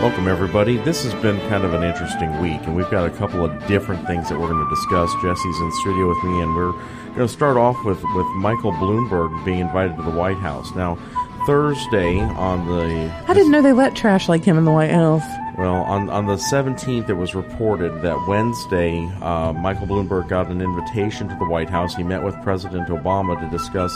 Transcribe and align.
Welcome, 0.00 0.28
everybody. 0.28 0.78
This 0.78 1.04
has 1.04 1.12
been 1.20 1.38
kind 1.50 1.62
of 1.62 1.74
an 1.74 1.82
interesting 1.82 2.40
week, 2.40 2.62
and 2.62 2.74
we've 2.74 2.88
got 2.88 3.04
a 3.04 3.10
couple 3.10 3.44
of 3.44 3.66
different 3.66 4.06
things 4.06 4.30
that 4.30 4.40
we're 4.40 4.48
going 4.48 4.64
to 4.64 4.74
discuss. 4.74 5.12
Jesse's 5.20 5.60
in 5.60 5.72
studio 5.72 6.08
with 6.08 6.24
me, 6.24 6.40
and 6.40 6.56
we're 6.56 6.72
going 6.72 7.16
to 7.18 7.28
start 7.28 7.58
off 7.58 7.76
with, 7.84 8.02
with 8.14 8.26
Michael 8.36 8.72
Bloomberg 8.72 9.44
being 9.44 9.58
invited 9.58 9.98
to 9.98 10.02
the 10.02 10.10
White 10.10 10.38
House. 10.38 10.74
Now, 10.74 10.96
Thursday 11.44 12.18
on 12.18 12.66
the. 12.66 13.12
I 13.28 13.34
didn't 13.34 13.52
know 13.52 13.60
they 13.60 13.74
let 13.74 13.94
trash 13.94 14.26
like 14.26 14.42
him 14.42 14.56
in 14.56 14.64
the 14.64 14.72
White 14.72 14.90
House. 14.90 15.22
Well, 15.58 15.82
on, 15.82 16.08
on 16.08 16.24
the 16.24 16.36
17th, 16.36 17.10
it 17.10 17.14
was 17.18 17.34
reported 17.34 18.00
that 18.00 18.26
Wednesday, 18.26 19.04
uh, 19.20 19.52
Michael 19.52 19.86
Bloomberg 19.86 20.30
got 20.30 20.46
an 20.46 20.62
invitation 20.62 21.28
to 21.28 21.34
the 21.34 21.44
White 21.44 21.68
House. 21.68 21.94
He 21.94 22.04
met 22.04 22.22
with 22.22 22.40
President 22.42 22.88
Obama 22.88 23.38
to 23.38 23.54
discuss 23.54 23.94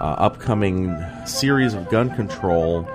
uh, 0.00 0.14
upcoming 0.16 0.96
series 1.26 1.74
of 1.74 1.90
gun 1.90 2.08
control 2.16 2.88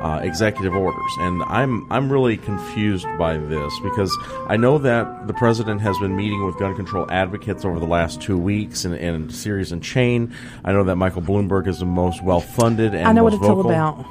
uh, 0.00 0.20
executive 0.22 0.74
orders, 0.74 1.12
and 1.18 1.42
I'm 1.44 1.86
I'm 1.90 2.10
really 2.10 2.36
confused 2.36 3.06
by 3.18 3.36
this 3.36 3.72
because 3.80 4.16
I 4.48 4.56
know 4.56 4.78
that 4.78 5.26
the 5.26 5.34
president 5.34 5.80
has 5.82 5.98
been 5.98 6.16
meeting 6.16 6.44
with 6.46 6.58
gun 6.58 6.74
control 6.74 7.10
advocates 7.10 7.64
over 7.64 7.78
the 7.78 7.86
last 7.86 8.20
two 8.20 8.38
weeks 8.38 8.84
in, 8.84 8.94
in 8.94 9.30
series 9.30 9.72
and 9.72 9.82
chain. 9.82 10.34
I 10.64 10.72
know 10.72 10.84
that 10.84 10.96
Michael 10.96 11.22
Bloomberg 11.22 11.66
is 11.66 11.80
the 11.80 11.86
most 11.86 12.22
well 12.22 12.40
funded 12.40 12.94
and 12.94 13.06
I 13.06 13.12
know 13.12 13.24
what 13.24 13.34
it's 13.34 13.42
all 13.42 13.60
about. 13.60 14.04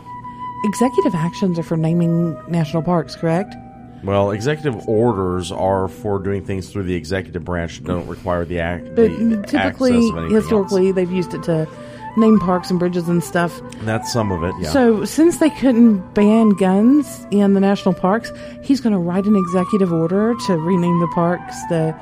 Executive 0.66 1.16
actions 1.16 1.58
are 1.58 1.64
for 1.64 1.78
naming 1.78 2.38
national 2.50 2.84
parks, 2.84 3.16
correct? 3.16 3.56
Well, 4.04 4.32
executive 4.32 4.88
orders 4.88 5.52
are 5.52 5.88
for 5.88 6.20
doing 6.20 6.46
things 6.46 6.70
through 6.70 6.84
the 6.84 6.96
executive 6.96 7.44
branch 7.44 7.80
that 7.80 7.86
don't 7.86 8.08
require 8.08 8.46
the 8.46 8.60
act. 8.60 8.96
But 8.96 9.12
the 9.18 9.44
typically, 9.48 9.92
access 9.92 10.10
of 10.12 10.18
anything 10.18 10.36
historically, 10.36 10.92
they've 10.92 11.12
used 11.12 11.34
it 11.34 11.44
to 11.44 11.68
name 12.18 12.40
parks 12.40 12.70
and 12.70 12.80
bridges 12.80 13.08
and 13.08 13.24
stuff. 13.24 13.62
that's 13.82 14.12
some 14.12 14.32
of 14.32 14.44
it. 14.44 14.54
Yeah. 14.60 14.70
So, 14.70 15.06
since 15.06 15.38
they 15.38 15.50
couldn't 15.50 16.14
ban 16.14 16.50
guns 16.52 17.26
in 17.32 17.54
the 17.54 17.60
national 17.60 17.94
parks, 17.94 18.32
he's 18.64 18.82
going 18.82 18.94
to 18.94 19.00
write 19.00 19.26
an 19.26 19.36
executive 19.36 19.92
order 19.94 20.36
to 20.48 20.58
rename 20.58 21.00
the 21.00 21.08
parks 21.08 21.56
the 21.70 21.96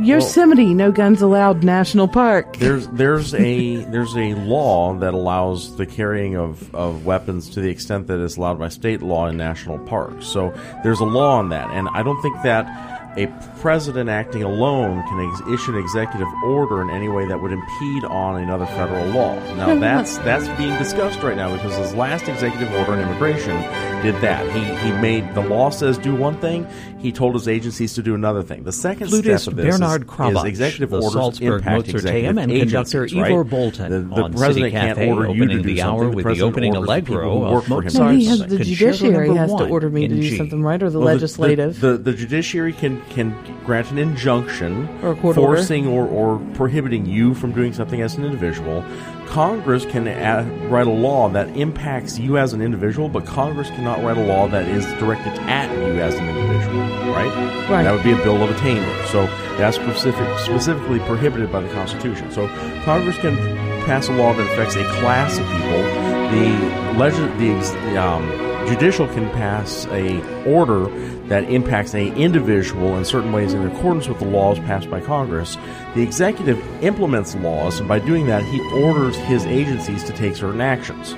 Yosemite 0.00 0.74
No 0.74 0.92
Guns 0.92 1.22
Allowed 1.22 1.64
National 1.64 2.06
Park. 2.06 2.56
There's 2.56 2.86
there's 2.88 3.34
a 3.34 3.76
there's 3.76 4.16
a 4.16 4.34
law 4.34 4.94
that 4.94 5.12
allows 5.12 5.76
the 5.76 5.86
carrying 5.86 6.36
of, 6.36 6.72
of 6.74 7.04
weapons 7.04 7.50
to 7.50 7.60
the 7.60 7.68
extent 7.68 8.06
that 8.06 8.20
is 8.20 8.36
allowed 8.36 8.58
by 8.58 8.68
state 8.68 9.02
law 9.02 9.26
in 9.26 9.36
national 9.36 9.78
parks. 9.80 10.26
So 10.26 10.54
there's 10.84 11.00
a 11.00 11.04
law 11.04 11.38
on 11.38 11.48
that, 11.48 11.70
and 11.70 11.88
I 11.92 12.02
don't 12.02 12.20
think 12.22 12.40
that 12.42 12.97
a 13.16 13.26
president 13.60 14.08
acting 14.10 14.42
alone 14.42 15.02
can 15.08 15.28
ex- 15.28 15.40
issue 15.62 15.72
an 15.76 15.78
executive 15.82 16.28
order 16.44 16.82
in 16.82 16.90
any 16.90 17.08
way 17.08 17.26
that 17.26 17.40
would 17.40 17.52
impede 17.52 18.04
on 18.04 18.40
another 18.40 18.66
federal 18.66 19.06
law. 19.06 19.34
Now 19.56 19.74
that's 19.80 20.18
that's 20.18 20.46
being 20.58 20.76
discussed 20.78 21.22
right 21.22 21.36
now 21.36 21.52
because 21.54 21.76
his 21.76 21.94
last 21.94 22.28
executive 22.28 22.72
order 22.74 22.92
on 22.92 23.00
immigration 23.00 23.56
did 24.02 24.14
that. 24.22 24.46
He 24.52 24.60
he 24.86 24.92
made 25.00 25.34
the 25.34 25.40
law 25.40 25.70
says 25.70 25.98
do 25.98 26.14
one 26.14 26.38
thing. 26.40 26.66
He 26.98 27.12
told 27.12 27.34
his 27.34 27.46
agencies 27.46 27.94
to 27.94 28.02
do 28.02 28.14
another 28.16 28.42
thing. 28.42 28.64
The 28.64 28.72
second 28.72 29.08
Flutist 29.08 29.42
step 29.44 29.52
of 29.52 29.56
this 29.56 29.78
Bernard 29.78 30.02
is, 30.02 30.36
is 30.38 30.44
executive 30.44 30.90
the 30.90 30.96
orders 30.96 31.12
Salzburg 31.12 31.60
impact 31.60 31.86
Mozarteum, 31.86 31.94
executive 31.94 32.38
and 32.38 32.50
conductor 32.52 33.04
agencies, 33.04 33.22
right? 33.22 33.30
Ivor 33.32 33.44
Bolton 33.44 33.90
The, 33.92 34.14
the 34.16 34.22
on 34.22 34.32
president 34.32 34.54
City 34.56 34.70
can't 34.72 34.98
Cafe, 34.98 35.08
order 35.10 35.30
you 35.30 35.46
to 35.46 35.54
do 35.54 35.62
the 35.62 35.76
something. 35.78 35.80
hour 35.80 36.00
The 36.02 36.08
with 36.08 36.16
the 36.16 36.22
president 36.24 36.52
opening 36.52 36.72
people 36.72 36.84
allegro 36.84 37.30
who 37.30 37.54
work 37.54 37.64
for 37.64 37.82
him. 37.82 37.84
Mozart's 37.84 37.94
No, 37.94 38.08
he 38.10 38.24
has 38.26 38.38
the 38.46 38.64
judiciary 38.64 39.34
has 39.36 39.54
to 39.54 39.68
order 39.68 39.88
me 39.90 40.08
to 40.08 40.14
do 40.14 40.36
something, 40.36 40.62
right? 40.62 40.82
Or 40.82 40.90
the 40.90 40.98
Well, 40.98 41.06
the- 41.08 41.14
legislative. 41.14 41.80
The, 41.80 41.92
the, 41.92 41.98
the 41.98 42.12
judiciary 42.14 42.72
can 42.72 42.97
can 43.10 43.34
grant 43.64 43.90
an 43.90 43.98
injunction 43.98 44.88
Or 45.02 45.14
court 45.14 45.36
order. 45.36 45.56
forcing 45.56 45.86
or, 45.86 46.06
or 46.06 46.38
prohibiting 46.54 47.06
you 47.06 47.34
from 47.34 47.52
doing 47.52 47.72
something 47.72 48.00
as 48.00 48.16
an 48.16 48.24
individual. 48.24 48.84
Congress 49.26 49.84
can 49.84 50.08
add, 50.08 50.46
write 50.70 50.86
a 50.86 50.90
law 50.90 51.28
that 51.28 51.48
impacts 51.56 52.18
you 52.18 52.38
as 52.38 52.52
an 52.54 52.62
individual, 52.62 53.08
but 53.08 53.26
Congress 53.26 53.68
cannot 53.70 54.02
write 54.02 54.16
a 54.16 54.24
law 54.24 54.48
that 54.48 54.66
is 54.66 54.84
directed 54.98 55.32
at 55.48 55.70
you 55.76 56.00
as 56.00 56.14
an 56.14 56.26
individual, 56.28 56.80
right? 57.12 57.68
Right. 57.68 57.82
That 57.82 57.92
would 57.92 58.02
be 58.04 58.12
a 58.12 58.16
bill 58.16 58.42
of 58.42 58.50
attainder. 58.50 59.06
So 59.08 59.26
that's 59.58 59.76
specific, 59.76 60.26
specifically 60.38 60.98
prohibited 61.00 61.52
by 61.52 61.60
the 61.60 61.68
Constitution. 61.74 62.30
So 62.32 62.48
Congress 62.84 63.18
can 63.18 63.36
pass 63.84 64.08
a 64.08 64.12
law 64.12 64.32
that 64.32 64.46
affects 64.52 64.76
a 64.76 64.84
class 65.00 65.38
of 65.38 65.44
people. 65.46 65.82
The 66.28 66.98
legis- 66.98 67.70
the 67.70 67.96
um, 68.02 68.26
judicial 68.68 69.06
can 69.08 69.28
pass 69.30 69.86
a 69.86 70.20
order 70.44 70.86
that 71.28 71.44
impacts 71.50 71.94
a 71.94 72.06
individual 72.14 72.96
in 72.96 73.04
certain 73.04 73.32
ways 73.32 73.52
in 73.54 73.66
accordance 73.66 74.08
with 74.08 74.18
the 74.18 74.24
laws 74.24 74.58
passed 74.60 74.90
by 74.90 75.00
Congress. 75.00 75.56
The 75.94 76.02
executive 76.02 76.58
implements 76.82 77.34
laws, 77.36 77.78
and 77.80 77.88
by 77.88 77.98
doing 77.98 78.26
that, 78.26 78.42
he 78.44 78.60
orders 78.82 79.16
his 79.16 79.44
agencies 79.46 80.02
to 80.04 80.12
take 80.12 80.36
certain 80.36 80.60
actions. 80.60 81.14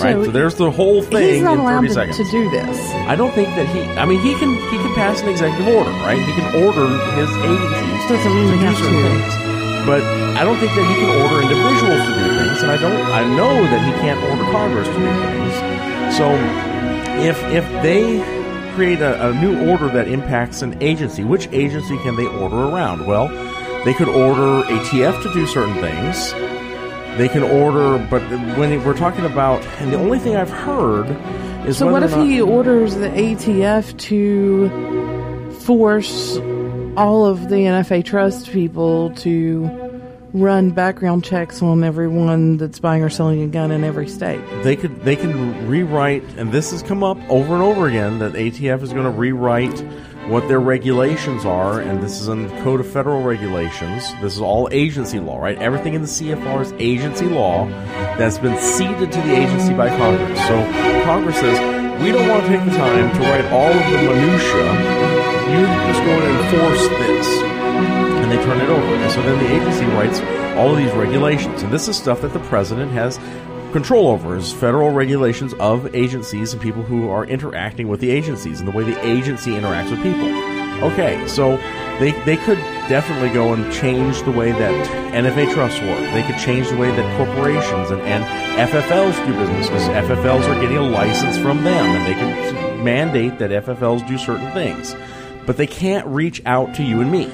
right. 0.00 0.12
So 0.24 0.30
there's 0.30 0.56
the 0.56 0.70
whole 0.70 1.00
thing 1.02 1.34
He's 1.34 1.42
not 1.42 1.54
in 1.54 1.60
allowed 1.60 1.80
30 1.80 1.88
to, 1.88 1.94
seconds. 1.94 2.16
to 2.18 2.24
do 2.30 2.50
this. 2.50 2.76
I 3.08 3.16
don't 3.16 3.32
think 3.32 3.48
that 3.56 3.66
he. 3.74 3.80
I 3.96 4.04
mean, 4.04 4.20
he 4.20 4.34
can 4.36 4.52
he 4.68 4.76
can 4.76 4.94
pass 4.94 5.22
an 5.22 5.28
executive 5.28 5.66
order, 5.68 5.90
right? 6.04 6.18
He 6.20 6.32
can 6.36 6.48
order 6.62 6.84
his 7.16 7.30
agencies 7.40 8.00
Doesn't 8.08 8.34
mean 8.36 8.52
to 8.52 8.58
do 8.60 8.74
certain 8.76 9.00
to. 9.00 9.08
things. 9.08 9.34
But 9.88 10.02
I 10.36 10.44
don't 10.44 10.58
think 10.60 10.72
that 10.76 10.84
he 10.84 10.94
can 11.00 11.08
order 11.24 11.40
individuals 11.40 12.00
to 12.04 12.12
do 12.20 12.28
things, 12.36 12.60
and 12.60 12.70
I 12.70 12.76
don't. 12.76 13.00
I 13.16 13.24
know 13.32 13.56
that 13.72 13.80
he 13.88 13.92
can't 14.04 14.20
order 14.28 14.44
Congress 14.52 14.84
to 14.88 14.92
do 15.00 15.08
things. 15.08 15.56
So, 16.20 16.28
if 17.18 17.42
if 17.44 17.64
they 17.82 18.20
create 18.74 19.00
a, 19.00 19.30
a 19.30 19.34
new 19.34 19.68
order 19.68 19.88
that 19.88 20.08
impacts 20.08 20.62
an 20.62 20.80
agency, 20.82 21.24
which 21.24 21.48
agency 21.52 21.96
can 21.98 22.16
they 22.16 22.26
order 22.26 22.56
around? 22.56 23.06
Well, 23.06 23.28
they 23.84 23.94
could 23.94 24.08
order 24.08 24.66
ATF 24.68 25.22
to 25.22 25.32
do 25.32 25.46
certain 25.46 25.74
things. 25.76 26.32
They 27.18 27.28
can 27.28 27.42
order, 27.42 27.98
but 28.08 28.22
when 28.56 28.84
we're 28.84 28.96
talking 28.96 29.24
about, 29.24 29.64
and 29.80 29.92
the 29.92 29.98
only 29.98 30.20
thing 30.20 30.36
I've 30.36 30.50
heard 30.50 31.06
is 31.66 31.78
So 31.78 31.90
what 31.90 32.02
if 32.04 32.12
not- 32.12 32.24
he 32.26 32.40
orders 32.40 32.94
the 32.94 33.08
ATF 33.08 33.96
to 33.98 35.50
force 35.60 36.38
all 36.96 37.26
of 37.26 37.48
the 37.48 37.56
NFA 37.66 38.04
trust 38.04 38.50
people 38.50 39.10
to 39.16 39.68
run 40.32 40.70
background 40.70 41.24
checks 41.24 41.62
on 41.62 41.82
everyone 41.82 42.56
that's 42.56 42.78
buying 42.78 43.02
or 43.02 43.10
selling 43.10 43.42
a 43.42 43.46
gun 43.46 43.70
in 43.70 43.84
every 43.84 44.08
state? 44.08 44.40
they 44.62 44.76
could 44.76 45.02
they 45.02 45.16
can 45.16 45.66
rewrite 45.68 46.22
and 46.36 46.52
this 46.52 46.70
has 46.70 46.82
come 46.82 47.02
up 47.02 47.18
over 47.28 47.54
and 47.54 47.62
over 47.62 47.88
again 47.88 48.18
that 48.18 48.32
ATF 48.32 48.82
is 48.82 48.92
going 48.92 49.04
to 49.04 49.10
rewrite 49.10 49.80
what 50.28 50.46
their 50.48 50.60
regulations 50.60 51.44
are 51.46 51.80
and 51.80 52.02
this 52.02 52.20
is 52.20 52.28
in 52.28 52.46
the 52.46 52.62
code 52.62 52.80
of 52.80 52.86
federal 52.86 53.22
regulations. 53.22 54.12
This 54.20 54.34
is 54.34 54.40
all 54.40 54.68
agency 54.70 55.18
law 55.18 55.38
right? 55.38 55.56
Everything 55.58 55.94
in 55.94 56.02
the 56.02 56.08
CFR 56.08 56.62
is 56.62 56.72
agency 56.78 57.26
law 57.26 57.66
that's 58.18 58.38
been 58.38 58.58
ceded 58.58 59.10
to 59.10 59.20
the 59.22 59.34
agency 59.34 59.72
by 59.72 59.88
Congress. 59.88 60.38
So 60.46 61.04
Congress 61.04 61.36
says 61.40 62.02
we 62.02 62.12
don't 62.12 62.28
want 62.28 62.42
to 62.44 62.48
take 62.48 62.64
the 62.64 62.76
time 62.76 63.12
to 63.14 63.20
write 63.20 63.44
all 63.52 63.72
of 63.72 63.90
the 63.90 64.02
minutia 64.02 65.08
you 65.48 65.64
just 65.64 66.00
go 66.04 66.10
and 66.10 66.44
enforce 66.44 66.88
this 66.88 67.47
and 68.28 68.38
they 68.38 68.44
turn 68.44 68.60
it 68.60 68.68
over. 68.68 68.94
And 68.94 69.10
so 69.10 69.22
then 69.22 69.38
the 69.38 69.54
agency 69.54 69.86
writes 69.86 70.20
all 70.58 70.70
of 70.70 70.76
these 70.76 70.92
regulations. 70.92 71.62
And 71.62 71.72
this 71.72 71.88
is 71.88 71.96
stuff 71.96 72.20
that 72.20 72.34
the 72.34 72.40
president 72.40 72.92
has 72.92 73.18
control 73.72 74.08
over 74.08 74.36
is 74.36 74.52
federal 74.52 74.90
regulations 74.90 75.54
of 75.54 75.94
agencies 75.94 76.52
and 76.52 76.60
people 76.60 76.82
who 76.82 77.08
are 77.08 77.24
interacting 77.24 77.88
with 77.88 78.00
the 78.00 78.10
agencies 78.10 78.60
and 78.60 78.68
the 78.68 78.72
way 78.72 78.84
the 78.84 79.06
agency 79.06 79.52
interacts 79.52 79.90
with 79.90 80.02
people. 80.02 80.28
Okay, 80.84 81.26
so 81.26 81.56
they, 81.98 82.12
they 82.24 82.36
could 82.36 82.58
definitely 82.88 83.30
go 83.30 83.52
and 83.52 83.72
change 83.72 84.22
the 84.22 84.30
way 84.30 84.52
that 84.52 84.86
NFA 85.12 85.52
trusts 85.52 85.80
work. 85.80 85.98
They 86.12 86.22
could 86.22 86.38
change 86.38 86.68
the 86.68 86.76
way 86.76 86.90
that 86.90 87.16
corporations 87.16 87.90
and, 87.90 88.00
and 88.02 88.24
FFLs 88.70 89.26
do 89.26 89.32
business 89.34 89.66
because 89.66 89.88
FFLs 89.88 90.44
are 90.48 90.60
getting 90.60 90.76
a 90.76 90.82
license 90.82 91.36
from 91.38 91.64
them 91.64 91.84
and 91.84 92.06
they 92.06 92.14
can 92.14 92.84
mandate 92.84 93.38
that 93.38 93.50
FFLs 93.64 94.06
do 94.06 94.18
certain 94.18 94.50
things. 94.52 94.94
But 95.46 95.56
they 95.56 95.66
can't 95.66 96.06
reach 96.06 96.42
out 96.44 96.74
to 96.74 96.82
you 96.82 97.00
and 97.00 97.10
me. 97.10 97.30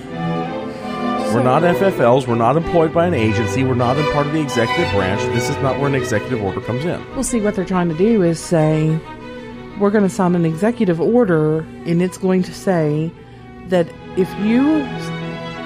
We're 1.35 1.43
not 1.43 1.63
FFLs. 1.63 2.29
We're 2.29 2.37
not 2.37 2.57
employed 2.57 2.95
by 2.95 3.09
an 3.09 3.15
agency. 3.15 3.65
We're 3.65 3.75
not 3.75 3.99
in 3.99 4.05
part 4.13 4.29
of 4.29 4.33
the 4.33 4.41
executive 4.41 4.89
branch. 4.93 5.21
This 5.35 5.51
is 5.51 5.57
not 5.57 5.81
where 5.81 5.89
an 5.89 5.97
executive 5.97 6.41
order 6.41 6.61
comes 6.61 6.85
in. 6.85 7.05
Well, 7.11 7.25
see, 7.25 7.41
what 7.41 7.57
they're 7.57 7.65
trying 7.65 7.89
to 7.89 7.97
do 7.97 8.23
is 8.23 8.39
say, 8.39 8.97
we're 9.81 9.91
going 9.91 10.05
to 10.05 10.09
sign 10.09 10.37
an 10.37 10.45
executive 10.45 11.01
order, 11.01 11.63
and 11.87 12.01
it's 12.01 12.19
going 12.19 12.45
to 12.45 12.55
say 12.55 13.11
that 13.67 13.89
if 14.17 14.33
you, 14.39 14.83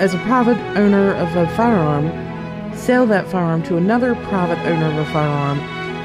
as 0.01 0.15
a 0.15 0.19
private 0.21 0.57
owner 0.79 1.13
of 1.13 1.37
a 1.37 1.47
firearm, 1.55 2.07
sell 2.75 3.05
that 3.05 3.29
firearm 3.29 3.63
to 3.65 3.77
another 3.77 4.15
private 4.15 4.59
owner 4.61 4.87
of 4.87 4.97
a 4.97 5.13
firearm, 5.13 5.59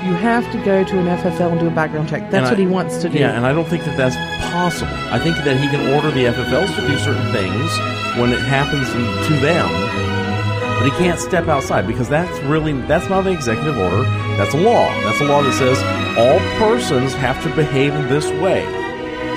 You 0.05 0.13
have 0.15 0.49
to 0.51 0.57
go 0.65 0.83
to 0.83 0.99
an 0.99 1.05
FFL 1.05 1.51
and 1.51 1.59
do 1.61 1.67
a 1.67 1.71
background 1.71 2.09
check. 2.09 2.29
That's 2.29 2.49
And 2.49 2.51
what 2.51 2.59
he 2.59 2.67
wants 2.67 2.97
to 3.03 3.09
do. 3.09 3.17
Yeah, 3.19 3.37
and 3.37 3.45
I 3.45 3.53
don't 3.53 3.67
think 3.67 3.83
that 3.85 3.95
that's 3.95 4.15
possible. 4.51 4.91
I 5.11 5.19
think 5.19 5.37
that 5.37 5.57
he 5.57 5.67
can 5.69 5.93
order 5.93 6.11
the 6.11 6.25
FFLs 6.25 6.75
to 6.75 6.81
do 6.87 6.97
certain 6.97 7.31
things 7.31 7.71
when 8.19 8.33
it 8.33 8.41
happens 8.41 8.91
to 8.91 9.33
them, 9.39 9.67
but 10.79 10.85
he 10.85 10.91
can't 11.03 11.19
step 11.19 11.47
outside 11.47 11.87
because 11.87 12.09
that's 12.09 12.37
really 12.43 12.73
that's 12.81 13.07
not 13.09 13.25
an 13.25 13.33
executive 13.33 13.77
order. 13.77 14.03
That's 14.37 14.53
a 14.53 14.57
law. 14.57 14.89
That's 15.03 15.21
a 15.21 15.25
law 15.25 15.41
that 15.41 15.53
says 15.53 15.81
all 16.17 16.39
persons 16.59 17.13
have 17.13 17.41
to 17.43 17.55
behave 17.55 17.93
in 17.95 18.07
this 18.09 18.27
way. 18.41 18.63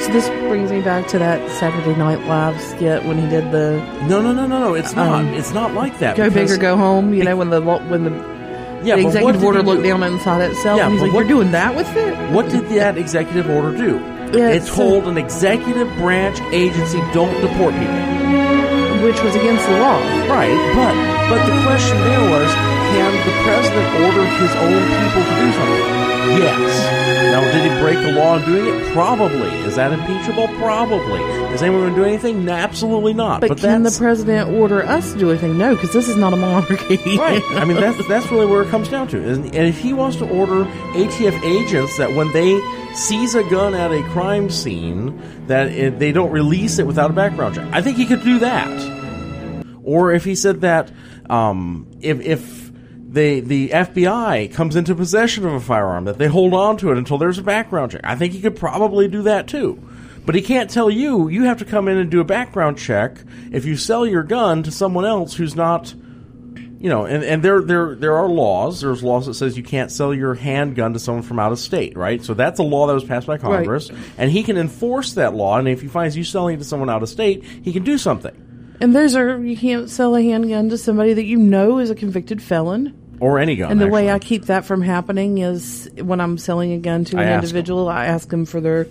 So 0.00 0.12
this 0.12 0.28
brings 0.48 0.70
me 0.70 0.82
back 0.82 1.06
to 1.08 1.18
that 1.18 1.48
Saturday 1.52 1.96
Night 1.96 2.20
Live 2.26 2.60
skit 2.60 3.04
when 3.04 3.16
he 3.18 3.26
did 3.28 3.50
the 3.50 3.78
No, 4.08 4.20
no, 4.20 4.32
no, 4.32 4.46
no, 4.46 4.58
no. 4.58 4.74
It's 4.74 4.94
not. 4.94 5.20
Um, 5.20 5.28
it's 5.28 5.52
not 5.52 5.72
like 5.74 5.98
that. 6.00 6.16
"Go 6.16 6.28
big 6.28 6.50
or 6.50 6.58
go 6.58 6.76
home." 6.76 7.14
You 7.14 7.24
know, 7.24 7.36
when 7.36 7.48
the 7.50 7.62
when 7.62 8.04
the, 8.04 8.35
Yeah, 8.82 8.96
the 8.96 9.02
but 9.02 9.08
executive 9.08 9.44
order 9.44 9.62
looked 9.62 9.82
down 9.84 10.02
inside 10.02 10.43
itself, 10.50 10.78
Yeah, 10.78 10.84
and 10.84 10.93
he's 10.93 11.02
like, 11.02 11.12
what- 11.12 11.20
"You're 11.26 11.28
doing 11.40 11.52
that 11.52 11.75
with 11.75 11.88
it." 11.96 12.14
What 12.31 12.49
did 12.50 12.69
that 12.70 12.96
executive 12.99 13.49
order 13.50 13.76
do? 13.76 14.00
It 14.32 14.67
told 14.67 15.06
an 15.06 15.17
executive 15.19 15.88
branch 15.96 16.40
agency 16.52 17.00
don't 17.14 17.32
deport 17.40 17.75
people. 17.75 17.94
Which 19.06 19.23
was 19.23 19.34
against 19.37 19.64
the 19.69 19.78
law. 19.78 19.99
Right, 20.28 20.50
but 20.75 20.94
but 21.31 21.40
the 21.46 21.56
question 21.67 21.96
there 22.05 22.31
was, 22.31 22.50
can 22.90 23.12
the 23.26 23.34
president 23.44 23.88
order 24.05 24.25
his 24.25 24.52
own 24.56 24.82
people 24.82 25.23
to 25.23 25.34
do 25.40 25.49
something? 25.52 26.15
Yes. 26.38 27.06
Now, 27.32 27.40
did 27.52 27.70
he 27.70 27.81
break 27.81 27.99
the 27.99 28.12
law 28.12 28.38
in 28.38 28.44
doing 28.44 28.67
it? 28.67 28.93
Probably. 28.93 29.49
Is 29.61 29.76
that 29.76 29.93
impeachable? 29.93 30.49
Probably. 30.56 31.20
Is 31.52 31.62
anyone 31.62 31.82
going 31.82 31.94
to 31.94 32.00
do 32.00 32.05
anything? 32.05 32.44
No, 32.44 32.52
absolutely 32.52 33.12
not. 33.12 33.40
But, 33.43 33.58
can 33.58 33.82
the 33.82 33.94
president 33.96 34.50
order 34.50 34.82
us 34.82 35.12
to 35.12 35.19
do 35.19 35.31
anything? 35.31 35.58
No, 35.58 35.75
because 35.75 35.93
this 35.93 36.08
is 36.08 36.17
not 36.17 36.32
a 36.32 36.37
monarchy. 36.37 37.19
right. 37.19 37.43
I 37.50 37.64
mean, 37.64 37.76
that's 37.76 38.06
that's 38.08 38.31
really 38.31 38.46
where 38.46 38.62
it 38.62 38.69
comes 38.69 38.88
down 38.88 39.08
to. 39.08 39.19
And, 39.19 39.44
and 39.46 39.69
if 39.69 39.78
he 39.78 39.93
wants 39.93 40.17
to 40.17 40.28
order 40.28 40.64
ATF 40.94 41.43
agents 41.43 41.96
that 41.99 42.12
when 42.14 42.32
they 42.32 42.61
seize 42.94 43.34
a 43.34 43.44
gun 43.44 43.75
at 43.75 43.93
a 43.93 44.02
crime 44.11 44.49
scene, 44.49 45.46
that 45.46 45.69
it, 45.69 45.99
they 45.99 46.12
don't 46.12 46.31
release 46.31 46.78
it 46.78 46.87
without 46.87 47.11
a 47.11 47.14
background 47.14 47.56
check, 47.56 47.69
I 47.73 47.82
think 47.82 47.96
he 47.96 48.06
could 48.06 48.23
do 48.23 48.38
that. 48.38 49.67
Or 49.82 50.12
if 50.12 50.25
he 50.25 50.34
said 50.34 50.62
that 50.62 50.90
um, 51.28 51.87
if 52.00 52.20
if 52.20 52.65
the 53.16 53.40
the 53.40 53.70
FBI 53.70 54.52
comes 54.52 54.76
into 54.76 54.94
possession 54.94 55.46
of 55.46 55.54
a 55.54 55.60
firearm, 55.60 56.04
that 56.04 56.18
they 56.18 56.28
hold 56.28 56.52
on 56.52 56.76
to 56.76 56.92
it 56.92 56.98
until 56.98 57.16
there's 57.18 57.38
a 57.38 57.42
background 57.42 57.92
check. 57.92 58.02
I 58.04 58.14
think 58.14 58.34
he 58.34 58.40
could 58.40 58.56
probably 58.56 59.08
do 59.08 59.22
that 59.22 59.48
too. 59.48 59.82
But 60.26 60.34
he 60.34 60.42
can't 60.42 60.68
tell 60.68 60.90
you 60.90 61.28
you 61.28 61.44
have 61.44 61.58
to 61.58 61.64
come 61.64 61.88
in 61.88 61.96
and 61.96 62.10
do 62.10 62.20
a 62.20 62.24
background 62.24 62.78
check 62.78 63.18
if 63.52 63.64
you 63.64 63.76
sell 63.76 64.06
your 64.06 64.22
gun 64.22 64.62
to 64.64 64.70
someone 64.70 65.04
else 65.04 65.34
who's 65.34 65.56
not 65.56 65.94
you 66.78 66.90
know, 66.90 67.06
and, 67.06 67.24
and 67.24 67.42
there 67.42 67.62
there 67.62 67.94
there 67.94 68.16
are 68.16 68.28
laws. 68.28 68.82
There's 68.82 69.02
laws 69.02 69.26
that 69.26 69.34
says 69.34 69.56
you 69.56 69.62
can't 69.62 69.90
sell 69.90 70.12
your 70.12 70.34
handgun 70.34 70.92
to 70.92 70.98
someone 70.98 71.22
from 71.22 71.38
out 71.38 71.52
of 71.52 71.58
state, 71.58 71.96
right? 71.96 72.22
So 72.22 72.34
that's 72.34 72.60
a 72.60 72.62
law 72.62 72.86
that 72.86 72.92
was 72.92 73.04
passed 73.04 73.26
by 73.26 73.38
Congress, 73.38 73.90
and 74.18 74.30
he 74.30 74.42
can 74.42 74.58
enforce 74.58 75.14
that 75.14 75.34
law. 75.34 75.58
And 75.58 75.68
if 75.68 75.80
he 75.80 75.88
finds 75.88 76.16
you 76.16 76.24
selling 76.24 76.56
it 76.56 76.58
to 76.58 76.64
someone 76.64 76.90
out 76.90 77.02
of 77.02 77.08
state, 77.08 77.42
he 77.44 77.72
can 77.72 77.82
do 77.82 77.96
something. 77.96 78.76
And 78.80 78.94
those 78.94 79.16
are 79.16 79.38
you 79.38 79.56
can't 79.56 79.88
sell 79.88 80.14
a 80.14 80.22
handgun 80.22 80.68
to 80.68 80.76
somebody 80.76 81.14
that 81.14 81.24
you 81.24 81.38
know 81.38 81.78
is 81.78 81.90
a 81.90 81.94
convicted 81.94 82.42
felon. 82.42 82.94
Or 83.20 83.38
any 83.38 83.56
gun. 83.56 83.70
And 83.72 83.80
the 83.80 83.86
way 83.88 84.10
I 84.10 84.18
keep 84.18 84.46
that 84.46 84.64
from 84.64 84.82
happening 84.82 85.38
is 85.38 85.88
when 86.00 86.20
I'm 86.20 86.36
selling 86.38 86.72
a 86.72 86.78
gun 86.78 87.04
to 87.06 87.18
I 87.18 87.22
an 87.22 87.28
ask 87.28 87.44
individual, 87.44 87.88
I 87.88 88.06
ask 88.06 88.28
them 88.28 88.44
for 88.44 88.60
their 88.60 88.86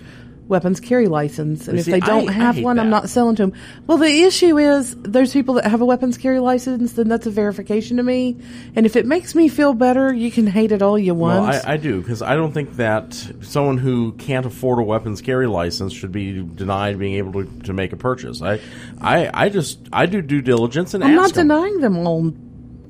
weapons 0.48 0.80
carry 0.80 1.08
license. 1.08 1.68
And 1.68 1.76
You 1.76 1.80
if 1.80 1.86
see, 1.86 1.92
they 1.92 2.00
don't 2.00 2.30
I- 2.30 2.32
I 2.32 2.36
have 2.36 2.56
hate 2.56 2.64
one, 2.64 2.78
I'm 2.80 2.92
not 2.92 3.10
selling 3.10 3.36
to 3.38 3.44
them. 3.48 3.54
Well, 3.88 3.98
the 3.98 4.22
issue 4.24 4.60
is 4.60 4.96
those 5.02 5.34
people 5.34 5.56
that 5.56 5.66
have 5.66 5.82
a 5.82 5.86
weapons 5.86 6.20
carry 6.20 6.40
license, 6.40 6.94
then 6.94 7.08
that's 7.08 7.26
a 7.26 7.32
verification 7.32 7.98
to 7.98 8.04
me. 8.04 8.38
And 8.76 8.86
if 8.86 8.96
it 8.96 9.08
makes 9.08 9.34
me 9.34 9.48
feel 9.48 9.74
better, 9.74 10.14
you 10.14 10.30
can 10.30 10.46
hate 10.46 10.72
it 10.72 10.84
all 10.84 11.00
you 11.00 11.16
want. 11.16 11.42
Well, 11.48 11.62
I, 11.66 11.74
I 11.74 11.78
do 11.78 12.00
because 12.00 12.22
I 12.22 12.36
don't 12.36 12.52
think 12.52 12.76
that 12.76 13.14
someone 13.42 13.80
who 13.80 14.12
can't 14.14 14.46
afford 14.46 14.78
a 14.78 14.84
weapons 14.84 15.20
carry 15.22 15.48
license 15.48 15.94
should 15.94 16.12
be 16.12 16.44
denied 16.44 17.00
being 17.00 17.16
able 17.16 17.44
to, 17.44 17.50
to 17.64 17.74
make 17.74 17.92
a 17.92 17.98
purchase. 17.98 18.42
I, 18.44 18.60
I, 19.02 19.32
I 19.34 19.50
just 19.50 19.80
I 19.92 20.06
do 20.06 20.22
due 20.22 20.42
diligence 20.42 20.94
and 20.94 21.04
I'm 21.04 21.16
not 21.16 21.26
ask 21.26 21.38
'em. 21.38 21.48
denying 21.48 21.82
them 21.82 21.98
all 21.98 22.32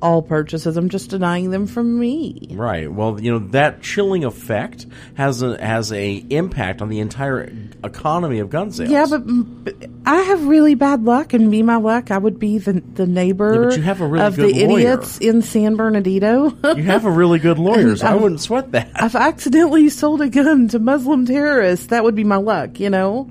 all 0.02 0.22
purchases. 0.22 0.76
I'm 0.76 0.88
just 0.88 1.10
denying 1.10 1.50
them 1.50 1.66
from 1.66 1.98
me. 1.98 2.48
Right. 2.52 2.90
Well, 2.92 3.20
you 3.20 3.32
know 3.32 3.38
that 3.50 3.82
chilling 3.82 4.24
effect 4.24 4.86
has 5.14 5.42
a 5.42 5.60
has 5.64 5.92
a 5.92 6.24
impact 6.30 6.82
on 6.82 6.88
the 6.88 7.00
entire 7.00 7.52
economy 7.84 8.38
of 8.40 8.50
gun 8.50 8.70
sales. 8.72 8.90
Yeah, 8.90 9.06
but, 9.08 9.22
but 9.64 9.74
I 10.04 10.16
have 10.22 10.46
really 10.46 10.74
bad 10.74 11.04
luck, 11.04 11.32
and 11.32 11.50
be 11.50 11.62
my 11.62 11.76
luck, 11.76 12.10
I 12.10 12.18
would 12.18 12.38
be 12.38 12.58
the 12.58 12.82
the 12.94 13.06
neighbor 13.06 13.52
Yeah, 13.54 13.68
but 13.68 13.76
you 13.76 13.82
have 13.82 14.00
a 14.00 14.06
really 14.06 14.26
of 14.26 14.36
the 14.36 14.42
lawyer. 14.66 14.78
idiots 14.78 15.18
in 15.18 15.42
San 15.42 15.76
Bernardino. 15.76 16.56
you 16.76 16.82
have 16.84 17.04
a 17.04 17.10
really 17.10 17.38
good 17.38 17.58
lawyer, 17.66 17.96
so 17.96 18.06
I 18.06 18.14
wouldn't 18.14 18.40
sweat 18.40 18.72
that. 18.72 18.90
I've 18.94 19.16
accidentally 19.16 19.88
sold 19.88 20.20
a 20.20 20.28
gun 20.28 20.68
to 20.68 20.78
Muslim 20.78 21.26
terrorists. 21.26 21.86
That 21.86 22.04
would 22.04 22.14
be 22.14 22.24
my 22.24 22.36
luck, 22.36 22.80
you 22.80 22.90
know. 22.90 23.28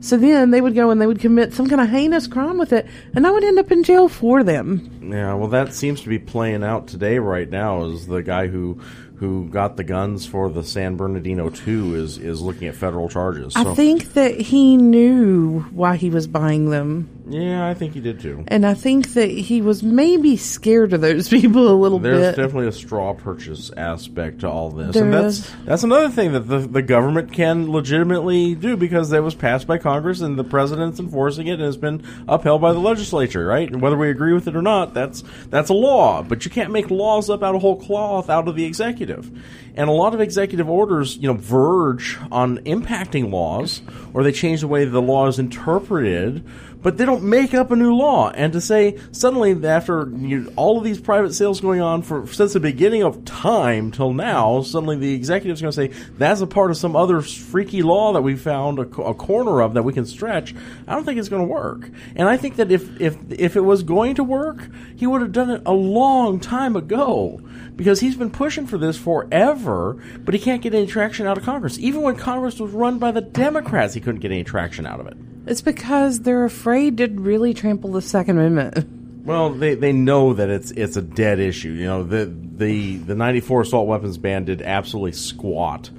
So 0.00 0.16
then 0.16 0.50
they 0.50 0.60
would 0.60 0.74
go 0.74 0.90
and 0.90 1.00
they 1.00 1.06
would 1.06 1.20
commit 1.20 1.54
some 1.54 1.68
kind 1.68 1.80
of 1.80 1.88
heinous 1.88 2.26
crime 2.26 2.58
with 2.58 2.72
it, 2.72 2.86
and 3.14 3.26
I 3.26 3.30
would 3.30 3.44
end 3.44 3.58
up 3.58 3.72
in 3.72 3.82
jail 3.82 4.08
for 4.08 4.42
them. 4.44 4.90
Yeah, 5.02 5.34
well, 5.34 5.48
that 5.48 5.74
seems 5.74 6.00
to 6.02 6.08
be 6.08 6.18
playing 6.18 6.62
out 6.62 6.86
today. 6.86 7.18
Right 7.18 7.48
now, 7.48 7.84
is 7.84 8.06
the 8.06 8.22
guy 8.22 8.46
who 8.48 8.80
who 9.18 9.48
got 9.48 9.76
the 9.76 9.84
guns 9.84 10.26
for 10.26 10.50
the 10.50 10.62
San 10.62 10.96
Bernardino 10.96 11.48
two 11.50 11.94
is 11.94 12.18
is 12.18 12.42
looking 12.42 12.68
at 12.68 12.74
federal 12.74 13.08
charges. 13.08 13.54
So, 13.54 13.72
I 13.72 13.74
think 13.74 14.12
that 14.14 14.38
he 14.38 14.76
knew 14.76 15.60
why 15.72 15.96
he 15.96 16.10
was 16.10 16.26
buying 16.26 16.70
them, 16.70 17.08
yeah, 17.28 17.66
I 17.66 17.74
think 17.74 17.94
he 17.94 18.00
did 18.00 18.20
too. 18.20 18.44
and 18.48 18.66
I 18.66 18.74
think 18.74 19.14
that 19.14 19.30
he 19.30 19.62
was 19.62 19.82
maybe 19.82 20.36
scared 20.36 20.92
of 20.92 21.00
those 21.00 21.28
people 21.30 21.68
a 21.68 21.74
little 21.74 21.98
There's 21.98 22.16
bit. 22.18 22.20
There's 22.20 22.36
definitely 22.36 22.68
a 22.68 22.72
straw 22.72 23.14
purchase 23.14 23.70
aspect 23.76 24.40
to 24.40 24.48
all 24.50 24.70
this, 24.70 24.94
There 24.94 25.04
and 25.04 25.14
that's 25.14 25.38
is. 25.38 25.54
that's 25.64 25.82
another 25.82 26.10
thing 26.10 26.32
that 26.32 26.40
the 26.40 26.58
the 26.58 26.82
government 26.82 27.32
can 27.32 27.70
legitimately 27.70 28.54
do 28.54 28.76
because 28.76 29.10
that 29.10 29.22
was 29.22 29.34
passed 29.34 29.66
by 29.66 29.78
Congress 29.78 30.20
and 30.20 30.38
the 30.38 30.44
president's 30.44 31.00
enforcing 31.00 31.46
it 31.46 31.54
and 31.54 31.62
has 31.62 31.76
been 31.76 32.02
upheld 32.28 32.60
by 32.60 32.72
the 32.72 32.78
legislature, 32.80 33.46
right? 33.46 33.70
And 33.70 33.80
whether 33.80 33.96
we 33.96 34.10
agree 34.10 34.32
with 34.34 34.46
it 34.46 34.54
or 34.54 34.62
not, 34.62 34.92
that's 34.92 35.24
that's 35.48 35.70
a 35.70 35.74
law. 35.74 36.22
But 36.22 36.44
you 36.44 36.50
can't 36.50 36.70
make 36.70 36.90
laws 36.90 37.30
up 37.30 37.42
out 37.42 37.54
of 37.54 37.62
whole 37.62 37.80
cloth 37.80 38.28
out 38.28 38.46
of 38.46 38.56
the 38.56 38.64
executive 38.64 39.05
executive 39.10 39.30
and 39.76 39.88
a 39.88 39.92
lot 39.92 40.14
of 40.14 40.20
executive 40.20 40.68
orders, 40.68 41.16
you 41.16 41.28
know, 41.28 41.38
verge 41.38 42.18
on 42.32 42.58
impacting 42.60 43.30
laws, 43.30 43.82
or 44.14 44.22
they 44.22 44.32
change 44.32 44.60
the 44.60 44.68
way 44.68 44.84
the 44.84 45.02
law 45.02 45.26
is 45.26 45.38
interpreted 45.38 46.44
but 46.86 46.98
they 46.98 47.04
don't 47.04 47.24
make 47.24 47.52
up 47.52 47.72
a 47.72 47.74
new 47.76 47.96
law. 47.96 48.30
And 48.30 48.52
to 48.52 48.60
say 48.60 48.98
suddenly 49.10 49.56
after 49.66 50.08
you, 50.08 50.52
all 50.54 50.78
of 50.78 50.84
these 50.84 51.00
private 51.00 51.34
sales 51.34 51.60
going 51.60 51.80
on 51.80 52.02
for 52.02 52.28
since 52.28 52.52
the 52.52 52.60
beginning 52.60 53.02
of 53.02 53.24
time 53.24 53.90
till 53.90 54.12
now, 54.12 54.62
suddenly 54.62 54.96
the 54.96 55.12
executive's 55.12 55.60
going 55.60 55.72
to 55.72 55.76
say 55.76 56.06
that's 56.16 56.42
a 56.42 56.46
part 56.46 56.70
of 56.70 56.76
some 56.76 56.94
other 56.94 57.22
freaky 57.22 57.82
law 57.82 58.12
that 58.12 58.22
we 58.22 58.36
found 58.36 58.78
a, 58.78 58.82
a 59.02 59.14
corner 59.14 59.62
of 59.62 59.74
that 59.74 59.82
we 59.82 59.92
can 59.92 60.06
stretch. 60.06 60.54
I 60.86 60.94
don't 60.94 61.04
think 61.04 61.18
it's 61.18 61.28
going 61.28 61.42
to 61.42 61.52
work. 61.52 61.90
And 62.14 62.28
I 62.28 62.36
think 62.36 62.54
that 62.54 62.70
if 62.70 63.00
if 63.00 63.16
if 63.30 63.56
it 63.56 63.62
was 63.62 63.82
going 63.82 64.14
to 64.14 64.22
work, 64.22 64.68
he 64.94 65.08
would 65.08 65.22
have 65.22 65.32
done 65.32 65.50
it 65.50 65.62
a 65.66 65.72
long 65.72 66.38
time 66.38 66.76
ago. 66.76 67.40
Because 67.74 68.00
he's 68.00 68.16
been 68.16 68.30
pushing 68.30 68.66
for 68.66 68.78
this 68.78 68.96
forever, 68.96 69.65
but 69.72 70.34
he 70.34 70.40
can't 70.40 70.62
get 70.62 70.74
any 70.74 70.86
traction 70.86 71.26
out 71.26 71.36
of 71.36 71.44
Congress. 71.44 71.78
Even 71.78 72.02
when 72.02 72.16
Congress 72.16 72.58
was 72.58 72.72
run 72.72 72.98
by 72.98 73.10
the 73.10 73.20
Democrats, 73.20 73.94
he 73.94 74.00
couldn't 74.00 74.20
get 74.20 74.30
any 74.30 74.44
traction 74.44 74.86
out 74.86 75.00
of 75.00 75.06
it. 75.06 75.16
It's 75.46 75.60
because 75.60 76.20
they're 76.20 76.44
afraid 76.44 76.98
to 76.98 77.06
really 77.06 77.54
trample 77.54 77.92
the 77.92 78.02
Second 78.02 78.38
Amendment. 78.38 79.24
Well, 79.24 79.50
they, 79.50 79.74
they 79.74 79.92
know 79.92 80.34
that 80.34 80.48
it's 80.50 80.70
it's 80.70 80.96
a 80.96 81.02
dead 81.02 81.40
issue. 81.40 81.70
You 81.70 81.86
know, 81.86 82.04
the 82.04 82.26
the 82.26 82.96
the 82.96 83.14
ninety 83.14 83.40
four 83.40 83.62
assault 83.62 83.88
weapons 83.88 84.18
ban 84.18 84.44
did 84.44 84.62
absolutely 84.62 85.12
squat 85.12 85.90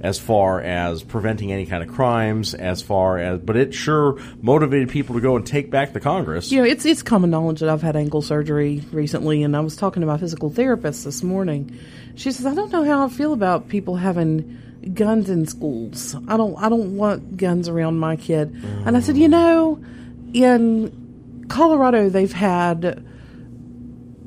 as 0.00 0.18
far 0.18 0.60
as 0.60 1.02
preventing 1.02 1.52
any 1.52 1.66
kind 1.66 1.82
of 1.82 1.88
crimes, 1.88 2.54
as 2.54 2.82
far 2.82 3.18
as 3.18 3.40
but 3.40 3.56
it 3.56 3.74
sure 3.74 4.20
motivated 4.40 4.88
people 4.90 5.16
to 5.16 5.20
go 5.20 5.36
and 5.36 5.44
take 5.46 5.70
back 5.70 5.92
the 5.92 6.00
Congress. 6.00 6.52
You 6.52 6.60
know, 6.60 6.66
it's 6.68 6.84
it's 6.84 7.02
common 7.02 7.30
knowledge 7.30 7.60
that 7.60 7.68
I've 7.68 7.82
had 7.82 7.96
ankle 7.96 8.22
surgery 8.22 8.82
recently, 8.92 9.42
and 9.42 9.56
I 9.56 9.60
was 9.60 9.74
talking 9.74 10.00
to 10.02 10.06
my 10.06 10.18
physical 10.18 10.50
therapist 10.50 11.04
this 11.04 11.22
morning. 11.22 11.76
She 12.16 12.32
says, 12.32 12.46
"I 12.46 12.54
don't 12.54 12.72
know 12.72 12.84
how 12.84 13.04
I 13.04 13.08
feel 13.08 13.32
about 13.32 13.68
people 13.68 13.96
having 13.96 14.58
guns 14.94 15.30
in 15.30 15.46
schools. 15.46 16.16
I 16.26 16.36
don't 16.36 16.56
I 16.56 16.68
don't 16.68 16.96
want 16.96 17.36
guns 17.36 17.68
around 17.68 17.98
my 17.98 18.16
kid." 18.16 18.54
And 18.84 18.96
I 18.96 19.00
said, 19.00 19.16
"You 19.16 19.28
know, 19.28 19.78
in 20.32 20.90
Colorado, 21.48 22.08
they've 22.08 22.32
had 22.32 23.04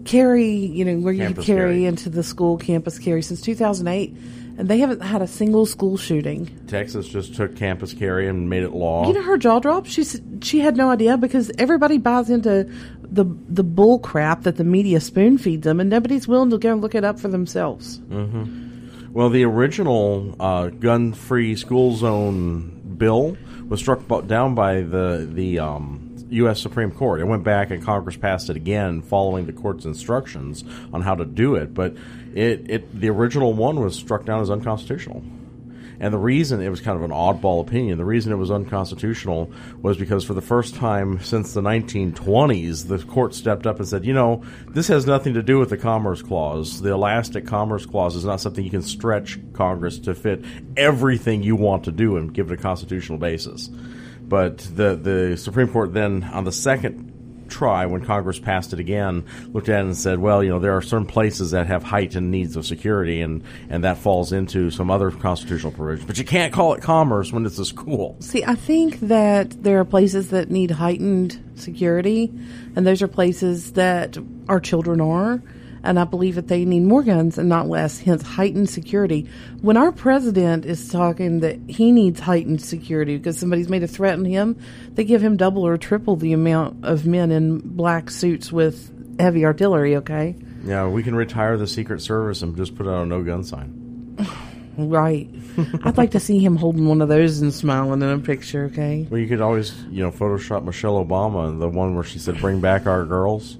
carry, 0.05 0.51
you 0.51 0.85
know, 0.85 0.97
where 0.99 1.13
you 1.13 1.25
Campus 1.25 1.45
carry, 1.45 1.59
carry. 1.59 1.85
into 1.85 2.09
the 2.09 2.23
school 2.23 2.57
campus 2.57 2.97
carry 2.99 3.21
since 3.21 3.41
2008." 3.41 4.15
And 4.59 4.67
they 4.67 4.79
haven't 4.79 5.01
had 5.01 5.21
a 5.21 5.27
single 5.27 5.65
school 5.65 5.95
shooting. 5.95 6.47
Texas 6.67 7.07
just 7.07 7.33
took 7.33 7.55
campus 7.55 7.93
carry 7.93 8.27
and 8.27 8.49
made 8.49 8.63
it 8.63 8.73
law. 8.73 9.07
You 9.07 9.13
know 9.13 9.23
her 9.23 9.37
jaw 9.37 9.59
dropped. 9.59 9.87
She 9.87 10.03
she 10.41 10.59
had 10.59 10.75
no 10.75 10.91
idea 10.91 11.17
because 11.17 11.49
everybody 11.57 11.97
buys 11.97 12.29
into 12.29 12.69
the 13.01 13.23
the 13.47 13.63
bull 13.63 13.99
crap 13.99 14.43
that 14.43 14.57
the 14.57 14.65
media 14.65 14.99
spoon 14.99 15.37
feeds 15.37 15.63
them, 15.63 15.79
and 15.79 15.89
nobody's 15.89 16.27
willing 16.27 16.49
to 16.49 16.57
go 16.57 16.73
and 16.73 16.81
look 16.81 16.93
it 16.93 17.05
up 17.05 17.21
for 17.21 17.29
themselves. 17.29 18.01
Well, 19.11 19.29
the 19.29 19.45
original 19.45 20.35
uh, 20.39 20.67
gun-free 20.67 21.55
school 21.55 21.95
zone 21.95 22.95
bill 22.97 23.37
was 23.69 23.79
struck 23.79 24.01
down 24.27 24.55
by 24.55 24.81
the 24.81 25.25
the 25.31 25.59
um, 25.59 26.08
U.S. 26.29 26.61
Supreme 26.61 26.91
Court. 26.91 27.19
It 27.19 27.25
went 27.25 27.43
back 27.43 27.71
and 27.71 27.83
Congress 27.83 28.17
passed 28.17 28.49
it 28.49 28.55
again, 28.55 29.01
following 29.01 29.45
the 29.45 29.53
court's 29.53 29.85
instructions 29.85 30.63
on 30.93 31.01
how 31.01 31.15
to 31.15 31.25
do 31.25 31.55
it. 31.55 31.73
But 31.73 31.95
it, 32.33 32.69
it 32.69 32.99
the 32.99 33.09
original 33.09 33.53
one 33.53 33.79
was 33.79 33.95
struck 33.95 34.25
down 34.25 34.41
as 34.41 34.49
unconstitutional. 34.49 35.23
And 36.01 36.13
the 36.13 36.17
reason 36.17 36.61
it 36.61 36.69
was 36.69 36.79
kind 36.79 36.97
of 36.97 37.03
an 37.03 37.11
oddball 37.11 37.61
opinion, 37.61 37.97
the 37.97 38.05
reason 38.05 38.31
it 38.31 38.37
was 38.37 38.51
unconstitutional 38.51 39.51
was 39.81 39.97
because 39.97 40.23
for 40.23 40.33
the 40.33 40.41
first 40.41 40.75
time 40.75 41.19
since 41.19 41.53
the 41.53 41.61
1920s, 41.61 42.87
the 42.87 42.99
court 42.99 43.35
stepped 43.35 43.67
up 43.67 43.79
and 43.79 43.87
said, 43.87 44.05
you 44.05 44.13
know, 44.13 44.43
this 44.69 44.87
has 44.87 45.05
nothing 45.05 45.33
to 45.33 45.43
do 45.43 45.59
with 45.59 45.69
the 45.69 45.77
Commerce 45.77 46.21
Clause. 46.21 46.81
The 46.81 46.93
elastic 46.93 47.45
Commerce 47.45 47.85
Clause 47.85 48.15
is 48.15 48.23
not 48.23 48.39
something 48.39 48.63
you 48.63 48.71
can 48.71 48.81
stretch 48.81 49.39
Congress 49.51 49.99
to 49.99 50.15
fit 50.15 50.45
everything 50.77 51.43
you 51.43 51.57
want 51.57 51.83
to 51.83 51.91
do 51.91 52.15
and 52.15 52.33
give 52.33 52.49
it 52.49 52.57
a 52.57 52.61
constitutional 52.61 53.17
basis. 53.17 53.69
But 54.29 54.59
the 54.59 54.95
the 54.95 55.37
Supreme 55.37 55.67
Court 55.67 55.93
then, 55.93 56.23
on 56.23 56.43
the 56.43 56.51
second 56.51 57.09
try 57.49 57.85
when 57.87 58.05
Congress 58.05 58.39
passed 58.39 58.73
it 58.73 58.79
again, 58.79 59.25
looked 59.47 59.69
at 59.69 59.79
it 59.79 59.85
and 59.85 59.97
said, 59.97 60.19
well, 60.19 60.43
you 60.43 60.49
know, 60.49 60.59
there 60.59 60.77
are 60.77 60.81
certain 60.81 61.07
places 61.07 61.51
that 61.51 61.67
have 61.67 61.83
heightened 61.83 62.31
needs 62.31 62.55
of 62.55 62.65
security, 62.65 63.21
and, 63.21 63.43
and 63.69 63.83
that 63.83 63.97
falls 63.97 64.31
into 64.31 64.69
some 64.69 64.91
other 64.91 65.11
constitutional 65.11 65.71
provisions. 65.71 66.05
But 66.05 66.17
you 66.17 66.25
can't 66.25 66.53
call 66.53 66.73
it 66.73 66.81
commerce 66.81 67.33
when 67.33 67.45
it's 67.45 67.57
a 67.57 67.65
school. 67.65 68.15
See, 68.19 68.43
I 68.43 68.55
think 68.55 68.99
that 69.01 69.63
there 69.63 69.79
are 69.79 69.85
places 69.85 70.29
that 70.29 70.49
need 70.49 70.71
heightened 70.71 71.43
security, 71.55 72.31
and 72.75 72.85
those 72.85 73.01
are 73.01 73.07
places 73.07 73.73
that 73.73 74.17
our 74.47 74.59
children 74.59 75.01
are 75.01 75.41
and 75.83 75.99
I 75.99 76.03
believe 76.03 76.35
that 76.35 76.47
they 76.47 76.65
need 76.65 76.83
more 76.83 77.03
guns 77.03 77.37
and 77.37 77.49
not 77.49 77.67
less, 77.67 77.99
hence 77.99 78.21
heightened 78.21 78.69
security. 78.69 79.29
When 79.61 79.77
our 79.77 79.91
president 79.91 80.65
is 80.65 80.89
talking 80.89 81.39
that 81.41 81.59
he 81.67 81.91
needs 81.91 82.19
heightened 82.19 82.61
security 82.61 83.17
because 83.17 83.39
somebody's 83.39 83.69
made 83.69 83.83
a 83.83 83.87
threat 83.87 84.15
on 84.15 84.25
him, 84.25 84.57
they 84.93 85.03
give 85.03 85.21
him 85.21 85.37
double 85.37 85.65
or 85.65 85.77
triple 85.77 86.15
the 86.15 86.33
amount 86.33 86.85
of 86.85 87.05
men 87.05 87.31
in 87.31 87.59
black 87.59 88.09
suits 88.09 88.51
with 88.51 88.91
heavy 89.19 89.45
artillery, 89.45 89.97
okay? 89.97 90.35
Yeah, 90.63 90.87
we 90.87 91.03
can 91.03 91.15
retire 91.15 91.57
the 91.57 91.67
Secret 91.67 92.01
Service 92.01 92.41
and 92.41 92.55
just 92.55 92.75
put 92.75 92.87
out 92.87 93.03
a 93.03 93.05
no 93.05 93.23
gun 93.23 93.43
sign. 93.43 94.17
right. 94.77 95.29
I'd 95.83 95.97
like 95.97 96.11
to 96.11 96.19
see 96.19 96.39
him 96.39 96.55
holding 96.55 96.87
one 96.87 97.01
of 97.01 97.09
those 97.09 97.41
and 97.41 97.53
smiling 97.53 98.01
in 98.01 98.09
a 98.09 98.19
picture, 98.19 98.65
okay? 98.65 99.07
Well, 99.09 99.19
you 99.19 99.27
could 99.27 99.41
always, 99.41 99.77
you 99.89 100.03
know, 100.03 100.11
Photoshop 100.11 100.63
Michelle 100.63 101.03
Obama, 101.03 101.47
and 101.47 101.61
the 101.61 101.69
one 101.69 101.95
where 101.95 102.03
she 102.03 102.19
said, 102.19 102.39
bring 102.39 102.59
back 102.61 102.85
our 102.85 103.05
girls. 103.05 103.57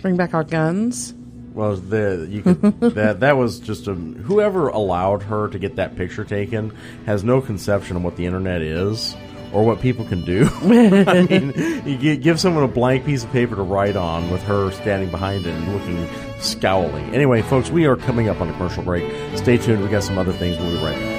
Bring 0.00 0.16
back 0.16 0.34
our 0.34 0.44
guns? 0.44 1.14
Well, 1.58 1.74
the 1.74 2.24
you 2.30 2.42
could, 2.42 2.60
that 2.94 3.18
that 3.18 3.36
was 3.36 3.58
just 3.58 3.88
a 3.88 3.94
whoever 3.94 4.68
allowed 4.68 5.24
her 5.24 5.48
to 5.48 5.58
get 5.58 5.74
that 5.74 5.96
picture 5.96 6.24
taken 6.24 6.72
has 7.04 7.24
no 7.24 7.40
conception 7.40 7.96
of 7.96 8.04
what 8.04 8.14
the 8.14 8.26
internet 8.26 8.62
is 8.62 9.16
or 9.52 9.64
what 9.64 9.80
people 9.80 10.04
can 10.04 10.24
do. 10.24 10.48
I 10.62 11.22
mean, 11.28 11.82
you 11.84 12.16
give 12.16 12.38
someone 12.38 12.62
a 12.62 12.68
blank 12.68 13.04
piece 13.04 13.24
of 13.24 13.32
paper 13.32 13.56
to 13.56 13.62
write 13.62 13.96
on 13.96 14.30
with 14.30 14.44
her 14.44 14.70
standing 14.70 15.10
behind 15.10 15.46
it 15.46 15.50
and 15.52 15.72
looking 15.72 16.06
scowly. 16.38 17.12
Anyway, 17.12 17.42
folks, 17.42 17.70
we 17.70 17.86
are 17.86 17.96
coming 17.96 18.28
up 18.28 18.40
on 18.40 18.48
a 18.48 18.52
commercial 18.52 18.84
break. 18.84 19.10
Stay 19.36 19.58
tuned. 19.58 19.82
We 19.82 19.88
got 19.88 20.04
some 20.04 20.16
other 20.16 20.32
things. 20.32 20.56
We'll 20.58 20.78
be 20.78 20.84
right 20.84 20.94
back. 20.94 21.17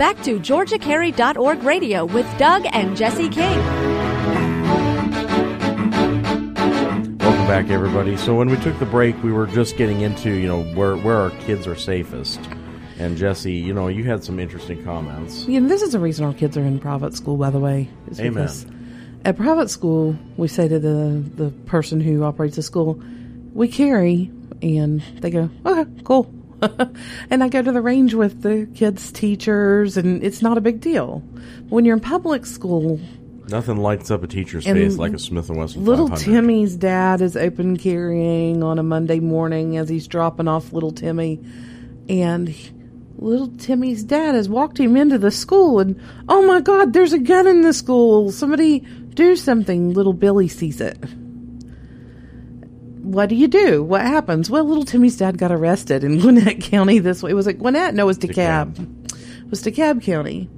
Back 0.00 0.22
to 0.22 0.40
GeorgiaCarry.org 0.40 1.62
radio 1.62 2.06
with 2.06 2.26
Doug 2.38 2.66
and 2.72 2.96
Jesse 2.96 3.28
King. 3.28 3.58
Welcome 7.18 7.46
back, 7.46 7.68
everybody. 7.68 8.16
So 8.16 8.34
when 8.34 8.48
we 8.48 8.56
took 8.56 8.78
the 8.78 8.86
break, 8.86 9.22
we 9.22 9.30
were 9.30 9.46
just 9.46 9.76
getting 9.76 10.00
into, 10.00 10.30
you 10.30 10.48
know, 10.48 10.62
where, 10.74 10.96
where 10.96 11.18
our 11.18 11.28
kids 11.42 11.66
are 11.66 11.74
safest. 11.74 12.40
And 12.98 13.18
Jesse, 13.18 13.52
you 13.52 13.74
know, 13.74 13.88
you 13.88 14.04
had 14.04 14.24
some 14.24 14.38
interesting 14.38 14.82
comments. 14.84 15.44
Yeah, 15.44 15.60
this 15.60 15.82
is 15.82 15.92
the 15.92 15.98
reason 15.98 16.24
our 16.24 16.32
kids 16.32 16.56
are 16.56 16.64
in 16.64 16.80
private 16.80 17.12
school, 17.12 17.36
by 17.36 17.50
the 17.50 17.60
way. 17.60 17.90
Amen. 18.18 19.20
At 19.26 19.36
private 19.36 19.68
school, 19.68 20.16
we 20.38 20.48
say 20.48 20.66
to 20.66 20.78
the 20.78 21.22
the 21.36 21.50
person 21.66 22.00
who 22.00 22.24
operates 22.24 22.56
the 22.56 22.62
school, 22.62 22.98
"We 23.52 23.68
carry," 23.68 24.30
and 24.62 25.02
they 25.20 25.28
go, 25.28 25.50
"Okay, 25.66 25.90
cool." 26.04 26.39
and 27.30 27.42
I 27.42 27.48
go 27.48 27.62
to 27.62 27.72
the 27.72 27.80
range 27.80 28.14
with 28.14 28.42
the 28.42 28.68
kids' 28.74 29.12
teachers, 29.12 29.96
and 29.96 30.22
it's 30.22 30.42
not 30.42 30.58
a 30.58 30.60
big 30.60 30.80
deal. 30.80 31.18
When 31.68 31.84
you're 31.84 31.96
in 31.96 32.00
public 32.00 32.46
school, 32.46 33.00
Nothing 33.48 33.78
lights 33.78 34.12
up 34.12 34.22
a 34.22 34.28
teacher's 34.28 34.64
face 34.64 34.96
like 34.96 35.12
a 35.12 35.18
Smith 35.18 35.48
and 35.48 35.58
Wesson. 35.58 35.84
Little 35.84 36.06
500. 36.06 36.24
Timmy's 36.24 36.76
dad 36.76 37.20
is 37.20 37.36
open 37.36 37.76
carrying 37.76 38.62
on 38.62 38.78
a 38.78 38.82
Monday 38.84 39.18
morning 39.18 39.76
as 39.76 39.88
he's 39.88 40.06
dropping 40.06 40.46
off 40.46 40.72
little 40.72 40.92
Timmy, 40.92 41.40
and 42.08 42.48
he, 42.48 42.70
little 43.16 43.48
Timmy's 43.48 44.04
dad 44.04 44.36
has 44.36 44.48
walked 44.48 44.78
him 44.78 44.96
into 44.96 45.18
the 45.18 45.32
school, 45.32 45.80
and 45.80 46.00
oh 46.28 46.46
my 46.46 46.60
God, 46.60 46.92
there's 46.92 47.12
a 47.12 47.18
gun 47.18 47.48
in 47.48 47.62
the 47.62 47.72
school! 47.72 48.30
Somebody 48.30 48.80
do 48.80 49.34
something! 49.34 49.94
Little 49.94 50.12
Billy 50.12 50.46
sees 50.46 50.80
it 50.80 50.96
what 53.02 53.28
do 53.28 53.34
you 53.34 53.48
do? 53.48 53.82
What 53.82 54.02
happens? 54.02 54.50
Well, 54.50 54.64
little 54.64 54.84
Timmy's 54.84 55.16
dad 55.16 55.38
got 55.38 55.52
arrested 55.52 56.04
in 56.04 56.18
Gwinnett 56.20 56.60
County 56.60 56.98
this 56.98 57.22
way. 57.22 57.34
Was 57.34 57.46
it 57.46 57.54
Gwinnett? 57.54 57.94
No, 57.94 58.04
it 58.04 58.06
was 58.06 58.18
DeKalb. 58.18 58.74
DeKalb. 58.74 59.44
It 59.44 59.50
was 59.50 59.62
DeKalb 59.62 60.02
County. 60.02 60.48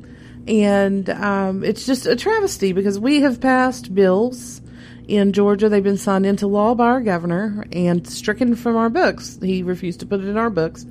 And 0.46 1.08
um, 1.08 1.62
it's 1.62 1.86
just 1.86 2.06
a 2.06 2.16
travesty 2.16 2.72
because 2.72 2.98
we 2.98 3.20
have 3.20 3.40
passed 3.40 3.94
bills 3.94 4.60
in 5.06 5.32
Georgia. 5.32 5.68
They've 5.68 5.82
been 5.82 5.96
signed 5.96 6.26
into 6.26 6.46
law 6.46 6.74
by 6.74 6.86
our 6.86 7.00
governor 7.00 7.64
and 7.72 8.06
stricken 8.06 8.56
from 8.56 8.76
our 8.76 8.90
books. 8.90 9.38
He 9.40 9.62
refused 9.62 10.00
to 10.00 10.06
put 10.06 10.20
it 10.20 10.26
in 10.26 10.36
our 10.36 10.50
books 10.50 10.84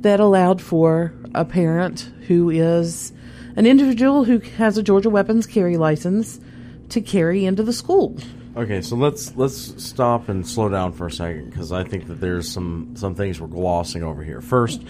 that 0.00 0.20
allowed 0.20 0.62
for 0.62 1.12
a 1.34 1.44
parent 1.44 2.10
who 2.26 2.48
is 2.48 3.12
an 3.56 3.66
individual 3.66 4.24
who 4.24 4.38
has 4.38 4.78
a 4.78 4.82
Georgia 4.82 5.10
weapons 5.10 5.46
carry 5.46 5.76
license 5.76 6.40
to 6.90 7.00
carry 7.00 7.44
into 7.44 7.62
the 7.62 7.72
school. 7.72 8.16
Okay, 8.56 8.80
so 8.80 8.96
let's 8.96 9.36
let's 9.36 9.84
stop 9.84 10.30
and 10.30 10.46
slow 10.48 10.70
down 10.70 10.92
for 10.92 11.08
a 11.08 11.10
second 11.10 11.50
because 11.50 11.72
I 11.72 11.84
think 11.84 12.06
that 12.06 12.20
there's 12.20 12.50
some 12.50 12.96
some 12.96 13.14
things 13.14 13.38
we're 13.38 13.48
glossing 13.48 14.02
over 14.02 14.24
here. 14.24 14.40
First, 14.40 14.82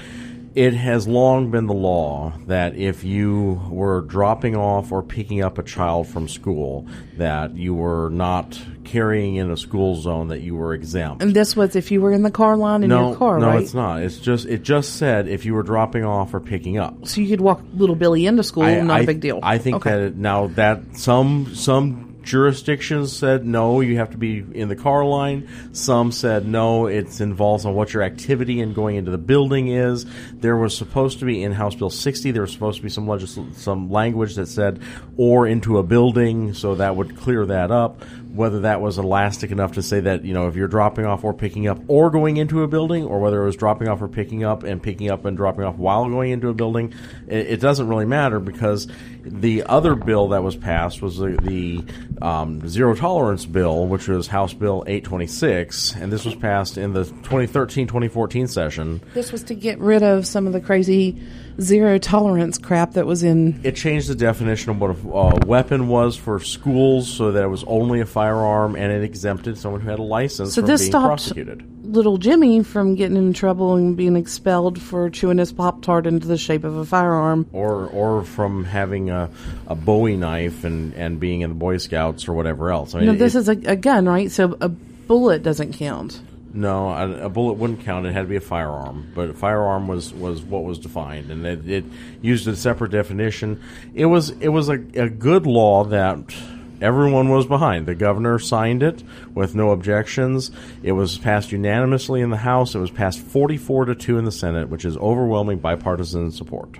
it 0.54 0.72
has 0.72 1.08
long 1.08 1.50
been 1.50 1.66
the 1.66 1.74
law 1.74 2.32
that 2.46 2.76
if 2.76 3.02
you 3.02 3.60
were 3.68 4.02
dropping 4.02 4.54
off 4.54 4.92
or 4.92 5.02
picking 5.02 5.42
up 5.42 5.58
a 5.58 5.64
child 5.64 6.06
from 6.06 6.28
school, 6.28 6.86
that 7.16 7.56
you 7.56 7.74
were 7.74 8.08
not 8.08 8.58
carrying 8.84 9.34
in 9.34 9.50
a 9.50 9.56
school 9.56 9.96
zone, 9.96 10.28
that 10.28 10.42
you 10.42 10.54
were 10.54 10.72
exempt. 10.72 11.20
And 11.20 11.34
this 11.34 11.56
was 11.56 11.74
if 11.74 11.90
you 11.90 12.00
were 12.00 12.12
in 12.12 12.22
the 12.22 12.30
car 12.30 12.56
line 12.56 12.84
in 12.84 12.88
no, 12.88 13.08
your 13.08 13.16
car, 13.16 13.40
no, 13.40 13.48
right? 13.48 13.54
No, 13.54 13.60
it's 13.60 13.74
not. 13.74 14.00
It's 14.00 14.18
just 14.18 14.46
it 14.46 14.62
just 14.62 14.94
said 14.94 15.26
if 15.26 15.44
you 15.44 15.54
were 15.54 15.64
dropping 15.64 16.04
off 16.04 16.32
or 16.32 16.38
picking 16.38 16.78
up. 16.78 17.08
So 17.08 17.20
you 17.20 17.28
could 17.28 17.40
walk 17.40 17.62
little 17.74 17.96
Billy 17.96 18.26
into 18.26 18.44
school, 18.44 18.62
I, 18.62 18.80
not 18.80 19.00
I, 19.00 19.02
a 19.02 19.06
big 19.06 19.20
deal. 19.20 19.40
I 19.42 19.58
think 19.58 19.78
okay. 19.78 19.90
that 19.90 20.00
it, 20.00 20.16
now 20.16 20.46
that 20.46 20.96
some 20.96 21.52
some 21.56 22.05
jurisdictions 22.26 23.16
said 23.16 23.46
no, 23.46 23.80
you 23.80 23.96
have 23.98 24.10
to 24.10 24.18
be 24.18 24.44
in 24.52 24.68
the 24.68 24.76
car 24.76 25.04
line. 25.04 25.48
Some 25.72 26.10
said 26.12 26.46
no, 26.46 26.86
it 26.86 27.20
involves 27.20 27.64
on 27.64 27.74
what 27.74 27.94
your 27.94 28.02
activity 28.02 28.60
and 28.60 28.74
going 28.74 28.96
into 28.96 29.12
the 29.12 29.18
building 29.18 29.68
is. 29.68 30.04
There 30.32 30.56
was 30.56 30.76
supposed 30.76 31.20
to 31.20 31.24
be 31.24 31.42
in 31.42 31.52
House 31.52 31.76
Bill 31.76 31.88
60, 31.88 32.32
there 32.32 32.42
was 32.42 32.52
supposed 32.52 32.78
to 32.78 32.82
be 32.82 32.90
some 32.90 33.06
some 33.54 33.90
language 33.90 34.34
that 34.34 34.46
said 34.46 34.82
or 35.16 35.46
into 35.46 35.78
a 35.78 35.82
building, 35.82 36.52
so 36.52 36.74
that 36.74 36.96
would 36.96 37.16
clear 37.16 37.46
that 37.46 37.70
up 37.70 38.02
whether 38.34 38.60
that 38.60 38.80
was 38.80 38.98
elastic 38.98 39.50
enough 39.50 39.72
to 39.72 39.82
say 39.82 40.00
that 40.00 40.24
you 40.24 40.34
know 40.34 40.48
if 40.48 40.56
you're 40.56 40.68
dropping 40.68 41.06
off 41.06 41.24
or 41.24 41.32
picking 41.32 41.66
up 41.66 41.80
or 41.88 42.10
going 42.10 42.36
into 42.36 42.62
a 42.62 42.68
building, 42.68 43.04
or 43.04 43.20
whether 43.20 43.42
it 43.42 43.46
was 43.46 43.56
dropping 43.56 43.88
off 43.88 44.02
or 44.02 44.08
picking 44.08 44.44
up 44.44 44.62
and 44.62 44.82
picking 44.82 45.10
up 45.10 45.24
and 45.24 45.36
dropping 45.36 45.64
off 45.64 45.76
while 45.76 46.08
going 46.08 46.30
into 46.30 46.48
a 46.48 46.54
building, 46.54 46.92
it, 47.26 47.46
it 47.46 47.60
doesn't 47.60 47.88
really 47.88 48.06
matter 48.06 48.40
because 48.40 48.88
the 49.26 49.64
other 49.64 49.94
bill 49.94 50.28
that 50.28 50.42
was 50.42 50.56
passed 50.56 51.02
was 51.02 51.18
the, 51.18 51.36
the 51.42 51.84
um, 52.24 52.66
zero 52.68 52.94
tolerance 52.94 53.44
bill, 53.44 53.86
which 53.86 54.08
was 54.08 54.28
House 54.28 54.54
Bill 54.54 54.84
826, 54.86 55.96
and 55.96 56.12
this 56.12 56.24
was 56.24 56.34
passed 56.34 56.78
in 56.78 56.92
the 56.92 57.04
2013-2014 57.04 58.48
session. 58.48 59.00
This 59.14 59.32
was 59.32 59.42
to 59.44 59.54
get 59.54 59.78
rid 59.78 60.02
of 60.02 60.26
some 60.26 60.46
of 60.46 60.52
the 60.52 60.60
crazy 60.60 61.20
zero 61.60 61.98
tolerance 61.98 62.58
crap 62.58 62.92
that 62.92 63.06
was 63.06 63.22
in. 63.22 63.60
It 63.64 63.76
changed 63.76 64.08
the 64.08 64.14
definition 64.14 64.70
of 64.70 64.80
what 64.80 64.90
a 64.90 65.36
uh, 65.36 65.46
weapon 65.46 65.88
was 65.88 66.16
for 66.16 66.38
schools, 66.40 67.08
so 67.08 67.32
that 67.32 67.42
it 67.42 67.48
was 67.48 67.64
only 67.64 68.00
a 68.00 68.06
firearm, 68.26 68.74
and 68.74 68.92
it 68.92 69.02
exempted 69.02 69.56
someone 69.56 69.80
who 69.80 69.88
had 69.88 69.98
a 69.98 70.02
license 70.02 70.54
so 70.54 70.60
from 70.60 70.68
this 70.68 70.82
being 70.82 70.90
stopped 70.90 71.06
prosecuted. 71.06 71.94
Little 71.94 72.18
Jimmy 72.18 72.62
from 72.64 72.96
getting 72.96 73.16
in 73.16 73.32
trouble 73.32 73.76
and 73.76 73.96
being 73.96 74.16
expelled 74.16 74.80
for 74.80 75.08
chewing 75.10 75.38
his 75.38 75.52
pop 75.52 75.82
tart 75.82 76.06
into 76.06 76.26
the 76.26 76.36
shape 76.36 76.64
of 76.64 76.76
a 76.76 76.84
firearm, 76.84 77.46
or 77.52 77.86
or 77.86 78.24
from 78.24 78.64
having 78.64 79.10
a, 79.10 79.30
a 79.68 79.74
Bowie 79.74 80.16
knife 80.16 80.64
and, 80.64 80.92
and 80.94 81.20
being 81.20 81.42
in 81.42 81.50
the 81.50 81.56
Boy 81.56 81.76
Scouts 81.76 82.26
or 82.28 82.32
whatever 82.32 82.72
else. 82.72 82.94
I 82.94 82.98
mean, 82.98 83.06
no, 83.06 83.14
this 83.14 83.34
it, 83.34 83.38
is 83.38 83.48
a, 83.48 83.56
a 83.66 83.76
gun, 83.76 84.06
right? 84.06 84.30
So 84.30 84.56
a 84.60 84.68
bullet 84.68 85.42
doesn't 85.42 85.74
count. 85.74 86.20
No, 86.52 86.88
a, 86.88 87.26
a, 87.26 87.28
bullet 87.28 87.54
wouldn't 87.54 87.82
count. 87.82 88.06
It 88.06 88.14
had 88.14 88.22
to 88.22 88.28
be 88.28 88.36
a 88.36 88.40
firearm, 88.40 89.12
but 89.14 89.28
a 89.28 89.34
firearm 89.34 89.88
was, 89.88 90.14
was 90.14 90.40
what 90.40 90.64
was 90.64 90.78
defined, 90.78 91.30
and 91.30 91.44
it, 91.44 91.68
it 91.68 91.84
used 92.22 92.48
a 92.48 92.56
separate 92.56 92.92
definition. 92.92 93.62
It 93.94 94.06
was 94.06 94.30
it 94.30 94.48
was 94.48 94.70
a, 94.70 94.80
a 94.94 95.10
good 95.10 95.46
law 95.46 95.84
that 95.84 96.34
Everyone 96.80 97.28
was 97.28 97.46
behind. 97.46 97.86
The 97.86 97.94
governor 97.94 98.38
signed 98.38 98.82
it 98.82 99.02
with 99.34 99.54
no 99.54 99.70
objections. 99.70 100.50
It 100.82 100.92
was 100.92 101.18
passed 101.18 101.52
unanimously 101.52 102.20
in 102.20 102.30
the 102.30 102.36
House. 102.36 102.74
It 102.74 102.78
was 102.78 102.90
passed 102.90 103.20
44 103.20 103.86
to 103.86 103.94
2 103.94 104.18
in 104.18 104.24
the 104.24 104.32
Senate, 104.32 104.68
which 104.68 104.84
is 104.84 104.96
overwhelming 104.96 105.58
bipartisan 105.58 106.30
support. 106.32 106.78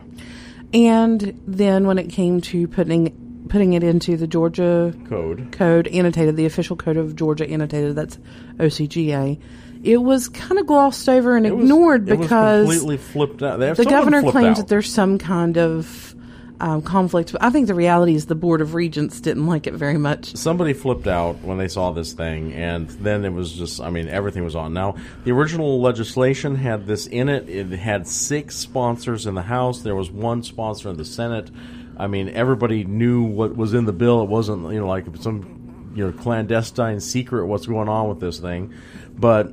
And 0.75 1.41
then 1.47 1.87
when 1.87 1.99
it 1.99 2.11
came 2.11 2.41
to 2.43 2.69
putting 2.69 3.23
putting 3.49 3.75
it 3.75 3.85
into 3.85 4.17
the 4.17 4.27
Georgia 4.27 4.93
Code. 5.09 5.53
code 5.53 5.87
annotated, 5.89 6.37
the 6.37 6.47
official 6.47 6.75
code 6.75 6.97
of 6.97 7.15
Georgia 7.15 7.49
annotated, 7.49 7.95
that's 7.95 8.19
OCGA. 8.57 9.41
It 9.85 9.99
was 9.99 10.29
kind 10.29 10.59
of 10.59 10.67
glossed 10.67 11.09
over 11.09 11.37
and 11.37 11.47
It 11.47 11.53
ignored 11.53 12.09
it 12.09 12.19
was 12.19 12.27
because 12.27 12.67
completely 12.67 12.97
flipped 12.97 13.43
out. 13.43 13.61
The 13.61 13.85
governor 13.85 14.23
claims 14.23 14.59
out. 14.59 14.63
that 14.63 14.69
there's 14.69 14.93
some 14.93 15.19
kind 15.19 15.59
of 15.59 16.16
um, 16.61 16.83
conflict. 16.83 17.33
But 17.33 17.43
I 17.43 17.51
think 17.51 17.67
the 17.67 17.75
reality 17.75 18.15
is 18.15 18.27
the 18.27 18.35
Board 18.35 18.61
of 18.61 18.75
Regents 18.75 19.21
didn't 19.21 19.47
like 19.47 19.67
it 19.67 19.75
very 19.75 19.99
much. 19.99 20.35
somebody 20.37 20.73
flipped 20.73 21.07
out 21.07 21.43
when 21.43 21.59
they 21.59 21.69
saw 21.69 21.91
this 21.93 22.13
thing, 22.13 22.53
and 22.53 22.89
then 22.89 23.25
it 23.25 23.33
was 23.33 23.53
just, 23.53 23.81
I 23.81 23.91
mean, 23.91 24.09
everything 24.09 24.45
was 24.45 24.57
on. 24.57 24.73
Now, 24.73 24.97
the 25.25 25.33
original 25.33 25.81
legislation 25.81 26.55
had 26.57 26.87
this 26.87 27.07
in 27.07 27.29
it. 27.29 27.49
It 27.49 27.69
had 27.71 28.07
six 28.07 28.57
sponsors 28.57 29.27
in 29.27 29.35
the 29.35 29.43
House, 29.43 29.81
there 29.81 29.95
was 29.95 30.11
one 30.11 30.43
sponsor 30.43 30.89
in 30.91 30.97
the 30.97 31.05
Senate. 31.05 31.51
I 31.99 32.07
mean, 32.09 32.29
everybody 32.29 32.85
knew 32.85 33.23
what 33.23 33.57
was 33.57 33.73
in 33.73 33.87
the 33.87 33.93
bill. 33.93 34.23
It 34.23 34.29
wasn't, 34.29 34.71
you 34.73 34.81
know, 34.81 34.87
like 34.87 35.07
some, 35.21 35.93
you 35.95 36.07
know, 36.07 36.13
clandestine 36.13 37.01
secret 37.01 37.47
what's 37.47 37.67
going 37.67 37.89
on 37.89 38.09
with 38.09 38.21
this 38.21 38.39
thing. 38.39 38.75
But 39.17 39.47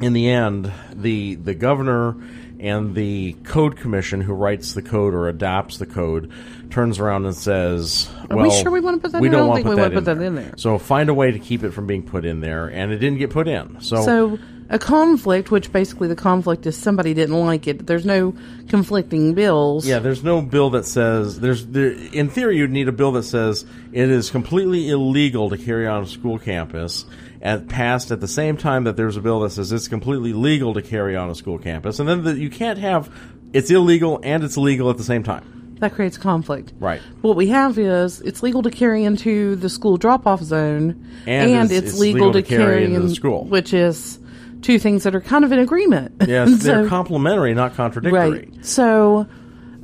in 0.00 0.12
the 0.12 0.28
end, 0.28 0.70
the 0.92 1.36
the 1.36 1.54
governor 1.54 2.16
and 2.60 2.94
the 2.94 3.34
code 3.44 3.76
commission 3.76 4.20
who 4.20 4.32
writes 4.32 4.74
the 4.74 4.82
code 4.82 5.14
or 5.14 5.28
adopts 5.28 5.78
the 5.78 5.86
code 5.86 6.30
turns 6.70 6.98
around 6.98 7.24
and 7.24 7.34
says, 7.34 8.10
Are 8.30 8.36
"Well, 8.36 8.46
we 8.46 8.50
sure 8.50 8.70
we 8.70 8.80
wanna 8.80 8.98
put 8.98 9.12
that 9.12 9.20
we 9.20 9.28
in? 9.28 9.32
Don't 9.32 9.40
don't 9.42 9.48
want 9.48 9.58
think 9.58 9.66
to 9.66 9.70
we 9.70 9.76
put 9.76 9.82
that, 9.82 9.90
put 9.92 9.98
in, 9.98 10.04
that 10.04 10.18
there. 10.18 10.26
in 10.26 10.34
there." 10.34 10.54
So 10.56 10.78
find 10.78 11.08
a 11.08 11.14
way 11.14 11.30
to 11.30 11.38
keep 11.38 11.62
it 11.62 11.70
from 11.70 11.86
being 11.86 12.02
put 12.02 12.24
in 12.24 12.40
there, 12.40 12.66
and 12.66 12.92
it 12.92 12.98
didn't 12.98 13.18
get 13.18 13.30
put 13.30 13.48
in. 13.48 13.76
So, 13.80 14.02
So 14.02 14.38
a 14.70 14.78
conflict, 14.78 15.50
which 15.50 15.72
basically 15.72 16.08
the 16.08 16.16
conflict 16.16 16.66
is 16.66 16.76
somebody 16.76 17.14
didn't 17.14 17.38
like 17.40 17.66
it. 17.66 17.86
There's 17.86 18.04
no 18.04 18.34
conflicting 18.68 19.32
bills. 19.34 19.86
yeah, 19.86 19.98
there's 19.98 20.22
no 20.22 20.42
bill 20.42 20.70
that 20.70 20.84
says 20.84 21.40
there's 21.40 21.64
there. 21.66 21.92
In 22.12 22.28
theory, 22.28 22.58
you'd 22.58 22.70
need 22.70 22.88
a 22.88 22.92
bill 22.92 23.12
that 23.12 23.22
says 23.22 23.64
it 23.92 24.10
is 24.10 24.30
completely 24.30 24.90
illegal 24.90 25.48
to 25.50 25.56
carry 25.56 25.86
on 25.86 26.02
a 26.02 26.06
school 26.06 26.38
campus. 26.38 27.06
And 27.40 27.68
passed 27.68 28.10
at 28.10 28.20
the 28.20 28.26
same 28.28 28.56
time 28.56 28.84
that 28.84 28.96
there's 28.96 29.16
a 29.16 29.20
bill 29.20 29.40
that 29.40 29.50
says 29.50 29.70
it's 29.70 29.86
completely 29.88 30.32
legal 30.32 30.74
to 30.74 30.82
carry 30.82 31.14
on 31.16 31.30
a 31.30 31.34
school 31.34 31.58
campus, 31.58 32.00
and 32.00 32.08
then 32.08 32.24
the, 32.24 32.34
you 32.36 32.50
can't 32.50 32.78
have 32.78 33.10
it's 33.52 33.70
illegal 33.70 34.20
and 34.22 34.42
it's 34.44 34.56
legal 34.56 34.90
at 34.90 34.96
the 34.96 35.04
same 35.04 35.22
time. 35.22 35.76
That 35.78 35.92
creates 35.94 36.18
conflict. 36.18 36.72
Right. 36.80 37.00
What 37.20 37.36
we 37.36 37.46
have 37.48 37.78
is 37.78 38.20
it's 38.22 38.42
legal 38.42 38.62
to 38.64 38.70
carry 38.70 39.04
into 39.04 39.54
the 39.54 39.68
school 39.68 39.96
drop 39.96 40.26
off 40.26 40.42
zone, 40.42 41.06
And 41.26 41.70
it's- 41.70 41.70
it's 41.92 41.98
legal 42.00 42.32
to 42.32 42.42
carry 42.42 42.84
into 42.84 43.00
the 43.00 43.14
school. 43.14 43.44
which 43.44 43.72
is 43.72 44.18
two 44.60 44.80
things 44.80 45.04
that 45.04 45.14
are 45.14 45.20
kind 45.20 45.44
of 45.44 45.52
in 45.52 45.60
agreement. 45.60 46.16
Yes, 46.26 46.48
And 46.48 46.60
they're 46.60 46.88
complementary, 46.88 47.54
not 47.54 47.74
contradictory. 47.76 48.30
right. 48.30 48.66
So, 48.66 49.28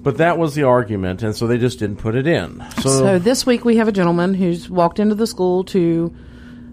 But 0.02 0.16
that 0.18 0.36
was 0.36 0.56
the 0.56 0.64
argument, 0.64 1.22
and 1.22 1.34
so 1.36 1.46
they 1.46 1.58
just 1.58 1.78
didn't 1.78 1.96
put 1.98 2.16
it 2.16 2.26
in. 2.26 2.62
So, 2.82 2.88
so 2.90 3.18
this 3.20 3.46
week 3.46 3.64
we 3.64 3.76
have 3.76 3.86
a 3.86 3.92
gentleman 3.92 4.34
who's 4.34 4.68
walked 4.68 4.98
into 4.98 5.14
the 5.14 5.28
school 5.28 5.62
to 5.66 6.12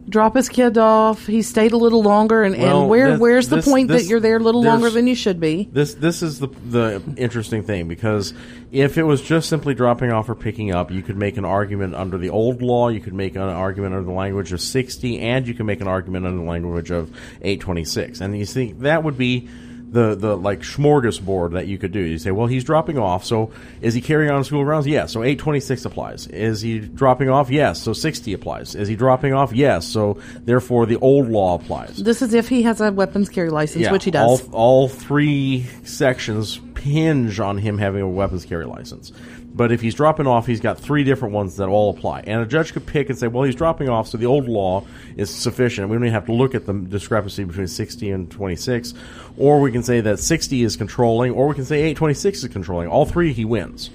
drop 0.10 0.36
his 0.36 0.50
kid 0.50 0.78
off. 0.78 1.26
He 1.26 1.42
stayed 1.42 1.72
a 1.72 1.78
little 1.78 2.02
longer, 2.04 2.44
and, 2.44 2.58
Well, 2.58 2.82
and 2.82 2.90
where 2.90 3.12
this- 3.12 3.20
where's 3.20 3.48
the 3.50 3.58
this- 3.58 3.66
point 3.66 3.88
this- 3.88 4.04
that 4.04 4.10
you're 4.10 4.20
there 4.20 4.38
a 4.38 4.40
little 4.40 4.64
longer 4.64 4.90
than 4.90 5.08
you 5.08 5.16
should 5.16 5.40
be? 5.40 5.70
this 5.72 5.94
this 5.94 6.22
is 6.22 6.40
the 6.40 6.50
the 6.70 7.02
interesting 7.18 7.64
thing 7.64 7.88
because 7.88 8.34
if 8.72 8.98
it 8.98 9.04
was 9.04 9.22
just 9.22 9.50
simply 9.50 9.74
dropping 9.74 10.12
off 10.12 10.30
or 10.30 10.36
picking 10.36 10.74
up, 10.74 10.92
you 10.92 11.02
could 11.02 11.18
make 11.18 11.38
an 11.38 11.46
argument 11.46 11.96
under 11.96 12.18
the 12.18 12.30
old 12.30 12.62
law, 12.62 12.90
you 12.90 13.00
could 13.00 13.14
make 13.14 13.36
an 13.36 13.42
argument 13.42 13.94
under 13.94 14.06
the 14.06 14.12
language 14.14 14.52
of 14.54 14.62
60, 14.62 15.20
and 15.20 15.48
you 15.48 15.54
can 15.54 15.66
make 15.66 15.82
an 15.82 15.88
argument 15.88 16.26
under 16.26 16.38
the 16.40 16.50
language 16.50 16.92
of 16.92 17.10
826. 17.42 18.22
And 18.22 18.38
you 18.38 18.46
think 18.46 18.80
that 18.82 19.04
would 19.04 19.18
be 19.18 19.48
the, 19.92 20.16
the 20.16 20.36
like 20.38 20.62
smorgasbord 20.62 21.52
that 21.52 21.68
you 21.68 21.78
could 21.78 21.92
do. 21.92 22.00
You 22.00 22.18
say, 22.18 22.32
well, 22.32 22.48
he's 22.48 22.64
dropping 22.64 22.98
off, 22.98 23.26
so 23.26 23.52
is 23.82 23.94
he 23.94 24.02
carrying 24.02 24.32
on 24.32 24.44
school 24.44 24.64
grounds? 24.64 24.88
Yes, 24.88 25.12
so 25.12 25.22
826 25.22 25.86
applies. 25.86 26.28
Is 26.28 26.62
he 26.62 26.80
dropping 26.80 27.30
off? 27.30 27.50
Yes, 27.50 27.82
so 27.82 27.94
60 27.94 28.34
applies. 28.34 28.74
Is 28.74 28.88
he 28.88 28.96
dropping 28.96 29.34
off? 29.34 29.52
Yes, 29.54 29.86
so 29.86 30.18
therefore 30.46 30.86
the 30.86 30.98
old 30.98 31.28
law 31.30 31.56
applies. 31.56 31.98
This 31.98 32.22
is 32.22 32.34
if 32.34 32.48
he 32.50 32.64
has 32.64 32.80
a 32.82 32.92
weapons 32.92 33.30
carry 33.30 33.50
license, 33.50 33.90
which 33.92 34.06
he 34.06 34.14
All, 34.16 34.38
does. 34.38 34.50
all 34.52 34.88
three 34.88 35.66
sections 35.84 36.60
hinge 36.80 37.40
on 37.40 37.58
him 37.58 37.78
having 37.78 38.02
a 38.02 38.08
weapons 38.10 38.46
carry 38.46 38.66
license. 38.66 39.12
But 39.54 39.72
if 39.74 39.82
he's 39.82 39.96
dropping 39.96 40.28
off, 40.28 40.48
he's 40.48 40.62
got 40.62 40.80
three 40.80 41.04
different 41.04 41.34
ones 41.34 41.58
that 41.58 41.68
all 41.68 41.90
apply. 41.90 42.22
And 42.22 42.42
a 42.42 42.46
judge 42.46 42.72
could 42.72 42.86
pick 42.86 43.10
and 43.10 43.20
say, 43.20 43.28
well, 43.28 43.44
he's 43.44 43.56
dropping 43.56 43.90
off, 43.90 44.08
so 44.08 44.18
the 44.18 44.26
old 44.26 44.48
law 44.48 44.86
is 45.18 45.30
sufficient. 45.30 45.90
We 45.90 45.96
don't 45.98 46.06
even 46.06 46.14
have 46.14 46.28
to 46.28 46.32
look 46.34 46.56
at 46.56 46.66
the 46.66 46.74
discrepancy 46.74 47.44
between 47.44 47.68
60 47.68 48.12
and 48.12 48.32
26. 48.32 48.94
Or 49.38 49.60
we 49.60 49.72
can 49.74 49.84
say 49.84 50.00
that 50.02 50.20
60 50.20 50.64
is 50.64 50.78
controlling, 50.78 51.32
or 51.34 51.48
we 51.50 51.56
can 51.56 51.66
say 51.66 51.80
826 51.82 52.44
is 52.44 52.50
controlling. 52.50 52.88
All 52.88 53.06
three, 53.06 53.34
he 53.34 53.44
wins. 53.44 53.90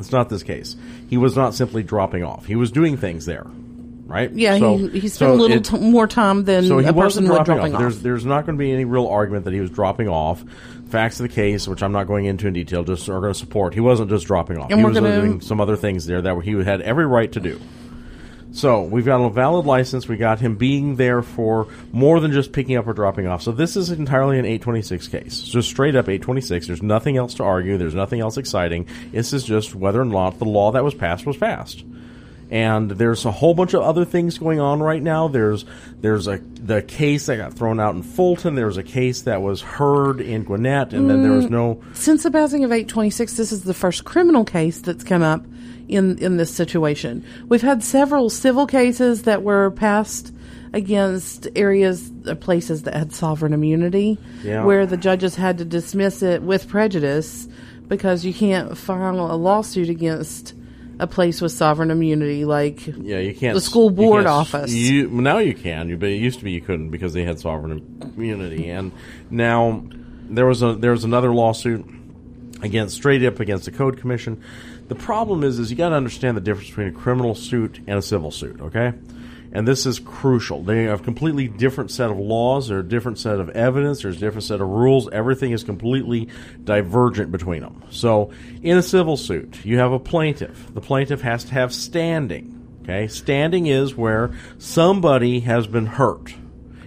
It's 0.00 0.10
not 0.10 0.28
this 0.28 0.42
case. 0.42 0.74
He 1.08 1.16
was 1.16 1.36
not 1.36 1.54
simply 1.54 1.82
dropping 1.84 2.24
off. 2.24 2.46
He 2.46 2.56
was 2.56 2.72
doing 2.72 2.96
things 2.96 3.26
there. 3.26 3.46
Right? 4.06 4.32
yeah, 4.32 4.58
So- 4.58 4.76
he, 4.76 4.88
he 5.00 5.08
so 5.08 5.14
spent 5.14 5.30
a 5.30 5.34
little 5.34 5.56
it- 5.58 5.64
t- 5.66 5.78
more 5.78 6.08
time 6.08 6.42
than 6.44 6.64
so 6.66 6.78
he 6.78 6.86
a 6.86 6.92
person 6.92 7.22
would 7.28 7.28
dropping 7.36 7.54
dropping 7.54 7.74
off. 7.74 7.76
off. 7.76 7.80
There's 7.80 8.02
there's 8.02 8.26
not 8.26 8.44
going 8.44 8.58
to 8.58 8.58
be 8.58 8.72
any 8.72 8.84
real 8.84 9.06
argument 9.06 9.44
that 9.44 9.54
he 9.54 9.60
was 9.60 9.70
dropping 9.70 10.08
off. 10.08 10.42
Facts 10.90 11.20
of 11.20 11.28
the 11.28 11.34
case, 11.34 11.68
which 11.68 11.82
I'm 11.82 11.92
not 11.92 12.06
going 12.08 12.24
into 12.24 12.48
in 12.48 12.52
detail, 12.52 12.82
just 12.82 13.08
are 13.08 13.20
going 13.20 13.32
to 13.32 13.38
support. 13.38 13.74
He 13.74 13.80
wasn't 13.80 14.10
just 14.10 14.26
dropping 14.26 14.58
off. 14.58 14.70
And 14.70 14.80
he 14.80 14.84
was 14.84 14.94
gonna- 14.94 15.20
doing 15.20 15.40
some 15.40 15.60
other 15.60 15.76
things 15.76 16.06
there 16.06 16.20
that 16.20 16.36
he 16.42 16.52
had 16.64 16.80
every 16.80 17.06
right 17.06 17.30
to 17.32 17.40
do. 17.40 17.60
So 18.52 18.82
we've 18.82 19.04
got 19.04 19.24
a 19.24 19.30
valid 19.30 19.64
license. 19.66 20.08
We 20.08 20.16
got 20.16 20.40
him 20.40 20.56
being 20.56 20.96
there 20.96 21.22
for 21.22 21.68
more 21.92 22.18
than 22.18 22.32
just 22.32 22.50
picking 22.52 22.76
up 22.76 22.88
or 22.88 22.92
dropping 22.92 23.28
off. 23.28 23.42
So 23.42 23.52
this 23.52 23.76
is 23.76 23.92
entirely 23.92 24.40
an 24.40 24.44
826 24.44 25.06
case. 25.06 25.42
Just 25.42 25.68
straight 25.68 25.94
up 25.94 26.08
826. 26.08 26.66
There's 26.66 26.82
nothing 26.82 27.16
else 27.16 27.34
to 27.34 27.44
argue. 27.44 27.78
There's 27.78 27.94
nothing 27.94 28.18
else 28.18 28.36
exciting. 28.36 28.86
This 29.12 29.32
is 29.32 29.44
just 29.44 29.76
whether 29.76 30.00
or 30.00 30.04
not 30.04 30.40
the 30.40 30.46
law 30.46 30.72
that 30.72 30.82
was 30.82 30.94
passed 30.94 31.26
was 31.26 31.36
passed 31.36 31.84
and 32.50 32.90
there's 32.90 33.24
a 33.24 33.30
whole 33.30 33.54
bunch 33.54 33.74
of 33.74 33.82
other 33.82 34.04
things 34.04 34.38
going 34.38 34.60
on 34.60 34.80
right 34.82 35.02
now. 35.02 35.28
There's 35.28 35.64
there's 36.00 36.26
a 36.26 36.38
the 36.38 36.82
case 36.82 37.26
that 37.26 37.36
got 37.36 37.54
thrown 37.54 37.78
out 37.80 37.94
in 37.94 38.02
Fulton. 38.02 38.54
There 38.56 38.66
was 38.66 38.76
a 38.76 38.82
case 38.82 39.22
that 39.22 39.40
was 39.42 39.60
heard 39.62 40.20
in 40.20 40.44
Gwinnett, 40.44 40.92
and 40.92 41.08
then 41.08 41.22
there 41.22 41.32
was 41.32 41.48
no. 41.48 41.80
Since 41.94 42.22
the 42.24 42.30
passing 42.30 42.64
of 42.64 42.72
826, 42.72 43.36
this 43.36 43.52
is 43.52 43.64
the 43.64 43.74
first 43.74 44.04
criminal 44.04 44.44
case 44.44 44.80
that's 44.80 45.04
come 45.04 45.22
up 45.22 45.44
in, 45.88 46.18
in 46.18 46.36
this 46.36 46.52
situation. 46.54 47.24
We've 47.48 47.62
had 47.62 47.82
several 47.82 48.30
civil 48.30 48.66
cases 48.66 49.22
that 49.22 49.42
were 49.42 49.70
passed 49.70 50.32
against 50.72 51.48
areas, 51.56 52.10
uh, 52.26 52.34
places 52.36 52.82
that 52.84 52.94
had 52.94 53.12
sovereign 53.12 53.52
immunity, 53.52 54.18
Yeah. 54.44 54.64
where 54.64 54.86
the 54.86 54.96
judges 54.96 55.34
had 55.34 55.58
to 55.58 55.64
dismiss 55.64 56.22
it 56.22 56.42
with 56.42 56.68
prejudice 56.68 57.48
because 57.88 58.24
you 58.24 58.32
can't 58.32 58.78
file 58.78 59.32
a 59.32 59.34
lawsuit 59.34 59.88
against 59.88 60.54
a 61.00 61.06
place 61.06 61.40
with 61.40 61.50
sovereign 61.52 61.90
immunity 61.90 62.44
like 62.44 62.86
Yeah, 62.86 63.18
you 63.18 63.34
can't. 63.34 63.54
The 63.54 63.60
school 63.60 63.90
board 63.90 64.26
office. 64.26 64.72
You, 64.72 65.08
now 65.08 65.38
you 65.38 65.54
can, 65.54 65.88
you- 65.88 65.96
but 65.96 66.10
it 66.10 66.16
used 66.16 66.38
to 66.38 66.44
be 66.44 66.52
you 66.52 66.60
couldn't 66.60 66.90
because 66.90 67.12
they 67.14 67.24
had 67.24 67.40
sovereign 67.40 68.12
immunity, 68.16 68.68
and 68.70 68.92
now 69.30 69.82
there 70.28 70.46
was 70.46 70.62
a 70.62 70.74
there 70.74 70.92
was 70.92 71.04
another 71.04 71.32
lawsuit 71.32 71.84
against 72.62 72.94
straight 72.96 73.24
up 73.24 73.40
against 73.40 73.64
the 73.64 73.70
code 73.72 73.98
commission. 73.98 74.42
The 74.88 74.94
problem 74.94 75.44
is, 75.44 75.58
is 75.58 75.70
you 75.70 75.76
got 75.76 75.90
to 75.90 75.94
understand 75.94 76.36
the 76.36 76.40
difference 76.40 76.68
between 76.68 76.88
a 76.88 76.92
criminal 76.92 77.34
suit 77.34 77.78
and 77.86 77.98
a 77.98 78.02
civil 78.02 78.30
suit. 78.30 78.60
Okay, 78.60 78.92
and 79.52 79.66
this 79.66 79.86
is 79.86 79.98
crucial. 79.98 80.62
They 80.62 80.84
have 80.84 81.00
a 81.00 81.04
completely 81.04 81.48
different 81.48 81.90
set 81.90 82.10
of 82.10 82.18
laws. 82.18 82.68
There's 82.68 82.84
a 82.84 82.88
different 82.88 83.18
set 83.18 83.40
of 83.40 83.48
evidence. 83.50 84.02
There's 84.02 84.16
a 84.16 84.20
different 84.20 84.44
set 84.44 84.60
of 84.60 84.68
rules. 84.68 85.08
Everything 85.10 85.52
is 85.52 85.64
completely 85.64 86.28
divergent 86.62 87.32
between 87.32 87.62
them. 87.62 87.82
So, 87.90 88.30
in 88.62 88.76
a 88.76 88.82
civil 88.82 89.16
suit, 89.16 89.64
you 89.64 89.78
have 89.78 89.92
a 89.92 89.98
plaintiff. 89.98 90.72
The 90.72 90.80
plaintiff 90.80 91.22
has 91.22 91.44
to 91.44 91.54
have 91.54 91.74
standing. 91.74 92.56
Okay, 92.82 93.08
standing 93.08 93.66
is 93.66 93.94
where 93.94 94.32
somebody 94.58 95.40
has 95.40 95.66
been 95.66 95.86
hurt. 95.86 96.34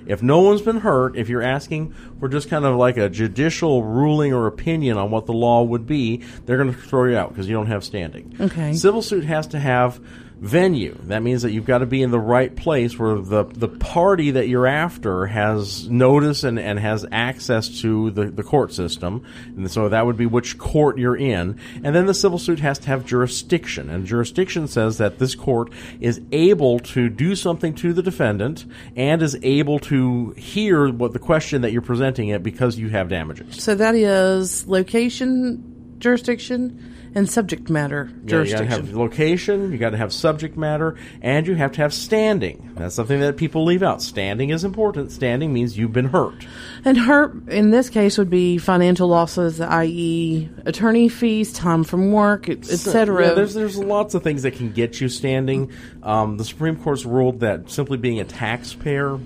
If 0.06 0.22
no 0.22 0.42
one's 0.42 0.62
been 0.62 0.80
hurt, 0.80 1.16
if 1.16 1.30
you're 1.30 1.42
asking 1.42 1.94
for 2.20 2.28
just 2.28 2.50
kind 2.50 2.66
of 2.66 2.76
like 2.76 2.98
a 2.98 3.10
judicial 3.10 3.84
ruling 3.84 4.34
or 4.34 4.48
opinion 4.48 4.98
on 4.98 5.12
what 5.12 5.26
the 5.26 5.34
law 5.34 5.64
would 5.64 5.88
be, 5.88 6.18
they're 6.46 6.58
going 6.58 6.74
to 6.74 6.78
throw 6.78 7.06
you 7.06 7.16
out 7.16 7.30
because 7.30 7.48
you 7.48 7.54
don't 7.54 7.68
have 7.68 7.84
standing. 7.84 8.36
Okay. 8.40 8.74
Civil 8.74 9.02
suit 9.02 9.24
has 9.24 9.48
to 9.48 9.60
have 9.60 10.02
venue. 10.44 10.94
That 11.04 11.24
means 11.24 11.44
that 11.44 11.52
you've 11.52 11.66
got 11.66 11.78
to 11.78 11.86
be 11.86 12.02
in 12.02 12.12
the 12.12 12.20
right 12.20 12.54
place 12.54 13.00
where 13.00 13.16
the, 13.16 13.46
the 13.46 13.70
party 13.70 14.32
that 14.32 14.50
you're 14.50 14.68
after 14.68 15.26
has 15.28 15.88
notice 15.88 16.44
and, 16.44 16.60
and 16.60 16.78
has 16.78 17.06
access 17.14 17.80
to 17.80 18.12
the, 18.12 18.26
the 18.26 18.44
court 18.44 18.74
system. 18.74 19.26
And 19.56 19.72
so 19.72 19.88
that 19.88 20.06
would 20.06 20.18
be 20.18 20.26
which 20.26 20.58
court 20.58 20.98
you're 20.98 21.16
in. 21.16 21.58
And 21.82 21.96
then 21.96 22.08
the 22.08 22.14
civil 22.14 22.38
suit 22.38 22.60
has 22.60 22.78
to 22.80 22.88
have 22.88 23.06
jurisdiction. 23.06 23.90
And 23.90 24.06
jurisdiction 24.06 24.68
says 24.68 24.98
that 24.98 25.18
this 25.18 25.34
court 25.34 25.72
is 26.02 26.20
able 26.34 26.80
to 26.80 27.08
do 27.08 27.38
something 27.38 27.74
to 27.76 27.94
the 27.94 28.04
defendant 28.04 28.66
and 28.98 29.22
is 29.22 29.38
able 29.44 29.80
to 29.80 30.32
hear 30.32 30.92
what 30.92 31.14
the 31.14 31.20
question 31.20 31.62
that 31.62 31.72
you're 31.72 31.82
presenting 31.82 32.28
it 32.28 32.44
because 32.44 32.78
you 32.78 32.90
have 32.90 33.08
damages. 33.08 33.64
So 33.64 33.76
that 33.76 33.96
is 33.96 34.68
location 34.68 35.96
jurisdiction 36.00 36.93
and 37.16 37.30
subject 37.30 37.70
matter 37.70 38.10
Yeah, 38.10 38.14
you 38.14 38.20
got 38.20 38.24
to 38.24 38.28
jurisdiction. 38.30 38.70
have 38.88 38.94
location, 38.96 39.72
you 39.72 39.78
got 39.78 39.92
to 39.92 39.98
have 39.98 40.12
subject 40.14 40.58
matter, 40.58 40.96
and 41.22 41.48
you 41.48 41.56
have 41.56 41.72
to 41.74 41.82
have 41.82 41.94
standing. 41.94 42.72
That's 42.76 42.96
something 42.96 43.20
that 43.20 43.38
people 43.38 43.64
leave 43.66 43.84
out. 43.84 44.02
Standing 44.02 44.50
is 44.50 44.64
important. 44.64 45.12
Standing 45.12 45.54
means 45.54 45.78
you've 45.78 45.94
been 45.94 46.10
hurt. 46.10 46.46
And 46.86 46.98
hurt 46.98 47.48
in 47.50 47.70
this 47.72 47.90
case 47.90 48.18
would 48.18 48.30
be 48.30 48.58
financial 48.58 49.08
losses, 49.08 49.62
i.e., 49.62 50.50
attorney 50.66 51.10
fees, 51.10 51.54
time 51.54 51.84
from 51.84 52.12
work, 52.12 52.50
etc. 52.50 53.28
Yeah, 53.28 53.34
there's 53.34 53.54
there's 53.54 53.78
lots 53.78 54.14
of 54.14 54.24
things 54.24 54.44
that 54.44 54.56
can 54.56 54.72
get 54.72 55.00
you 55.00 55.10
standing. 55.10 55.72
Um, 56.02 56.38
the 56.38 56.46
Supreme 56.46 56.76
Court's 56.76 57.06
ruled 57.06 57.40
that 57.42 57.70
simply 57.70 57.98
being 57.98 58.20
a 58.20 58.26
taxpayer 58.26 59.20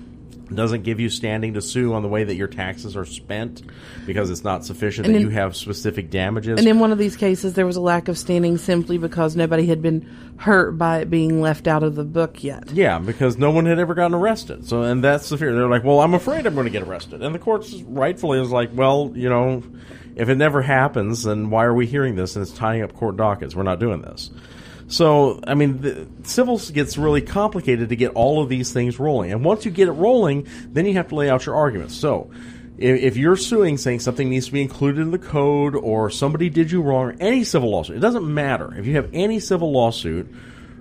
doesn't 0.54 0.82
give 0.82 1.00
you 1.00 1.08
standing 1.10 1.54
to 1.54 1.60
sue 1.62 1.94
on 1.94 2.02
the 2.02 2.08
way 2.08 2.24
that 2.24 2.34
your 2.34 2.48
taxes 2.48 2.96
are 2.96 3.04
spent 3.04 3.62
because 4.06 4.30
it's 4.30 4.44
not 4.44 4.64
sufficient 4.64 5.06
And 5.06 5.16
that 5.16 5.20
you 5.20 5.28
have 5.28 5.56
specific 5.56 6.10
damages. 6.10 6.58
and 6.58 6.68
in 6.68 6.78
one 6.78 6.92
of 6.92 6.98
these 6.98 7.16
cases, 7.16 7.54
there 7.54 7.66
was 7.66 7.76
a 7.76 7.80
lack 7.80 8.08
of 8.08 8.16
standing 8.18 8.58
simply 8.58 8.98
because 8.98 9.36
nobody 9.36 9.66
had 9.66 9.82
been 9.82 10.08
hurt 10.36 10.78
by 10.78 10.98
it 10.98 11.10
being 11.10 11.40
left 11.40 11.66
out 11.66 11.82
of 11.82 11.94
the 11.96 12.04
book 12.04 12.42
yet. 12.44 12.70
Yeah, 12.70 12.98
because 12.98 13.36
no 13.36 13.50
one 13.50 13.66
had 13.66 13.78
ever 13.78 13.94
gotten 13.94 14.14
arrested. 14.14 14.66
So, 14.68 14.82
and 14.82 15.02
that's 15.02 15.28
the 15.28 15.36
fear. 15.36 15.54
They're 15.54 15.68
like, 15.68 15.84
"Well, 15.84 16.00
I'm 16.00 16.14
afraid 16.14 16.46
I'm 16.46 16.54
going 16.54 16.66
to 16.66 16.70
get 16.70 16.82
arrested," 16.82 17.22
and 17.22 17.34
the 17.34 17.38
courts 17.38 17.74
rightfully 17.86 18.40
is 18.40 18.50
like, 18.50 18.70
"Well, 18.72 19.12
you 19.14 19.28
know, 19.28 19.62
if 20.14 20.28
it 20.28 20.36
never 20.36 20.62
happens, 20.62 21.24
then 21.24 21.50
why 21.50 21.64
are 21.64 21.74
we 21.74 21.86
hearing 21.86 22.14
this? 22.14 22.36
And 22.36 22.42
it's 22.44 22.52
tying 22.52 22.82
up 22.82 22.94
court 22.94 23.16
dockets. 23.16 23.56
We're 23.56 23.64
not 23.64 23.80
doing 23.80 24.02
this." 24.02 24.30
So, 24.88 25.40
I 25.46 25.54
mean, 25.54 25.82
the, 25.82 26.08
civil 26.22 26.58
gets 26.58 26.96
really 26.98 27.20
complicated 27.20 27.90
to 27.90 27.96
get 27.96 28.12
all 28.12 28.42
of 28.42 28.48
these 28.48 28.72
things 28.72 28.98
rolling, 28.98 29.32
and 29.32 29.44
once 29.44 29.64
you 29.64 29.70
get 29.70 29.88
it 29.88 29.92
rolling, 29.92 30.46
then 30.72 30.86
you 30.86 30.94
have 30.94 31.08
to 31.08 31.14
lay 31.14 31.30
out 31.30 31.46
your 31.46 31.54
arguments. 31.56 31.94
So. 31.94 32.30
If 32.80 33.02
if 33.02 33.16
you're 33.16 33.36
suing, 33.36 33.76
saying 33.76 33.98
something 33.98 34.30
needs 34.30 34.46
to 34.46 34.52
be 34.52 34.62
included 34.62 35.00
in 35.00 35.10
the 35.10 35.18
code, 35.18 35.74
or 35.74 36.10
somebody 36.10 36.48
did 36.48 36.70
you 36.70 36.80
wrong, 36.80 37.16
any 37.18 37.42
civil 37.42 37.70
lawsuit, 37.70 37.96
it 37.96 37.98
doesn't 37.98 38.32
matter. 38.32 38.72
If 38.78 38.86
you 38.86 38.94
have 38.94 39.10
any 39.12 39.40
civil 39.40 39.72
lawsuit, 39.72 40.32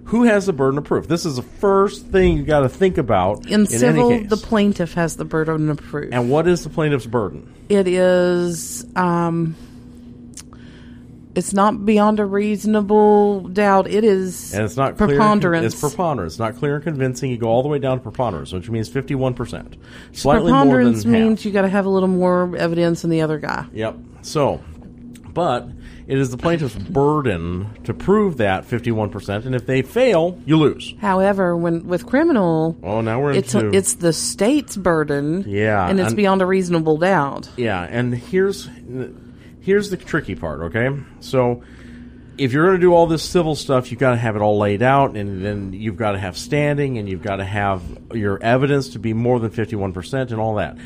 who 0.04 0.24
has 0.26 0.46
the 0.46 0.54
burden 0.54 0.78
of 0.78 0.84
proof? 0.84 1.08
This 1.08 1.26
is 1.26 1.38
the 1.38 1.42
first 1.42 2.06
thing 2.06 2.38
you 2.38 2.44
got 2.44 2.60
to 2.60 2.70
think 2.70 3.00
about 3.00 3.48
In, 3.48 3.62
in 3.62 3.66
civil, 3.66 4.24
the 4.24 4.38
plaintiff 4.38 4.94
has 4.94 5.18
the 5.18 5.26
burden 5.26 5.70
of 5.72 5.78
proof. 5.78 6.10
and 6.14 6.30
what 6.30 6.48
is 6.48 6.64
the 6.64 6.70
plaintiff's 6.70 7.08
burden? 7.08 7.52
it 7.68 7.88
is 7.88 8.86
um 8.96 9.56
it's 11.38 11.54
not 11.54 11.86
beyond 11.86 12.20
a 12.20 12.26
reasonable 12.26 13.42
doubt 13.48 13.88
it 13.88 14.04
is 14.04 14.54
And 14.54 14.64
it's 14.66 14.76
not 14.76 14.98
clear 14.98 15.10
preponderance 15.10 15.74
it's 15.74 15.80
preponderance. 15.82 16.34
It's 16.34 16.40
not 16.40 16.56
clear 16.58 16.76
and 16.76 16.84
convincing. 16.84 17.30
You 17.32 17.38
go 17.38 17.48
all 17.48 17.62
the 17.64 17.70
way 17.70 17.80
down 17.80 17.98
to 17.98 18.04
preponderance, 18.04 18.52
which 18.52 18.70
means 18.70 18.90
fifty-one 18.90 19.34
percent, 19.36 19.78
slightly 20.12 20.52
more 20.52 20.62
than 20.64 20.70
preponderance 20.70 21.06
means 21.06 21.40
half. 21.40 21.46
you 21.46 21.52
got 21.52 21.62
to 21.62 21.70
have 21.70 21.86
a 21.86 21.90
little 21.90 22.10
more 22.10 22.56
evidence 22.58 23.02
than 23.04 23.12
the 23.12 23.22
other 23.22 23.38
guy 23.40 23.66
Yep. 23.72 23.96
So, 24.24 24.62
but 25.34 25.70
it 26.08 26.18
is 26.18 26.32
the 26.32 26.38
plaintiff's 26.38 26.76
burden 26.76 27.68
to 27.84 27.94
prove 27.94 28.38
that 28.38 28.66
fifty-one 28.66 29.10
percent, 29.10 29.46
and 29.46 29.54
if 29.54 29.66
they 29.66 29.82
fail, 29.82 30.42
you 30.46 30.58
lose. 30.58 30.96
however 31.02 31.56
when 31.56 31.86
with 31.88 32.06
criminal 32.06 32.76
Oh, 32.82 33.02
now 33.02 33.22
we're 33.22 33.34
it's 33.34 33.54
into 33.54 33.76
it's 33.78 33.94
the 33.96 34.14
state's 34.14 34.76
burden 34.76 35.44
Yeah, 35.48 35.88
and 35.88 36.00
it's 36.00 36.08
and- 36.10 36.18
beyond 36.18 36.42
a 36.42 36.46
reasonable 36.46 36.98
doubt 36.98 37.50
Yeah, 37.58 37.84
and 37.84 38.14
here's 38.16 38.68
here's 39.68 39.90
the 39.90 39.98
tricky 39.98 40.34
part, 40.34 40.62
okay? 40.62 40.90
So 41.20 41.62
if 42.38 42.54
you're 42.54 42.66
going 42.68 42.78
to 42.78 42.82
do 42.82 42.94
all 42.94 43.06
this 43.06 43.22
civil 43.22 43.54
stuff, 43.54 43.92
you've 43.92 44.00
got 44.00 44.12
to 44.12 44.18
have 44.18 44.38
it 44.38 44.42
all 44.42 44.58
laid 44.58 44.82
out, 44.82 45.18
and 45.18 45.44
then 45.44 45.74
you've 45.74 45.98
got 45.98 46.14
to 46.14 46.18
have 46.20 46.38
standing, 46.38 46.98
and 46.98 47.10
you've 47.10 47.22
got 47.22 47.36
to 47.36 47.44
have 47.44 47.84
your 48.14 48.42
evidence 48.42 48.90
to 48.90 49.00
be 49.00 49.12
more 49.14 49.42
than 49.42 49.52
51% 49.52 50.32
and 50.32 50.40
all 50.40 50.56
that. 50.56 50.78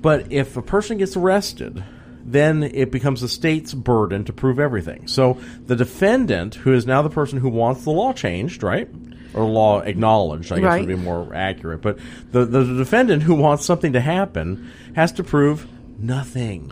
But 0.00 0.32
if 0.32 0.56
a 0.56 0.62
person 0.62 0.96
gets 0.96 1.16
arrested, 1.18 1.84
then 2.24 2.62
it 2.62 2.90
becomes 2.90 3.20
the 3.20 3.28
state's 3.28 3.74
burden 3.74 4.24
to 4.24 4.32
prove 4.32 4.58
everything. 4.58 5.06
So 5.06 5.38
the 5.66 5.76
defendant, 5.76 6.54
who 6.54 6.72
is 6.72 6.86
now 6.86 7.02
the 7.02 7.10
person 7.10 7.38
who 7.38 7.50
wants 7.50 7.84
the 7.84 7.90
law 7.90 8.14
changed, 8.14 8.62
right? 8.62 8.88
Or 9.34 9.44
law 9.44 9.80
acknowledged, 9.80 10.50
I 10.50 10.56
guess 10.56 10.64
Right. 10.64 10.80
would 10.86 10.88
be 10.88 10.94
more 10.96 11.34
accurate. 11.34 11.82
But 11.82 11.98
the, 12.32 12.46
the 12.46 12.64
defendant 12.64 13.24
who 13.24 13.34
wants 13.34 13.66
something 13.66 13.92
to 13.92 14.00
happen 14.00 14.70
has 14.96 15.12
to 15.12 15.24
prove 15.24 15.66
nothing. 15.98 16.70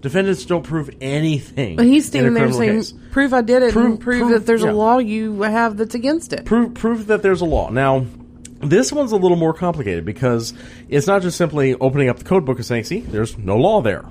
Defendants 0.00 0.44
don't 0.44 0.62
prove 0.62 0.90
anything. 1.00 1.76
but 1.76 1.86
he's 1.86 2.06
standing 2.06 2.34
there 2.34 2.52
saying 2.52 2.78
case. 2.78 2.94
prove 3.10 3.34
i 3.34 3.40
did 3.42 3.62
it 3.62 3.72
Prove- 3.72 3.98
prove, 3.98 4.20
prove- 4.20 4.30
that 4.30 4.46
there's 4.46 4.62
yeah. 4.62 4.70
a 4.70 4.72
law 4.72 4.98
you 4.98 5.42
have 5.42 5.76
that's 5.76 5.94
against 5.94 6.32
it 6.32 6.44
prove 6.44 6.74
prove 6.74 7.06
that 7.08 7.22
there's 7.22 7.40
a 7.40 7.44
law. 7.44 7.68
Now, 7.70 8.06
this 8.60 8.92
one's 8.92 9.12
a 9.12 9.16
little 9.16 9.36
more 9.36 9.52
complicated 9.54 10.04
because 10.04 10.52
it's 10.88 11.06
not 11.06 11.22
just 11.22 11.36
simply 11.36 11.74
opening 11.74 12.08
up 12.08 12.18
the 12.18 12.24
code 12.24 12.44
book 12.44 12.58
and 12.58 12.66
saying, 12.66 12.84
"See, 12.84 13.00
there's 13.00 13.36
no 13.38 13.56
law 13.56 13.80
there." 13.82 14.04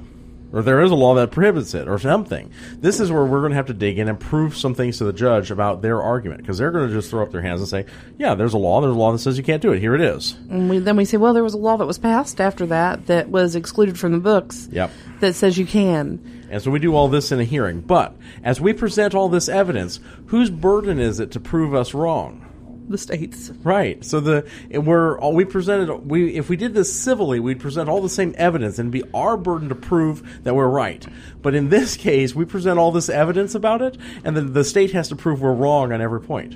Or 0.54 0.62
there 0.62 0.82
is 0.82 0.92
a 0.92 0.96
law 0.96 1.16
that 1.16 1.32
prohibits 1.32 1.74
it, 1.74 1.88
or 1.88 2.00
something. 2.00 2.52
This 2.80 3.00
is 3.00 3.12
where 3.12 3.26
we're 3.26 3.42
going 3.42 3.52
to 3.52 3.58
have 3.58 3.68
to 3.68 3.74
dig 3.74 4.00
in 4.00 4.08
and 4.08 4.18
prove 4.20 4.56
some 4.56 4.74
things 4.74 4.98
to 5.00 5.04
the 5.04 5.12
judge 5.12 5.52
about 5.52 5.82
their 5.82 6.02
argument, 6.02 6.42
because 6.42 6.58
they're 6.58 6.72
going 6.72 6.88
to 6.88 6.94
just 6.94 7.10
throw 7.10 7.22
up 7.22 7.32
their 7.32 7.42
hands 7.42 7.60
and 7.60 7.70
say, 7.70 7.86
"Yeah, 8.18 8.34
there's 8.36 8.54
a 8.54 8.58
law. 8.58 8.80
There's 8.80 8.96
a 8.96 9.00
law 9.00 9.12
that 9.12 9.20
says 9.20 9.38
you 9.38 9.44
can't 9.44 9.62
do 9.62 9.74
it. 9.74 9.80
Here 9.80 9.94
it 9.94 10.02
is." 10.02 10.38
and 10.50 10.70
we, 10.70 10.80
then 10.80 10.96
we 10.96 11.04
say 11.06 11.18
well 11.18 11.34
there 11.34 11.44
was 11.44 11.54
a 11.54 11.58
law 11.58 11.76
that 11.78 11.86
was 11.86 11.98
passed 11.98 12.40
after 12.40 12.66
that 12.68 13.08
that 13.08 13.30
was 13.30 13.56
excluded 13.56 14.00
from 14.00 14.14
the 14.14 14.20
books 14.20 14.70
Yep. 14.72 14.92
that 15.20 15.34
says 15.36 15.58
you 15.58 15.66
can 15.66 16.20
And 16.50 16.62
so 16.62 16.72
we 16.72 16.80
do 16.80 16.96
all 16.96 17.10
this 17.10 17.32
in 17.34 17.40
a 17.42 17.44
hearing. 17.44 17.82
But 17.82 18.16
as 18.44 18.62
we 18.62 18.72
present 18.72 19.14
all 19.14 19.28
this 19.28 19.50
evidence, 19.50 20.00
whose 20.28 20.50
burden 20.50 20.98
is 21.00 21.20
it 21.20 21.32
to 21.32 21.42
prove 21.42 21.76
us 21.76 21.94
wrong? 21.94 22.47
The 22.88 22.98
states 22.98 23.52
Right. 23.64 24.04
So 24.04 24.20
the 24.20 24.48
we're 24.72 25.20
all 25.20 25.34
we 25.34 25.46
presented 25.46 25.94
we 26.10 26.36
if 26.36 26.50
we 26.50 26.56
did 26.56 26.74
this 26.74 26.94
civilly, 26.94 27.40
we'd 27.40 27.60
present 27.60 27.90
all 27.90 28.02
the 28.02 28.10
same 28.10 28.34
evidence 28.38 28.80
and 28.80 28.92
be 28.92 29.04
our 29.14 29.38
burden 29.38 29.70
to 29.70 29.76
prove 29.76 30.44
that 30.44 30.56
we're 30.56 30.68
right. 30.68 31.06
But 31.42 31.56
in 31.56 31.70
this 31.70 31.96
case, 31.98 32.36
we 32.36 32.46
present 32.46 32.80
all 32.80 32.92
this 32.92 33.10
evidence 33.10 33.56
about 33.56 33.82
it, 33.82 33.98
and 34.24 34.36
then 34.36 34.54
the 34.54 34.64
state 34.64 34.92
has 34.92 35.10
to 35.10 35.16
prove 35.16 35.42
we're 35.42 35.54
wrong 35.54 35.92
on 35.92 36.02
every 36.02 36.22
point. 36.22 36.56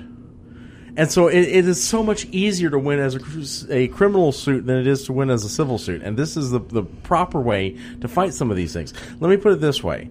And 0.94 1.10
so 1.10 1.28
it, 1.28 1.40
it 1.40 1.66
is 1.66 1.82
so 1.82 2.02
much 2.02 2.26
easier 2.26 2.68
to 2.68 2.78
win 2.78 2.98
as 2.98 3.14
a, 3.14 3.74
a 3.74 3.88
criminal 3.88 4.30
suit 4.30 4.66
than 4.66 4.76
it 4.76 4.86
is 4.86 5.04
to 5.04 5.12
win 5.12 5.30
as 5.30 5.44
a 5.44 5.48
civil 5.48 5.78
suit. 5.78 6.02
And 6.02 6.18
this 6.18 6.36
is 6.36 6.50
the, 6.50 6.58
the 6.58 6.82
proper 6.82 7.40
way 7.40 7.78
to 8.02 8.08
fight 8.08 8.34
some 8.34 8.50
of 8.50 8.56
these 8.58 8.74
things. 8.74 8.92
Let 9.18 9.30
me 9.30 9.38
put 9.38 9.52
it 9.52 9.60
this 9.60 9.82
way. 9.82 10.10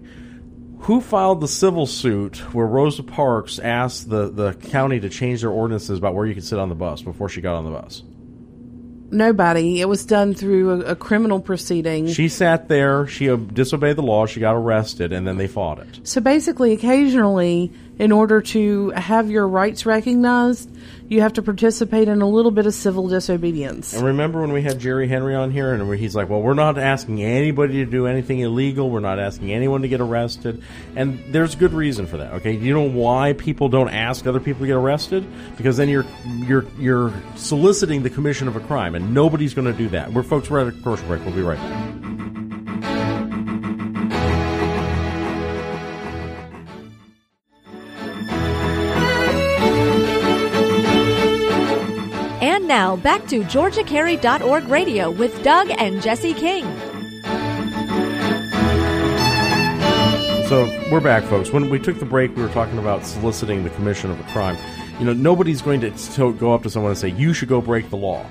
Who 0.82 1.00
filed 1.00 1.40
the 1.40 1.48
civil 1.48 1.86
suit 1.86 2.38
where 2.52 2.66
Rosa 2.66 3.04
Parks 3.04 3.60
asked 3.60 4.10
the, 4.10 4.28
the 4.28 4.54
county 4.54 4.98
to 4.98 5.08
change 5.08 5.42
their 5.42 5.50
ordinances 5.50 5.96
about 5.96 6.14
where 6.14 6.26
you 6.26 6.34
could 6.34 6.44
sit 6.44 6.58
on 6.58 6.68
the 6.68 6.74
bus 6.74 7.02
before 7.02 7.28
she 7.28 7.40
got 7.40 7.54
on 7.54 7.64
the 7.64 7.70
bus? 7.70 8.02
Nobody. 9.12 9.80
It 9.80 9.88
was 9.88 10.04
done 10.04 10.34
through 10.34 10.82
a, 10.82 10.92
a 10.92 10.96
criminal 10.96 11.38
proceeding. 11.38 12.08
She 12.08 12.28
sat 12.28 12.68
there, 12.68 13.06
she 13.06 13.26
disobeyed 13.36 13.96
the 13.96 14.02
law, 14.02 14.26
she 14.26 14.40
got 14.40 14.54
arrested, 14.56 15.12
and 15.12 15.24
then 15.24 15.36
they 15.36 15.46
fought 15.46 15.78
it. 15.78 16.00
so 16.02 16.20
basically, 16.20 16.72
occasionally, 16.72 17.70
in 18.02 18.10
order 18.10 18.40
to 18.40 18.90
have 18.90 19.30
your 19.30 19.46
rights 19.46 19.86
recognized, 19.86 20.68
you 21.08 21.20
have 21.20 21.34
to 21.34 21.40
participate 21.40 22.08
in 22.08 22.20
a 22.20 22.28
little 22.28 22.50
bit 22.50 22.66
of 22.66 22.74
civil 22.74 23.06
disobedience. 23.06 23.92
And 23.92 24.04
remember 24.04 24.40
when 24.40 24.52
we 24.52 24.60
had 24.60 24.80
Jerry 24.80 25.06
Henry 25.06 25.36
on 25.36 25.52
here, 25.52 25.72
and 25.72 25.94
he's 25.96 26.16
like, 26.16 26.28
"Well, 26.28 26.42
we're 26.42 26.54
not 26.54 26.78
asking 26.78 27.22
anybody 27.22 27.74
to 27.84 27.88
do 27.88 28.08
anything 28.08 28.40
illegal. 28.40 28.90
We're 28.90 28.98
not 28.98 29.20
asking 29.20 29.52
anyone 29.52 29.82
to 29.82 29.88
get 29.88 30.00
arrested." 30.00 30.60
And 30.96 31.22
there's 31.28 31.54
good 31.54 31.72
reason 31.72 32.06
for 32.06 32.16
that. 32.16 32.32
Okay, 32.34 32.56
you 32.56 32.74
know 32.74 32.88
why 32.88 33.34
people 33.34 33.68
don't 33.68 33.90
ask 33.90 34.26
other 34.26 34.40
people 34.40 34.62
to 34.62 34.66
get 34.66 34.76
arrested? 34.76 35.24
Because 35.56 35.76
then 35.76 35.88
you're 35.88 36.06
you're 36.38 36.64
you're 36.80 37.12
soliciting 37.36 38.02
the 38.02 38.10
commission 38.10 38.48
of 38.48 38.56
a 38.56 38.60
crime, 38.60 38.96
and 38.96 39.14
nobody's 39.14 39.54
going 39.54 39.70
to 39.70 39.78
do 39.78 39.88
that. 39.90 40.12
We're 40.12 40.24
folks. 40.24 40.50
We're 40.50 40.62
at 40.62 40.66
a 40.66 40.72
commercial 40.72 41.06
break. 41.06 41.24
We'll 41.24 41.36
be 41.36 41.42
right 41.42 41.56
back. 41.56 42.21
Now 52.82 52.96
back 52.96 53.24
to 53.28 53.42
GeorgiaCarry.org 53.44 54.66
radio 54.66 55.08
with 55.08 55.40
Doug 55.44 55.70
and 55.70 56.02
Jesse 56.02 56.34
King. 56.34 56.64
So 60.48 60.64
we're 60.90 61.00
back, 61.00 61.22
folks. 61.22 61.52
When 61.52 61.70
we 61.70 61.78
took 61.78 62.00
the 62.00 62.04
break, 62.04 62.34
we 62.34 62.42
were 62.42 62.48
talking 62.48 62.78
about 62.78 63.06
soliciting 63.06 63.62
the 63.62 63.70
commission 63.70 64.10
of 64.10 64.18
a 64.18 64.24
crime. 64.32 64.56
You 64.98 65.04
know, 65.04 65.12
nobody's 65.12 65.62
going 65.62 65.80
to 65.82 65.92
to 66.14 66.32
go 66.34 66.52
up 66.52 66.64
to 66.64 66.70
someone 66.70 66.90
and 66.90 66.98
say 66.98 67.10
you 67.10 67.32
should 67.32 67.48
go 67.48 67.60
break 67.60 67.88
the 67.88 67.96
law. 67.96 68.26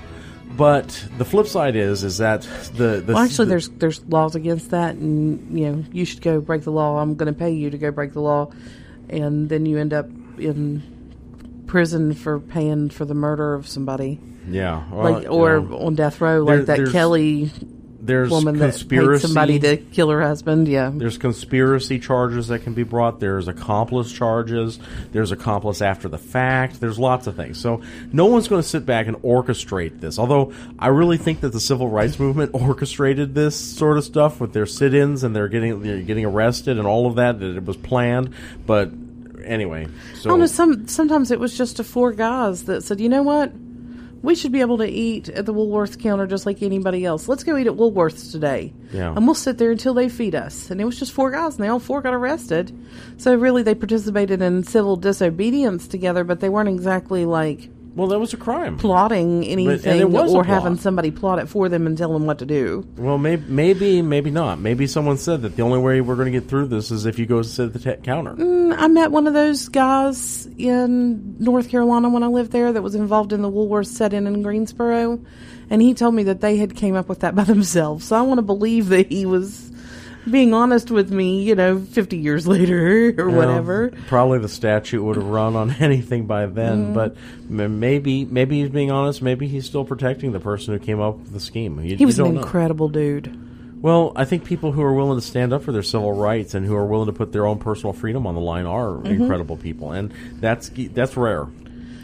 But 0.54 1.02
the 1.16 1.24
flip 1.24 1.46
side 1.46 1.74
is, 1.74 2.04
is 2.04 2.18
that 2.18 2.42
the, 2.74 3.02
the 3.06 3.14
Well, 3.14 3.24
actually, 3.24 3.46
the- 3.46 3.50
there's 3.52 3.68
there's 3.70 4.04
laws 4.04 4.34
against 4.34 4.68
that, 4.72 4.96
and 4.96 5.58
you 5.58 5.72
know 5.72 5.84
you 5.92 6.04
should 6.04 6.20
go 6.20 6.42
break 6.42 6.64
the 6.64 6.72
law. 6.72 6.98
I'm 6.98 7.14
going 7.14 7.32
to 7.32 7.38
pay 7.38 7.52
you 7.52 7.70
to 7.70 7.78
go 7.78 7.90
break 7.90 8.12
the 8.12 8.20
law, 8.20 8.52
and 9.08 9.48
then 9.48 9.64
you 9.64 9.78
end 9.78 9.94
up 9.94 10.10
in 10.36 10.91
prison 11.72 12.12
for 12.12 12.38
paying 12.38 12.90
for 12.90 13.06
the 13.06 13.14
murder 13.14 13.54
of 13.54 13.66
somebody, 13.66 14.20
yeah, 14.46 14.84
well, 14.92 15.12
like 15.12 15.30
or 15.30 15.60
know, 15.60 15.78
on 15.86 15.94
death 15.94 16.20
row, 16.20 16.44
there- 16.44 16.58
like 16.58 16.66
that 16.66 16.76
there's 16.76 16.92
Kelly 16.92 17.50
there's 18.04 18.30
woman 18.30 18.58
that 18.58 18.84
paid 18.88 19.20
somebody 19.20 19.58
to 19.60 19.76
kill 19.76 20.10
her 20.10 20.20
husband. 20.20 20.66
Yeah, 20.68 20.90
There's 20.92 21.16
conspiracy 21.16 21.98
charges 21.98 22.48
that 22.48 22.64
can 22.64 22.74
be 22.74 22.82
brought. 22.82 23.20
There's 23.20 23.46
accomplice 23.48 24.12
charges. 24.12 24.78
There's 25.12 25.30
accomplice 25.30 25.80
after 25.80 26.08
the 26.08 26.18
fact. 26.18 26.80
There's 26.80 26.98
lots 26.98 27.26
of 27.26 27.36
things. 27.36 27.58
So 27.58 27.80
no 28.12 28.26
one's 28.26 28.48
going 28.48 28.60
to 28.60 28.68
sit 28.68 28.84
back 28.84 29.06
and 29.06 29.16
orchestrate 29.18 30.00
this. 30.00 30.18
Although 30.18 30.52
I 30.78 30.88
really 30.88 31.16
think 31.16 31.40
that 31.40 31.52
the 31.52 31.60
civil 31.60 31.88
rights 31.88 32.18
movement 32.18 32.50
orchestrated 32.54 33.34
this 33.34 33.56
sort 33.56 33.96
of 33.96 34.04
stuff 34.04 34.40
with 34.40 34.52
their 34.52 34.66
sit-ins 34.66 35.22
and 35.22 35.34
they're 35.34 35.48
getting 35.48 35.80
they're 35.82 36.02
getting 36.02 36.26
arrested 36.26 36.78
and 36.78 36.86
all 36.86 37.06
of 37.06 37.14
that. 37.14 37.38
That 37.38 37.56
it 37.56 37.64
was 37.64 37.76
planned, 37.76 38.34
but 38.66 38.90
anyway, 39.44 39.86
I 39.86 40.14
so 40.16 40.28
oh, 40.28 40.32
don't 40.32 40.40
know. 40.40 40.46
Some 40.46 40.88
sometimes 40.88 41.30
it 41.30 41.40
was 41.40 41.56
just 41.56 41.80
a 41.80 41.84
four 41.84 42.12
guys 42.12 42.64
that 42.64 42.82
said, 42.82 43.00
you 43.00 43.08
know 43.08 43.22
what, 43.22 43.52
we 44.22 44.34
should 44.36 44.52
be 44.52 44.60
able 44.60 44.78
to 44.78 44.88
eat 44.88 45.28
at 45.28 45.46
the 45.46 45.52
Woolworths 45.52 45.98
counter 46.00 46.26
just 46.26 46.46
like 46.46 46.62
anybody 46.62 47.04
else. 47.04 47.26
Let's 47.28 47.42
go 47.42 47.56
eat 47.56 47.66
at 47.66 47.72
Woolworths 47.74 48.30
today, 48.30 48.72
Yeah. 48.92 49.12
and 49.14 49.26
we'll 49.26 49.34
sit 49.34 49.58
there 49.58 49.72
until 49.72 49.94
they 49.94 50.08
feed 50.08 50.34
us. 50.34 50.70
And 50.70 50.80
it 50.80 50.84
was 50.84 50.98
just 50.98 51.12
four 51.12 51.30
guys, 51.32 51.56
and 51.56 51.64
they 51.64 51.68
all 51.68 51.80
four 51.80 52.00
got 52.02 52.14
arrested. 52.14 52.72
So 53.16 53.34
really, 53.34 53.62
they 53.64 53.74
participated 53.74 54.40
in 54.40 54.62
civil 54.62 54.96
disobedience 54.96 55.88
together, 55.88 56.22
but 56.22 56.38
they 56.40 56.48
weren't 56.48 56.68
exactly 56.68 57.24
like 57.24 57.68
well, 57.94 58.08
that 58.08 58.18
was 58.18 58.32
a 58.32 58.36
crime. 58.36 58.78
plotting 58.78 59.44
anything 59.44 60.00
a 60.02 60.06
or 60.06 60.44
having 60.44 60.76
somebody 60.76 61.10
plot 61.10 61.38
it 61.38 61.46
for 61.48 61.68
them 61.68 61.86
and 61.86 61.98
tell 61.98 62.12
them 62.12 62.24
what 62.26 62.38
to 62.38 62.46
do. 62.46 62.86
Well, 62.96 63.18
maybe, 63.18 63.44
maybe, 63.48 64.02
maybe 64.02 64.30
not. 64.30 64.58
Maybe 64.60 64.86
someone 64.86 65.18
said 65.18 65.42
that 65.42 65.56
the 65.56 65.62
only 65.62 65.78
way 65.78 66.00
we're 66.00 66.14
going 66.16 66.32
to 66.32 66.40
get 66.40 66.48
through 66.48 66.68
this 66.68 66.90
is 66.90 67.04
if 67.04 67.18
you 67.18 67.26
go 67.26 67.42
sit 67.42 67.66
at 67.66 67.72
the 67.74 67.78
te- 67.78 68.02
counter. 68.02 68.34
Mm, 68.34 68.74
I 68.78 68.88
met 68.88 69.10
one 69.10 69.26
of 69.26 69.34
those 69.34 69.68
guys 69.68 70.46
in 70.56 71.36
North 71.38 71.68
Carolina 71.68 72.08
when 72.08 72.22
I 72.22 72.28
lived 72.28 72.52
there 72.52 72.72
that 72.72 72.82
was 72.82 72.94
involved 72.94 73.32
in 73.32 73.42
the 73.42 73.48
Woolworth 73.48 73.88
set-in 73.88 74.26
in 74.26 74.42
Greensboro, 74.42 75.20
and 75.68 75.82
he 75.82 75.94
told 75.94 76.14
me 76.14 76.22
that 76.24 76.40
they 76.40 76.56
had 76.56 76.76
came 76.76 76.94
up 76.94 77.08
with 77.08 77.20
that 77.20 77.34
by 77.34 77.44
themselves. 77.44 78.06
So 78.06 78.16
I 78.16 78.22
want 78.22 78.38
to 78.38 78.42
believe 78.42 78.88
that 78.88 79.10
he 79.12 79.26
was 79.26 79.71
being 80.30 80.54
honest 80.54 80.90
with 80.90 81.10
me, 81.10 81.42
you 81.42 81.54
know, 81.54 81.78
50 81.80 82.16
years 82.16 82.46
later 82.56 83.14
or 83.18 83.30
whatever. 83.30 83.90
Probably 84.08 84.38
the 84.38 84.48
statute 84.48 85.02
would 85.02 85.16
have 85.16 85.26
run 85.26 85.56
on 85.56 85.70
anything 85.80 86.26
by 86.26 86.46
then, 86.46 86.86
Mm-hmm. 86.86 86.94
but 86.94 87.16
maybe 87.48 88.24
maybe 88.24 88.60
he's 88.60 88.70
being 88.70 88.90
honest. 88.90 89.22
Maybe 89.22 89.48
he's 89.48 89.66
still 89.66 89.84
protecting 89.84 90.32
the 90.32 90.40
person 90.40 90.74
who 90.74 90.80
came 90.84 91.00
up 91.00 91.18
with 91.18 91.32
the 91.32 91.40
scheme. 91.40 91.80
You, 91.84 91.96
He 91.96 92.06
was 92.06 92.18
an 92.18 92.26
don't 92.26 92.34
know. 92.34 92.40
incredible 92.42 92.88
dude. 92.88 93.38
Well, 93.82 94.12
I 94.14 94.24
think 94.24 94.44
people 94.44 94.70
who 94.70 94.80
are 94.82 94.94
willing 94.94 95.18
to 95.18 95.26
stand 95.26 95.52
up 95.52 95.64
for 95.64 95.72
their 95.72 95.82
civil 95.82 96.12
rights 96.12 96.54
and 96.54 96.64
who 96.64 96.76
are 96.76 96.86
willing 96.86 97.06
to 97.06 97.12
put 97.12 97.32
their 97.32 97.46
own 97.46 97.58
personal 97.58 97.92
freedom 97.92 98.28
on 98.28 98.36
the 98.36 98.40
line 98.40 98.64
are 98.64 98.90
Mm-hmm. 98.92 99.22
incredible 99.22 99.56
people, 99.56 99.90
and 99.92 100.12
that's 100.40 100.70
that's 100.92 101.16
rare. 101.16 101.48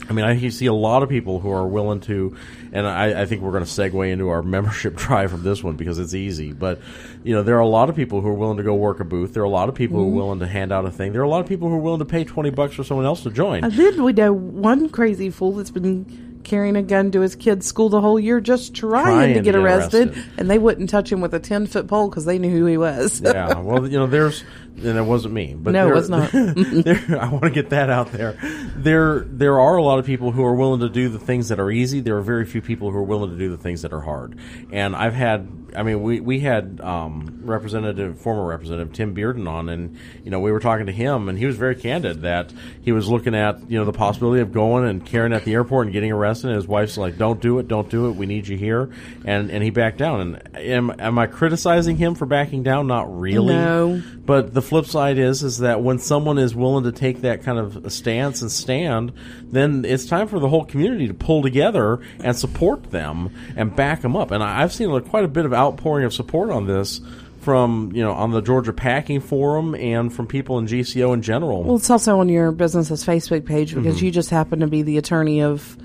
I 0.09 0.13
mean, 0.15 0.25
I 0.25 0.49
see 0.49 0.67
a 0.67 0.73
lot 0.73 1.03
of 1.03 1.09
people 1.09 1.39
who 1.39 1.51
are 1.51 1.67
willing 1.67 2.01
to, 2.03 2.35
and 2.73 2.87
I, 2.87 3.23
I 3.23 3.27
think 3.27 3.43
we're 3.43 3.53
going 3.53 3.65
to 3.65 3.71
segue 3.71 4.11
into 4.11 4.29
our 4.31 4.43
membership 4.57 4.97
drive 4.97 5.31
from 5.31 5.43
this 5.43 5.63
one 5.63 5.77
because 5.77 5.99
it's 5.99 6.15
easy. 6.15 6.53
But 6.53 6.81
you 7.25 7.35
know, 7.35 7.43
there 7.43 7.57
are 7.57 7.61
a 7.61 7.67
lot 7.69 7.91
of 7.91 7.97
people 7.97 8.21
who 8.21 8.29
are 8.29 8.35
willing 8.35 8.57
to 8.57 8.63
go 8.63 8.75
work 8.75 9.01
a 9.01 9.05
booth. 9.05 9.35
There 9.35 9.43
are 9.43 9.47
a 9.47 9.51
lot 9.51 9.69
of 9.69 9.75
people 9.75 9.99
Mm-hmm. 9.99 10.11
who 10.11 10.13
are 10.13 10.23
willing 10.25 10.39
to 10.41 10.47
hand 10.47 10.73
out 10.73 10.85
a 10.87 10.91
thing. 10.91 11.13
There 11.13 11.21
are 11.21 11.25
a 11.25 11.29
lot 11.29 11.41
of 11.43 11.47
people 11.49 11.69
who 11.69 11.75
are 11.75 11.81
willing 11.81 11.99
to 11.99 12.05
pay 12.07 12.25
twenty 12.25 12.51
bucks 12.51 12.75
for 12.75 12.85
someone 12.85 13.07
else 13.07 13.23
to 13.25 13.31
join. 13.31 13.65
And 13.65 13.73
then 13.75 14.03
we 14.03 14.13
know 14.13 14.33
one 14.33 14.89
crazy 14.89 15.31
fool 15.31 15.53
that's 15.53 15.71
been 15.71 16.41
carrying 16.45 16.77
a 16.77 16.83
gun 16.83 17.11
to 17.11 17.21
his 17.21 17.37
kid's 17.37 17.67
school 17.67 17.91
the 17.91 18.01
whole 18.01 18.19
year 18.19 18.41
just 18.41 18.75
trying, 18.75 19.05
Trying 19.05 19.29
to 19.29 19.35
to 19.35 19.41
get, 19.41 19.53
get 19.53 19.55
arrested, 19.57 20.09
arrested. 20.17 20.33
and 20.39 20.51
they 20.51 20.57
wouldn't 20.59 20.89
touch 20.89 21.13
him 21.13 21.21
with 21.21 21.35
a 21.35 21.39
10 21.39 21.67
foot 21.67 21.87
pole 21.89 22.09
because 22.09 22.25
they 22.25 22.39
knew 22.39 22.49
who 22.51 22.65
he 22.65 22.79
was. 22.79 23.21
yeah, 23.21 23.59
well, 23.59 23.87
you 23.87 23.99
know, 23.99 24.07
there's, 24.07 24.45
and 24.85 24.99
it 24.99 25.03
wasn't 25.03 25.35
me, 25.35 25.55
but 25.59 25.73
No, 25.73 25.89
it 25.89 25.95
was 25.95 26.09
not. 26.09 26.31
there, 26.33 27.19
I 27.21 27.29
want 27.29 27.45
to 27.45 27.51
get 27.51 27.71
that 27.71 27.91
out 27.91 28.13
there. 28.13 28.33
There, 28.77 29.21
there 29.21 29.61
are 29.61 29.77
a 29.77 29.83
lot 29.83 29.99
of 29.99 30.07
people 30.07 30.33
who 30.33 30.45
are 30.45 30.55
willing 30.55 30.81
to 30.81 30.89
do 30.89 31.09
the 31.09 31.19
things 31.19 31.49
that 31.49 31.59
are 31.61 31.71
easy. 31.71 32.01
There 32.01 32.17
are 32.17 32.23
very 32.23 32.45
few 32.45 32.63
people 32.63 32.91
who 32.91 32.99
are 32.99 33.03
willing 33.03 33.31
to 33.31 33.37
do 33.37 33.51
the 33.51 33.57
things 33.57 33.83
that 33.83 33.93
are 33.93 34.01
hard. 34.01 34.39
And 34.73 34.95
I've 34.95 35.15
had, 35.15 35.49
I 35.79 35.85
mean, 35.85 36.03
we 36.03 36.19
we 36.19 36.41
had 36.41 36.81
um, 36.83 37.43
Representative, 37.45 38.21
former 38.21 38.45
Representative 38.45 38.93
Tim 38.93 39.15
Bearden 39.15 39.49
on, 39.49 39.69
and 39.69 39.97
you 40.25 40.31
know, 40.31 40.41
we 40.41 40.51
were 40.51 40.59
talking 40.59 40.87
to 40.87 40.93
him, 40.93 41.29
and 41.29 41.39
he 41.39 41.47
was 41.47 41.55
very 41.55 41.77
candid 41.77 42.23
that 42.23 42.53
he 42.83 42.91
was 42.91 43.09
looking 43.09 43.37
at 43.37 43.71
you 43.71 43.79
know 43.79 43.85
the 43.85 43.93
possibility 43.93 44.43
of 44.43 44.53
going 44.53 44.89
and 44.89 45.07
carrying 45.07 45.33
at 45.33 45.45
the 45.45 45.55
airport 45.55 45.87
and 45.87 45.93
getting 45.93 46.11
arrested. 46.11 46.49
And 46.49 46.57
his 46.57 46.67
wife's 46.67 46.99
like, 46.99 47.17
"Don't 47.17 47.41
do 47.41 47.61
it, 47.61 47.69
don't 47.69 47.89
do 47.89 48.09
it. 48.09 48.17
We 48.17 48.27
need 48.27 48.49
you 48.49 48.57
here," 48.57 48.91
and 49.25 49.53
and 49.53 49.63
he 49.63 49.71
backed 49.71 49.99
down. 49.99 50.21
And 50.21 50.57
am 50.57 50.93
am 50.99 51.17
I 51.17 51.29
criticizing 51.29 51.97
him 51.97 52.17
for 52.17 52.27
backing 52.27 52.65
down? 52.65 52.89
Not 52.89 53.17
really. 53.17 53.55
No. 53.55 54.03
But 54.27 54.53
the 54.53 54.63
flip 54.63 54.87
side 54.87 55.17
is 55.17 55.45
is 55.45 55.59
that 55.59 55.81
when 55.81 56.01
someone 56.01 56.39
is 56.39 56.57
willing 56.57 56.85
to 56.85 56.93
take 56.93 57.21
that 57.21 57.45
kind 57.45 57.59
of 57.59 57.93
stance 57.93 58.43
and 58.43 58.51
stand, 58.51 59.13
then 59.45 59.85
it's 59.85 60.07
time 60.07 60.27
for 60.27 60.41
the 60.41 60.49
whole 60.49 60.65
community 60.65 61.07
to 61.07 61.15
pull 61.15 61.41
together 61.41 62.01
and 62.21 62.37
support 62.37 62.91
them 62.91 63.31
and 63.57 63.75
back 63.75 64.03
them 64.03 64.17
up. 64.17 64.33
And 64.33 64.43
I, 64.43 64.63
I've 64.63 64.73
seen 64.73 64.91
like, 64.91 65.09
quite 65.09 65.25
a 65.25 65.29
bit 65.29 65.47
of 65.47 65.53
outpouring 65.69 66.05
of 66.05 66.13
support 66.13 66.51
on 66.51 66.67
this 66.67 67.01
from 67.41 67.93
you 67.95 68.03
know 68.03 68.13
on 68.13 68.31
the 68.33 68.41
Georgia 68.41 68.73
Packing 68.73 69.21
Forum 69.21 69.75
and 69.75 70.13
from 70.13 70.27
people 70.27 70.59
in 70.59 70.67
GCO 70.67 71.15
in 71.15 71.23
general. 71.23 71.63
Well, 71.63 71.77
it's 71.77 71.91
also 71.91 72.21
on 72.21 72.29
your 72.29 72.53
business's 72.53 73.05
Facebook 73.05 73.47
page 73.47 73.75
because 73.75 73.97
mm-hmm. 73.97 74.07
you 74.07 74.11
just 74.11 74.31
happen 74.31 74.61
to 74.61 74.67
be 74.67 74.83
the 74.83 74.99
attorney 74.99 75.43
of 75.43 75.77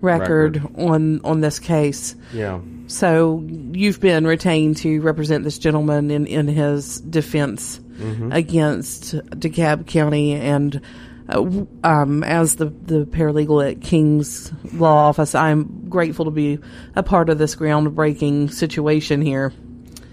record, 0.00 0.56
Record. 0.56 0.78
on 0.78 1.20
on 1.24 1.40
this 1.40 1.58
case. 1.58 2.16
yeah. 2.32 2.60
So 2.88 3.42
you've 3.48 4.00
been 4.00 4.26
retained 4.26 4.78
to 4.78 5.00
represent 5.00 5.44
this 5.44 5.58
gentleman 5.58 6.10
in 6.10 6.26
in 6.26 6.48
his 6.48 7.00
defense 7.00 7.78
mm-hmm. 7.78 8.32
against 8.32 9.14
DeKalb 9.14 9.86
County 9.86 10.34
and. 10.34 10.80
Uh, 11.32 11.64
um, 11.82 12.22
as 12.24 12.56
the, 12.56 12.66
the 12.66 13.06
paralegal 13.06 13.70
at 13.70 13.80
King's 13.80 14.52
Law 14.74 15.08
Office, 15.08 15.34
I'm 15.34 15.88
grateful 15.88 16.26
to 16.26 16.30
be 16.30 16.58
a 16.94 17.02
part 17.02 17.30
of 17.30 17.38
this 17.38 17.56
groundbreaking 17.56 18.52
situation 18.52 19.22
here. 19.22 19.52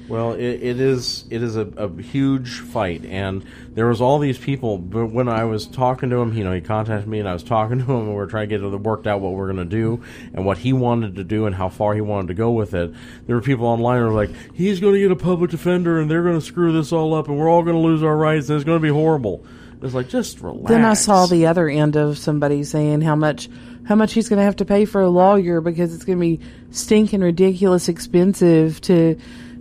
Well, 0.07 0.33
it, 0.33 0.41
it 0.41 0.79
is 0.79 1.25
it 1.29 1.43
is 1.43 1.55
a, 1.55 1.67
a 1.77 2.01
huge 2.01 2.61
fight, 2.61 3.05
and 3.05 3.45
there 3.75 3.85
was 3.85 4.01
all 4.01 4.17
these 4.17 4.39
people. 4.39 4.79
But 4.79 5.07
when 5.07 5.29
I 5.29 5.43
was 5.43 5.67
talking 5.67 6.09
to 6.09 6.15
him, 6.15 6.33
you 6.33 6.43
know, 6.43 6.51
he 6.51 6.61
contacted 6.61 7.07
me, 7.07 7.19
and 7.19 7.29
I 7.29 7.33
was 7.33 7.43
talking 7.43 7.77
to 7.77 7.83
him, 7.83 8.07
and 8.07 8.15
we 8.15 8.19
are 8.19 8.25
trying 8.25 8.49
to 8.49 8.57
get 8.57 8.65
it 8.65 8.77
worked 8.79 9.05
out 9.05 9.21
what 9.21 9.33
we're 9.33 9.53
going 9.53 9.57
to 9.57 9.65
do 9.65 10.03
and 10.33 10.45
what 10.45 10.57
he 10.57 10.73
wanted 10.73 11.17
to 11.17 11.23
do 11.23 11.45
and 11.45 11.55
how 11.55 11.69
far 11.69 11.93
he 11.93 12.01
wanted 12.01 12.29
to 12.29 12.33
go 12.33 12.49
with 12.49 12.73
it. 12.73 12.91
There 13.27 13.35
were 13.35 13.41
people 13.43 13.67
online 13.67 13.99
who 13.99 14.07
were 14.07 14.13
like, 14.13 14.31
"He's 14.55 14.79
going 14.79 14.95
to 14.95 14.99
get 14.99 15.11
a 15.11 15.15
public 15.15 15.51
defender, 15.51 15.99
and 15.99 16.09
they're 16.09 16.23
going 16.23 16.39
to 16.39 16.45
screw 16.45 16.71
this 16.71 16.91
all 16.91 17.13
up, 17.13 17.27
and 17.27 17.37
we're 17.37 17.49
all 17.49 17.61
going 17.61 17.75
to 17.75 17.81
lose 17.81 18.01
our 18.01 18.17
rights, 18.17 18.49
and 18.49 18.55
it's 18.55 18.65
going 18.65 18.79
to 18.79 18.83
be 18.83 18.89
horrible." 18.89 19.45
It's 19.81 19.93
like 19.93 20.09
just 20.09 20.41
relax. 20.41 20.69
Then 20.69 20.83
I 20.83 20.93
saw 20.93 21.25
the 21.25 21.47
other 21.47 21.69
end 21.69 21.95
of 21.95 22.17
somebody 22.17 22.63
saying 22.63 23.01
how 23.01 23.15
much 23.15 23.49
how 23.85 23.95
much 23.95 24.13
he's 24.13 24.29
going 24.29 24.37
to 24.37 24.43
have 24.43 24.57
to 24.57 24.65
pay 24.65 24.85
for 24.85 25.01
a 25.01 25.09
lawyer 25.09 25.61
because 25.61 25.95
it's 25.95 26.03
going 26.03 26.17
to 26.17 26.21
be 26.21 26.39
stinking 26.71 27.21
ridiculous 27.21 27.87
expensive 27.89 28.81
to 28.81 29.17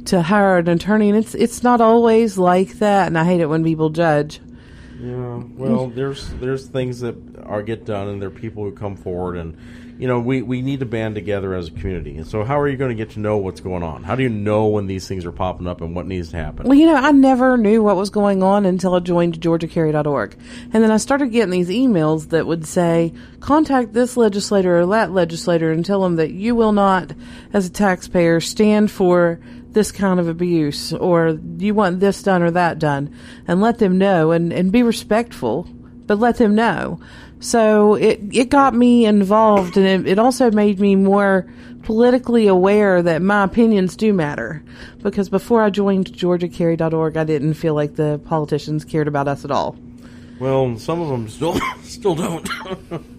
to 0.07 0.23
hire 0.23 0.59
an 0.59 0.69
attorney, 0.69 1.09
and 1.09 1.19
it's 1.19 1.35
it's 1.35 1.63
not 1.63 1.81
always 1.81 2.37
like 2.37 2.75
that. 2.75 3.07
And 3.07 3.19
I 3.19 3.25
hate 3.25 3.41
it 3.41 3.47
when 3.47 3.63
people 3.63 3.91
judge. 3.91 4.41
Yeah, 5.01 5.43
well, 5.55 5.87
there's 5.89 6.29
there's 6.41 6.67
things 6.67 7.01
that 7.01 7.17
are 7.45 7.63
get 7.63 7.85
done, 7.85 8.09
and 8.09 8.21
there 8.21 8.29
are 8.29 8.33
people 8.33 8.65
who 8.65 8.73
come 8.73 8.97
forward, 8.97 9.37
and 9.37 9.57
you 9.99 10.07
know, 10.07 10.21
we 10.21 10.43
we 10.43 10.63
need 10.63 10.79
to 10.79 10.87
band 10.87 11.17
together 11.17 11.55
as 11.55 11.69
a 11.69 11.71
community. 11.73 12.17
And 12.17 12.27
so, 12.27 12.45
how 12.45 12.61
are 12.61 12.69
you 12.69 12.77
going 12.77 12.91
to 12.91 12.95
get 12.95 13.15
to 13.15 13.21
know 13.21 13.37
what's 13.37 13.61
going 13.61 13.83
on? 13.83 14.05
How 14.05 14.15
do 14.15 14.23
you 14.23 14.29
know 14.29 14.69
when 14.69 14.87
these 14.87 15.09
things 15.09 15.27
are 15.27 15.33
popping 15.33 15.67
up 15.67 15.81
and 15.81 15.95
what 15.95 16.07
needs 16.07 16.31
to 16.31 16.37
happen? 16.37 16.69
Well, 16.69 16.79
you 16.79 16.87
know, 16.87 16.95
I 16.95 17.11
never 17.11 17.57
knew 17.57 17.83
what 17.83 17.97
was 17.97 18.09
going 18.09 18.41
on 18.45 18.65
until 18.65 18.95
I 18.95 19.01
joined 19.01 19.41
GeorgiaCarry.org. 19.41 20.39
And 20.73 20.85
then 20.85 20.93
I 20.93 20.99
started 20.99 21.33
getting 21.33 21.51
these 21.51 21.69
emails 21.69 22.29
that 22.29 22.47
would 22.47 22.65
say, 22.65 23.13
contact 23.41 23.93
this 23.93 24.17
legislator 24.17 24.81
or 24.81 24.87
that 24.87 25.11
legislator 25.11 25.73
and 25.73 25.85
tell 25.85 26.03
them 26.03 26.15
that 26.17 26.31
you 26.31 26.55
will 26.55 26.73
not, 26.73 27.13
as 27.53 27.67
a 27.67 27.71
taxpayer, 27.71 28.41
stand 28.41 28.93
for 28.93 29.41
this 29.73 29.91
kind 29.91 30.21
of 30.21 30.29
abuse 30.29 30.93
or 30.93 31.39
you 31.59 31.75
want 31.75 31.99
this 31.99 32.23
done 32.23 32.43
or 32.43 32.53
that 32.53 32.79
done. 32.79 33.13
And 33.49 33.61
let 33.61 33.79
them 33.79 33.99
know 33.99 34.31
and, 34.31 34.53
and 34.53 34.71
be 34.71 34.85
respectful, 34.85 35.65
but 36.07 36.21
let 36.21 36.37
them 36.37 36.55
know. 36.55 37.01
So 37.41 37.95
it, 37.95 38.21
it 38.33 38.49
got 38.49 38.75
me 38.75 39.07
involved 39.07 39.77
and 39.77 39.87
it, 39.87 40.13
it 40.13 40.19
also 40.19 40.51
made 40.51 40.81
me 40.81 40.97
more 40.97 41.47
politically 41.83 42.47
aware 42.47 43.01
that 43.03 43.23
my 43.23 43.45
opinions 43.45 43.97
do 43.97 44.13
matter. 44.13 44.63
Because 45.03 45.29
before 45.29 45.63
I 45.63 45.71
joined 45.71 46.13
GeorgiaCarry.org, 46.13 47.17
I 47.17 47.25
didn't 47.25 47.55
feel 47.55 47.75
like 47.75 47.95
the 47.95 48.21
politicians 48.25 48.85
cared 48.85 49.09
about 49.09 49.29
us 49.29 49.45
at 49.45 49.51
all. 49.51 49.77
Well, 50.41 50.77
some 50.79 51.01
of 51.01 51.09
them 51.09 51.29
still 51.29 51.59
still 51.83 52.15
don't. 52.15 52.49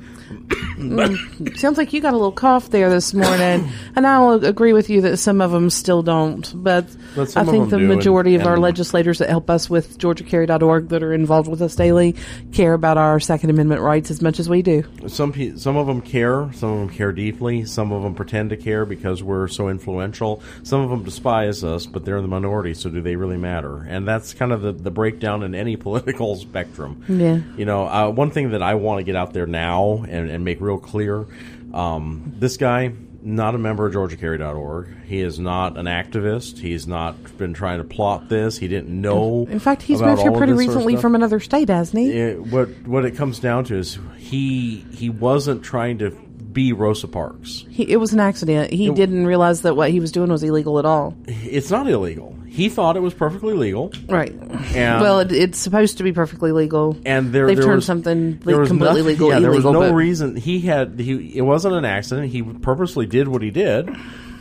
Sounds 1.56 1.78
like 1.78 1.92
you 1.94 2.02
got 2.02 2.14
a 2.14 2.18
little 2.18 2.32
cough 2.32 2.70
there 2.70 2.90
this 2.90 3.14
morning, 3.14 3.70
and 3.96 4.08
I'll 4.08 4.44
agree 4.46 4.74
with 4.74 4.90
you 4.90 5.02
that 5.02 5.18
some 5.18 5.42
of 5.42 5.52
them 5.52 5.70
still 5.70 6.02
don't. 6.04 6.52
But, 6.56 6.88
But 7.16 7.36
I 7.36 7.44
think 7.44 7.70
the 7.70 7.78
do, 7.78 7.86
and- 7.86 7.96
majority 7.96 8.36
of 8.36 8.46
our 8.46 8.54
and- 8.54 8.62
legislators 8.62 9.20
that 9.20 9.30
help 9.30 9.50
us 9.50 9.70
with 9.70 9.98
GeorgiaCarry.org 10.00 10.90
that 10.90 11.04
are 11.04 11.14
involved 11.14 11.50
with 11.50 11.62
us 11.62 11.76
daily 11.76 12.16
care 12.54 12.74
about 12.74 12.98
our 12.98 13.20
Second 13.20 13.50
Amendment 13.50 13.82
rights 13.82 14.10
as 14.12 14.22
much 14.22 14.40
as 14.40 14.48
we 14.50 14.62
do. 14.62 14.84
some 15.08 15.34
some 15.58 15.78
of 15.78 15.88
them 15.88 16.02
care. 16.02 16.52
Some 16.54 16.72
of 16.72 16.80
them 16.80 16.90
care 16.90 17.12
deeply. 17.12 17.66
Some 17.66 17.92
of 17.92 18.04
them 18.04 18.16
pretend 18.16 18.50
to 18.52 18.58
care 18.58 18.86
because 18.86 19.22
we're 19.22 19.48
so 19.48 19.70
influential. 19.70 20.42
Some 20.64 20.82
of 20.82 20.90
them 20.90 21.04
despise 21.04 21.64
us, 21.64 21.86
but 21.86 22.06
they're 22.06 22.18
in 22.18 22.24
the 22.24 22.30
minority. 22.30 22.74
So, 22.74 22.90
do 22.90 23.02
they 23.02 23.16
really 23.16 23.38
matter? 23.38 23.78
And 23.84 24.08
that's 24.08 24.34
kind 24.34 24.52
of 24.52 24.62
the, 24.62 24.72
the 24.72 24.92
breakdown 24.92 25.44
in 25.44 25.56
any 25.56 25.76
political 25.90 26.36
spectrum. 26.36 27.04
Yeah. 27.08 27.40
You 27.58 27.66
know, 27.66 27.88
uh, 27.88 28.10
one 28.10 28.32
thing 28.32 28.52
that 28.52 28.62
I 28.64 28.76
want 28.76 29.00
to 29.00 29.04
get 29.04 29.16
out 29.16 29.34
there 29.34 29.46
now 29.48 30.06
and, 30.08 30.19
and 30.28 30.44
make 30.44 30.60
real 30.60 30.78
clear: 30.78 31.26
um, 31.74 32.34
this 32.40 32.58
guy. 32.58 32.94
Not 33.22 33.54
a 33.54 33.58
member 33.58 33.86
of 33.86 33.94
GeorgiaCarry.org. 33.94 35.04
He 35.06 35.20
is 35.20 35.40
not 35.40 35.78
an 35.78 35.88
activist. 35.88 36.58
He's 36.58 36.88
not 36.88 37.38
been 37.38 37.54
trying 37.54 37.80
to 37.80 37.84
plot 37.84 38.30
this. 38.30 38.58
He 38.58 38.70
didn't 38.70 38.90
know. 39.02 39.46
In 39.50 39.60
fact, 39.60 39.82
he's 39.82 40.02
moved 40.02 40.22
here 40.22 40.32
pretty 40.32 40.54
this 40.54 40.62
sort 40.64 40.70
of 40.70 40.76
recently 40.76 40.96
from 40.96 41.16
another 41.16 41.42
state, 41.42 41.68
hasn't 41.68 42.02
he? 42.02 42.12
it, 42.18 42.40
what 42.40 42.70
what 42.88 43.04
it 43.04 43.18
comes 43.18 43.40
down 43.40 43.66
to 43.66 43.76
is 43.78 44.00
he 44.16 44.86
he 44.94 45.10
wasn't 45.10 45.64
trying 45.64 45.98
to 45.98 46.12
be 46.12 46.72
Rosa 46.72 47.10
Parks. 47.10 47.66
he 47.70 47.92
it 47.92 47.98
was 47.98 48.14
an 48.14 48.22
accident. 48.22 48.72
He 48.72 48.90
didn't 48.90 49.26
realize 49.26 49.64
that 49.64 49.76
what 49.76 49.92
he 49.92 50.00
was 50.00 50.14
doing 50.14 50.32
was 50.32 50.42
illegal 50.42 50.80
at 50.80 50.86
all. 50.86 51.14
It's 51.28 51.70
not 51.70 51.90
illegal. 51.90 52.39
He 52.60 52.68
thought 52.68 52.98
it 52.98 53.02
was 53.02 53.14
perfectly 53.14 53.54
legal. 53.54 53.92
Right. 54.08 54.32
And- 54.34 55.02
well, 55.02 55.20
it, 55.22 55.32
it's 55.32 55.58
supposed 55.58 55.98
to 56.00 56.04
be 56.04 56.12
perfectly 56.12 56.52
legal. 56.52 56.98
and 57.06 57.32
there 57.32 57.48
They've 57.48 57.56
there 57.56 57.66
tund 57.66 57.76
was, 57.78 57.86
something 57.86 58.34
completely 58.40 58.78
nothing- 58.78 59.06
legal 59.06 59.30
Yeah, 59.30 59.40
there 59.40 59.52
was 59.52 59.64
no 59.64 59.80
but- 59.80 59.94
reason 59.94 60.36
he 60.36 60.60
had 60.60 61.00
he. 61.00 61.38
It 61.38 61.42
wasn't 61.44 61.76
an 61.76 61.86
accident. 61.86 62.30
He 62.32 62.44
purposely 62.44 63.06
did 63.06 63.30
what 63.30 63.42
he 63.42 63.50
did, 63.50 63.90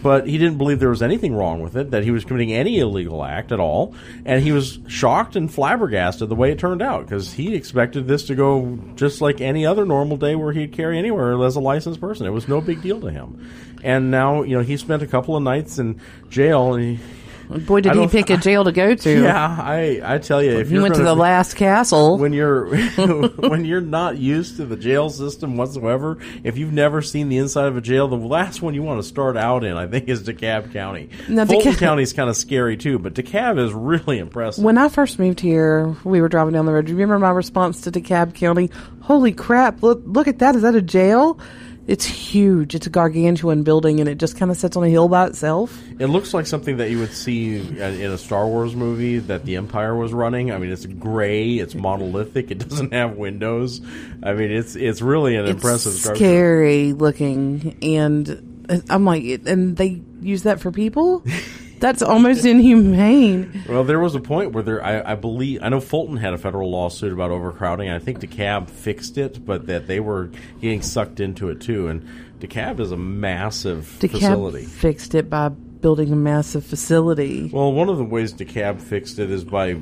but 0.03 0.27
he 0.27 0.37
didn't 0.37 0.59
believe 0.59 0.81
there 0.81 0.89
was 0.91 1.03
anything 1.03 1.33
wrong 1.35 1.61
with 1.61 1.77
it. 1.77 1.93
That 1.93 2.03
he 2.03 2.11
was 2.11 2.25
committing 2.25 2.53
any 2.53 2.81
illegal 2.81 3.25
act 3.25 3.53
at 3.53 3.61
all, 3.61 3.95
and 4.25 4.43
he 4.43 4.51
was 4.51 4.81
shocked 4.89 5.37
and 5.37 5.53
flabbergasted 5.53 6.29
the 6.29 6.35
way 6.35 6.51
it 6.51 6.59
turned 6.59 6.83
out 6.83 7.05
because 7.07 7.33
he 7.33 7.55
expected 7.55 8.09
this 8.09 8.25
to 8.27 8.35
go 8.35 8.79
just 8.97 9.21
like 9.21 9.41
any 9.41 9.65
other 9.65 9.85
normal 9.87 10.17
day 10.17 10.35
where 10.35 10.53
he'd 10.53 10.73
carry 10.73 10.99
anywhere 10.99 11.41
as 11.45 11.55
a 11.55 11.61
licensed 11.61 12.01
person. 12.01 12.27
It 12.27 12.31
was 12.31 12.49
no 12.49 12.61
big 12.61 12.83
deal 12.83 13.01
to 13.01 13.11
him, 13.11 13.49
and 13.85 14.11
now 14.11 14.43
you 14.43 14.57
know 14.57 14.63
he 14.65 14.77
spent 14.77 15.03
a 15.03 15.07
couple 15.07 15.37
of 15.37 15.43
nights 15.45 15.79
in 15.79 16.01
jail 16.31 16.75
and. 16.75 16.99
He, 16.99 17.05
Boy, 17.49 17.81
did 17.81 17.95
he 17.97 18.07
pick 18.09 18.29
a 18.31 18.37
jail 18.37 18.65
to 18.65 18.73
go 18.73 18.95
to. 18.95 19.23
yeah, 19.23 19.57
I 19.61 20.01
I 20.05 20.19
tell 20.19 20.43
you, 20.43 20.59
if 20.59 20.71
you're 20.71 20.83
went 20.83 20.95
to 20.97 21.03
the 21.03 21.15
be- 21.15 21.21
last 21.21 21.55
castle. 21.57 22.19
when 22.19 22.33
you're 22.33 22.67
when 23.37 23.65
you're 23.65 23.81
not 23.81 24.19
used 24.19 24.57
to 24.57 24.67
the 24.67 24.77
jail 24.77 25.09
system 25.11 25.57
whatsoever, 25.57 26.19
if 26.45 26.59
you've 26.59 26.73
never 26.73 27.01
seen 27.03 27.29
the 27.29 27.39
inside 27.39 27.67
of 27.67 27.77
a 27.77 27.81
jail, 27.81 28.07
the 28.09 28.17
last 28.17 28.61
one 28.61 28.75
you 28.75 28.83
want 28.83 29.01
to 29.03 29.09
start 29.09 29.37
out 29.37 29.65
in, 29.65 29.77
I 29.77 29.87
think, 29.87 30.09
is 30.09 30.23
DeKalb 30.23 30.73
County. 30.73 31.09
Now, 31.29 31.47
Fulton 31.47 31.73
DeKalb- 31.73 31.79
County 31.79 32.03
is 32.03 32.13
kind 32.13 32.29
of 32.29 32.37
scary 32.37 32.77
too, 32.77 32.99
but 32.99 33.15
DeKalb 33.15 33.59
is 33.59 33.73
really 33.73 34.19
impressive. 34.19 34.63
When 34.63 34.77
I 34.77 34.89
first 34.89 35.19
moved 35.19 35.41
here, 35.41 35.97
we 36.05 36.21
were 36.21 36.29
driving 36.29 36.53
down 36.55 36.67
the 36.67 36.73
road. 36.73 36.85
Do 36.87 36.93
you 36.93 36.97
remember 36.99 37.19
my 37.19 37.31
response 37.33 37.81
to 37.83 37.91
DeKalb 37.91 38.35
County? 38.35 38.71
Holy 39.01 39.33
crap! 39.33 39.83
Look, 39.83 40.03
look 40.05 40.29
at 40.29 40.41
that! 40.41 40.55
Is 40.55 40.63
that 40.63 40.75
a 40.75 40.83
jail? 40.83 41.41
It's 41.89 42.05
huge. 42.05 42.75
It's 42.75 42.87
a 42.87 42.91
gargantuan 42.91 43.63
building, 43.63 43.99
and 43.99 44.11
it 44.11 44.19
just 44.19 44.37
kind 44.37 44.51
of 44.51 44.59
sits 44.59 44.77
on 44.77 44.85
a 44.85 44.89
hill 44.91 45.09
by 45.09 45.27
itself. 45.27 45.83
it 45.99 46.09
looks 46.09 46.35
like 46.35 46.47
something 46.47 46.77
that 46.77 46.91
you 46.91 46.99
would 46.99 47.15
see 47.15 47.57
in 47.57 47.81
a 47.81 48.19
Star 48.19 48.47
Wars 48.47 48.77
movie 48.77 49.21
that 49.21 49.47
the 49.47 49.57
Empire 49.57 49.97
was 49.97 50.13
running. 50.13 50.53
I 50.53 50.59
mean, 50.59 50.71
it's 50.71 50.85
gray, 50.85 51.55
it's 51.55 51.75
monolithic, 51.75 52.51
it 52.51 52.59
doesn't 52.69 52.93
have 52.93 53.17
windows. 53.17 53.81
I 54.23 54.35
mean, 54.35 54.51
it's 54.51 54.77
it's 54.77 55.01
really 55.01 55.37
an 55.37 55.47
impressive 55.47 55.93
it's 55.93 56.03
structure. 56.03 56.19
scary 56.19 56.93
looking, 56.93 57.79
and 57.81 58.67
uh, 58.69 58.81
I'm 58.91 59.07
like, 59.07 59.25
and 59.47 59.75
they 59.75 60.03
use 60.21 60.43
that 60.43 60.61
for 60.61 60.71
people. 60.71 61.25
That's 61.81 62.03
almost 62.03 62.45
inhumane. 62.45 63.63
Well, 63.69 63.85
there 63.85 64.01
was 64.01 64.15
a 64.15 64.21
point 64.21 64.53
where 64.53 64.63
there, 64.63 64.85
I, 64.85 65.13
I 65.13 65.15
believe, 65.15 65.63
I 65.63 65.69
know 65.69 65.81
Fulton 65.81 66.17
had 66.17 66.35
a 66.35 66.39
federal 66.39 66.71
lawsuit 66.71 67.13
about 67.13 67.31
overcrowding. 67.31 67.91
I 67.91 67.99
think 67.99 68.21
DeKalb 68.21 68.69
fixed 68.69 69.19
it, 69.19 69.45
but 69.45 69.67
that 69.67 69.87
they 69.87 70.01
were 70.01 70.31
getting 70.61 70.83
sucked 70.83 71.21
into 71.21 71.49
it 71.49 71.61
too. 71.61 71.89
And 71.89 72.07
DeKalb 72.41 72.81
is 72.81 72.93
a 72.93 72.97
massive 72.97 73.87
facility. 73.87 74.65
Fixed 74.65 75.15
it 75.15 75.31
by 75.31 75.49
building 75.49 76.13
a 76.13 76.17
massive 76.17 76.65
facility. 76.65 77.51
Well, 77.53 77.73
one 77.73 77.89
of 77.89 77.99
the 77.99 78.05
ways 78.05 78.35
DeKalb 78.35 78.81
fixed 78.81 79.19
it 79.19 79.31
is 79.31 79.45
by 79.45 79.77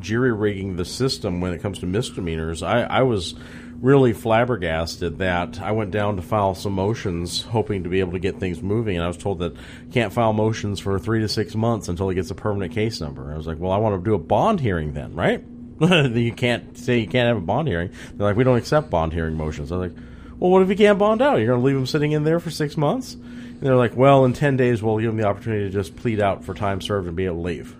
jury 0.00 0.32
rigging 0.32 0.76
the 0.76 0.84
system 0.84 1.40
when 1.40 1.52
it 1.52 1.62
comes 1.62 1.78
to 1.80 1.86
misdemeanors. 1.86 2.62
I, 2.62 2.82
I 2.82 3.02
was 3.02 3.34
really 3.82 4.12
flabbergasted 4.12 5.18
that 5.18 5.60
I 5.60 5.72
went 5.72 5.90
down 5.90 6.16
to 6.16 6.22
file 6.22 6.54
some 6.54 6.72
motions 6.72 7.42
hoping 7.42 7.82
to 7.82 7.90
be 7.90 8.00
able 8.00 8.12
to 8.12 8.20
get 8.20 8.38
things 8.38 8.62
moving, 8.62 8.96
and 8.96 9.04
I 9.04 9.08
was 9.08 9.16
told 9.16 9.40
that 9.40 9.54
can't 9.90 10.12
file 10.12 10.32
motions 10.32 10.80
for 10.80 10.98
three 10.98 11.20
to 11.20 11.28
six 11.28 11.54
months 11.54 11.88
until 11.88 12.08
he 12.08 12.14
gets 12.14 12.30
a 12.30 12.34
permanent 12.34 12.72
case 12.72 13.00
number. 13.00 13.32
I 13.32 13.36
was 13.36 13.46
like, 13.46 13.58
well, 13.58 13.72
I 13.72 13.78
want 13.78 14.02
to 14.02 14.08
do 14.08 14.14
a 14.14 14.18
bond 14.18 14.60
hearing 14.60 14.94
then, 14.94 15.14
right? 15.14 15.44
you 15.80 16.32
can't 16.32 16.78
say 16.78 17.00
you 17.00 17.08
can't 17.08 17.26
have 17.26 17.36
a 17.36 17.40
bond 17.40 17.66
hearing. 17.66 17.90
They're 18.14 18.28
like, 18.28 18.36
we 18.36 18.44
don't 18.44 18.56
accept 18.56 18.88
bond 18.88 19.12
hearing 19.12 19.34
motions. 19.34 19.72
I 19.72 19.76
was 19.76 19.90
like, 19.90 20.04
well, 20.38 20.50
what 20.50 20.62
if 20.62 20.68
he 20.68 20.76
can't 20.76 20.98
bond 20.98 21.20
out? 21.20 21.38
You're 21.38 21.48
going 21.48 21.60
to 21.60 21.66
leave 21.66 21.76
him 21.76 21.86
sitting 21.86 22.12
in 22.12 22.22
there 22.22 22.38
for 22.38 22.50
six 22.50 22.76
months? 22.76 23.14
And 23.14 23.60
they're 23.60 23.76
like, 23.76 23.96
well, 23.96 24.24
in 24.24 24.32
10 24.32 24.56
days, 24.56 24.82
we'll 24.82 24.98
give 24.98 25.10
him 25.10 25.16
the 25.16 25.26
opportunity 25.26 25.64
to 25.64 25.70
just 25.70 25.96
plead 25.96 26.20
out 26.20 26.44
for 26.44 26.54
time 26.54 26.80
served 26.80 27.08
and 27.08 27.16
be 27.16 27.26
able 27.26 27.36
to 27.36 27.42
leave. 27.42 27.76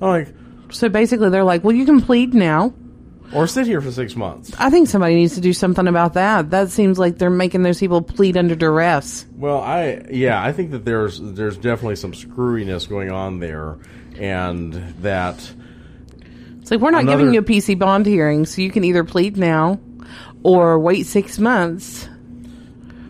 I'm 0.00 0.08
like, 0.08 0.28
So 0.70 0.88
basically, 0.88 1.30
they're 1.30 1.44
like, 1.44 1.62
"Well, 1.64 1.74
you 1.74 1.84
can 1.84 2.00
plead 2.00 2.34
now." 2.34 2.74
Or 3.34 3.46
sit 3.46 3.66
here 3.66 3.80
for 3.80 3.90
six 3.90 4.14
months. 4.16 4.52
I 4.58 4.70
think 4.70 4.88
somebody 4.88 5.14
needs 5.16 5.34
to 5.34 5.40
do 5.40 5.52
something 5.52 5.86
about 5.88 6.14
that. 6.14 6.50
That 6.50 6.70
seems 6.70 6.98
like 6.98 7.18
they're 7.18 7.30
making 7.30 7.62
those 7.62 7.78
people 7.80 8.02
plead 8.02 8.36
under 8.36 8.54
duress. 8.54 9.26
Well, 9.36 9.60
I 9.60 10.06
yeah, 10.10 10.42
I 10.42 10.52
think 10.52 10.70
that 10.72 10.84
there's 10.84 11.20
there's 11.20 11.56
definitely 11.56 11.96
some 11.96 12.12
screwiness 12.12 12.88
going 12.88 13.10
on 13.10 13.40
there, 13.40 13.78
and 14.18 14.72
that 15.02 15.36
It's 16.60 16.70
like 16.70 16.80
we're 16.80 16.90
not 16.90 17.02
Another- 17.02 17.18
giving 17.18 17.34
you 17.34 17.40
a 17.40 17.44
PC 17.44 17.78
bond 17.78 18.06
hearing, 18.06 18.46
so 18.46 18.62
you 18.62 18.70
can 18.70 18.84
either 18.84 19.04
plead 19.04 19.36
now 19.36 19.78
or 20.42 20.78
wait 20.78 21.06
six 21.06 21.38
months. 21.38 22.08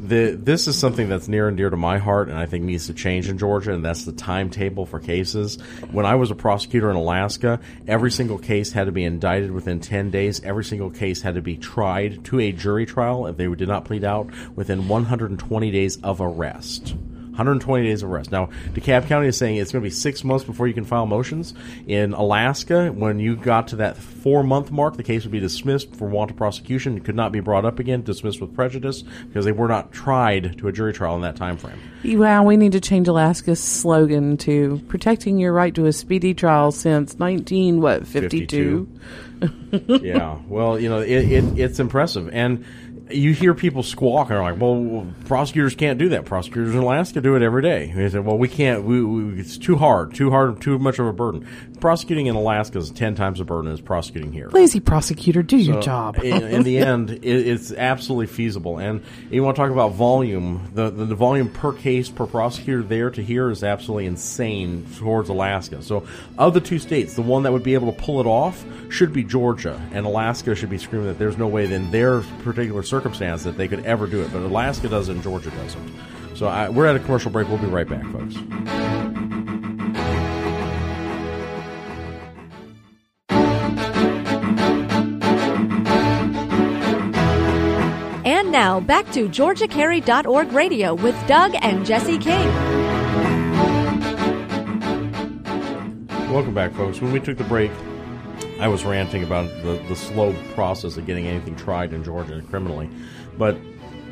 The 0.08 0.38
this 0.40 0.66
is 0.66 0.78
something 0.78 1.08
that's 1.08 1.28
near 1.28 1.48
and 1.48 1.56
dear 1.56 1.70
to 1.70 1.76
my 1.76 1.98
heart, 1.98 2.28
and 2.28 2.38
I 2.38 2.46
think 2.46 2.64
needs 2.64 2.86
to 2.86 2.94
change 2.94 3.28
in 3.28 3.38
Georgia, 3.38 3.72
and 3.72 3.84
that's 3.84 4.04
the 4.04 4.12
timetable 4.12 4.86
for 4.86 5.00
cases. 5.00 5.60
When 5.90 6.06
I 6.06 6.14
was 6.14 6.30
a 6.30 6.34
prosecutor 6.34 6.90
in 6.90 6.96
Alaska, 6.96 7.60
every 7.86 8.10
single 8.10 8.38
case 8.38 8.72
had 8.72 8.84
to 8.84 8.92
be 8.92 9.04
indicted 9.04 9.50
within 9.50 9.80
ten 9.80 10.10
days. 10.10 10.42
Every 10.42 10.64
single 10.64 10.90
case 10.90 11.22
had 11.22 11.34
to 11.34 11.42
be 11.42 11.56
tried 11.56 12.24
to 12.26 12.40
a 12.40 12.52
jury 12.52 12.86
trial 12.86 13.26
if 13.26 13.36
they 13.36 13.46
did 13.54 13.68
not 13.68 13.84
plead 13.84 14.04
out 14.04 14.30
within 14.54 14.88
120 14.88 15.70
days 15.70 15.96
of 16.02 16.20
arrest. 16.20 16.94
120 17.36 17.84
days 17.84 18.02
of 18.02 18.10
arrest. 18.10 18.32
Now, 18.32 18.48
DeKalb 18.72 19.06
County 19.06 19.28
is 19.28 19.36
saying 19.36 19.56
it's 19.56 19.70
going 19.70 19.82
to 19.82 19.86
be 19.86 19.94
six 19.94 20.24
months 20.24 20.44
before 20.44 20.66
you 20.66 20.74
can 20.74 20.84
file 20.84 21.06
motions. 21.06 21.52
In 21.86 22.14
Alaska, 22.14 22.88
when 22.88 23.18
you 23.18 23.36
got 23.36 23.68
to 23.68 23.76
that 23.76 23.96
four 23.96 24.42
month 24.42 24.70
mark, 24.70 24.96
the 24.96 25.02
case 25.02 25.24
would 25.24 25.32
be 25.32 25.40
dismissed 25.40 25.94
for 25.94 26.08
want 26.08 26.30
of 26.30 26.36
prosecution. 26.36 26.96
It 26.96 27.04
could 27.04 27.14
not 27.14 27.32
be 27.32 27.40
brought 27.40 27.64
up 27.64 27.78
again, 27.78 28.02
dismissed 28.02 28.40
with 28.40 28.54
prejudice, 28.54 29.02
because 29.02 29.44
they 29.44 29.52
were 29.52 29.68
not 29.68 29.92
tried 29.92 30.58
to 30.58 30.68
a 30.68 30.72
jury 30.72 30.92
trial 30.92 31.14
in 31.14 31.20
that 31.22 31.36
time 31.36 31.58
frame. 31.58 31.78
Wow, 32.04 32.44
we 32.44 32.56
need 32.56 32.72
to 32.72 32.80
change 32.80 33.08
Alaska's 33.08 33.62
slogan 33.62 34.36
to 34.38 34.80
"Protecting 34.88 35.38
your 35.38 35.52
right 35.52 35.74
to 35.74 35.86
a 35.86 35.92
speedy 35.92 36.34
trial 36.34 36.72
since 36.72 37.18
19 37.18 37.80
what 37.80 38.06
52." 38.06 38.88
yeah. 40.02 40.38
Well, 40.48 40.78
you 40.78 40.88
know, 40.88 41.00
it, 41.00 41.32
it, 41.32 41.58
it's 41.58 41.78
impressive. 41.80 42.30
And 42.32 42.64
you 43.10 43.32
hear 43.32 43.54
people 43.54 43.82
squawk 43.82 44.30
and 44.30 44.38
are 44.38 44.42
like, 44.42 44.60
well, 44.60 45.06
prosecutors 45.26 45.74
can't 45.74 45.98
do 45.98 46.08
that. 46.10 46.24
Prosecutors 46.24 46.74
in 46.74 46.80
Alaska 46.80 47.20
do 47.20 47.36
it 47.36 47.42
every 47.42 47.62
day. 47.62 47.92
They 47.94 48.08
say, 48.08 48.18
well, 48.18 48.38
we 48.38 48.48
can't, 48.48 48.84
we, 48.84 49.04
we, 49.04 49.40
it's 49.40 49.58
too 49.58 49.76
hard, 49.76 50.14
too 50.14 50.30
hard, 50.30 50.60
too 50.60 50.78
much 50.78 50.98
of 50.98 51.06
a 51.06 51.12
burden. 51.12 51.46
Prosecuting 51.86 52.26
in 52.26 52.34
Alaska 52.34 52.78
is 52.78 52.90
10 52.90 53.14
times 53.14 53.38
the 53.38 53.44
burden 53.44 53.70
as 53.70 53.80
prosecuting 53.80 54.32
here. 54.32 54.48
Lazy 54.48 54.80
prosecutor, 54.80 55.44
do 55.44 55.56
your 55.56 55.80
job. 55.80 56.18
in, 56.18 56.42
in 56.42 56.64
the 56.64 56.78
end, 56.80 57.10
it, 57.10 57.22
it's 57.22 57.70
absolutely 57.70 58.26
feasible. 58.26 58.78
And 58.78 59.04
you 59.30 59.44
want 59.44 59.54
to 59.54 59.62
talk 59.62 59.70
about 59.70 59.92
volume? 59.92 60.68
The, 60.74 60.90
the 60.90 61.04
the 61.04 61.14
volume 61.14 61.48
per 61.48 61.72
case 61.72 62.08
per 62.08 62.26
prosecutor 62.26 62.82
there 62.82 63.10
to 63.10 63.22
here 63.22 63.52
is 63.52 63.62
absolutely 63.62 64.06
insane 64.06 64.84
towards 64.96 65.28
Alaska. 65.28 65.80
So, 65.80 66.04
of 66.36 66.54
the 66.54 66.60
two 66.60 66.80
states, 66.80 67.14
the 67.14 67.22
one 67.22 67.44
that 67.44 67.52
would 67.52 67.62
be 67.62 67.74
able 67.74 67.92
to 67.92 68.02
pull 68.02 68.18
it 68.18 68.26
off 68.26 68.64
should 68.90 69.12
be 69.12 69.22
Georgia, 69.22 69.80
and 69.92 70.06
Alaska 70.06 70.56
should 70.56 70.70
be 70.70 70.78
screaming 70.78 71.06
that 71.06 71.20
there's 71.20 71.38
no 71.38 71.46
way 71.46 71.72
in 71.72 71.92
their 71.92 72.22
particular 72.42 72.82
circumstance 72.82 73.44
that 73.44 73.56
they 73.56 73.68
could 73.68 73.86
ever 73.86 74.08
do 74.08 74.22
it. 74.22 74.32
But 74.32 74.42
Alaska 74.42 74.88
does 74.88 75.08
it, 75.08 75.12
and 75.12 75.22
Georgia 75.22 75.52
doesn't. 75.52 75.94
So, 76.34 76.48
I, 76.48 76.68
we're 76.68 76.86
at 76.86 76.96
a 76.96 76.98
commercial 76.98 77.30
break. 77.30 77.46
We'll 77.46 77.58
be 77.58 77.68
right 77.68 77.88
back, 77.88 78.02
folks. 78.06 78.34
Now 88.66 88.80
back 88.80 89.08
to 89.12 89.28
GeorgiaCarry.org 89.28 90.50
radio 90.50 90.92
with 90.92 91.14
Doug 91.28 91.54
and 91.62 91.86
Jesse 91.86 92.18
King. 92.18 92.52
Welcome 96.32 96.52
back, 96.52 96.72
folks. 96.72 97.00
When 97.00 97.12
we 97.12 97.20
took 97.20 97.38
the 97.38 97.44
break, 97.44 97.70
I 98.58 98.66
was 98.66 98.84
ranting 98.84 99.22
about 99.22 99.48
the, 99.62 99.80
the 99.86 99.94
slow 99.94 100.34
process 100.56 100.96
of 100.96 101.06
getting 101.06 101.28
anything 101.28 101.54
tried 101.54 101.92
in 101.92 102.02
Georgia 102.02 102.42
criminally. 102.50 102.90
But 103.38 103.56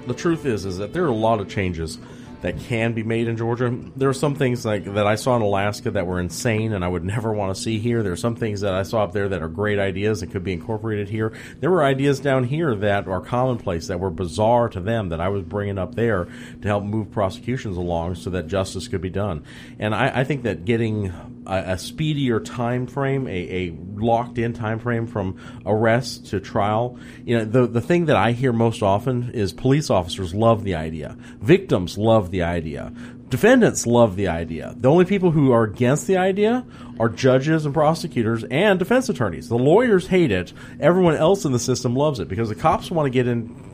the 0.07 0.15
truth 0.15 0.47
is, 0.47 0.65
is 0.67 0.79
that 0.79 0.93
there 0.93 1.03
are 1.03 1.09
a 1.09 1.13
lot 1.17 1.41
of 1.41 1.49
changes 1.49 1.99
that 2.45 2.59
can 2.59 2.93
be 2.93 3.03
made 3.03 3.27
in 3.27 3.39
Georgia. 3.39 3.75
There 3.97 4.11
are 4.11 4.13
some 4.13 4.35
things 4.35 4.67
like 4.67 4.85
that 4.85 5.07
I 5.07 5.15
saw 5.15 5.35
in 5.35 5.41
Alaska 5.41 5.91
that 5.93 6.07
were 6.07 6.21
insane 6.21 6.75
and 6.75 6.85
I 6.85 6.89
would 6.89 7.03
never 7.15 7.33
want 7.33 7.57
to 7.57 7.61
see 7.61 7.79
here. 7.79 8.03
There 8.03 8.13
are 8.13 8.17
some 8.17 8.37
things 8.37 8.61
that 8.61 8.75
I 8.75 8.83
saw 8.83 9.03
up 9.03 9.13
there 9.13 9.31
that 9.31 9.43
are 9.43 9.49
great 9.49 9.79
ideas 9.79 10.21
and 10.21 10.31
could 10.31 10.45
be 10.45 10.53
incorporated 10.53 11.09
here. 11.09 11.33
There 11.61 11.71
were 11.71 11.83
ideas 11.83 12.21
down 12.21 12.45
here 12.45 12.75
that 12.75 13.09
are 13.09 13.23
commonplace, 13.23 13.87
that 13.87 13.99
were 13.99 14.11
bizarre 14.11 14.69
to 14.69 14.81
them 14.81 15.09
that 15.09 15.23
I 15.23 15.31
was 15.31 15.43
bringing 15.43 15.79
up 15.79 15.95
there 15.95 16.27
to 16.61 16.69
help 16.69 16.85
move 16.85 17.11
prosecutions 17.11 17.79
along 17.79 18.17
so 18.17 18.29
that 18.29 18.47
justice 18.47 18.89
could 18.89 19.01
be 19.01 19.09
done. 19.09 19.43
And 19.79 19.95
I, 19.95 20.21
I 20.21 20.25
think 20.25 20.43
that 20.43 20.67
getting 20.67 21.15
a, 21.47 21.73
a 21.73 21.79
speedier 21.79 22.41
time 22.41 22.87
frame, 22.87 23.27
a, 23.27 23.31
a 23.31 23.77
locked 23.95 24.39
in 24.39 24.53
time 24.53 24.79
frame 24.79 25.07
from 25.07 25.37
arrest 25.67 26.27
to 26.27 26.41
trial. 26.41 26.99
You 27.25 27.39
know, 27.39 27.45
the 27.45 27.67
the 27.67 27.81
thing 27.81 28.07
that 28.07 28.17
I 28.17 28.33
hear 28.33 28.53
most 28.53 28.83
often 28.83 29.31
is 29.33 29.53
police 29.53 29.91
officers 29.91 30.35
love 30.35 30.65
the 30.65 30.75
idea, 30.75 31.17
victims 31.41 31.99
love 31.99 32.31
the 32.31 32.43
idea, 32.43 32.93
Defendants 33.35 33.85
love 33.85 34.15
the 34.15 34.29
idea. 34.29 34.77
The 34.77 34.89
only 34.89 35.05
people 35.05 35.33
who 35.33 35.51
are 35.51 35.65
against 35.65 36.07
the 36.07 36.19
idea 36.19 36.65
are 37.01 37.09
judges 37.09 37.65
and 37.67 37.75
prosecutors 37.75 38.45
and 38.45 38.79
defense 38.79 39.09
attorneys. 39.09 39.49
The 39.49 39.59
lawyers 39.59 40.07
hate 40.07 40.31
it. 40.31 40.53
Everyone 40.79 41.17
else 41.17 41.45
in 41.45 41.51
the 41.51 41.59
system 41.59 41.97
loves 41.97 42.21
it 42.21 42.29
because 42.29 42.49
the 42.49 42.55
cops 42.55 42.93
want 42.93 43.07
to 43.07 43.11
get 43.11 43.27
into 43.27 43.65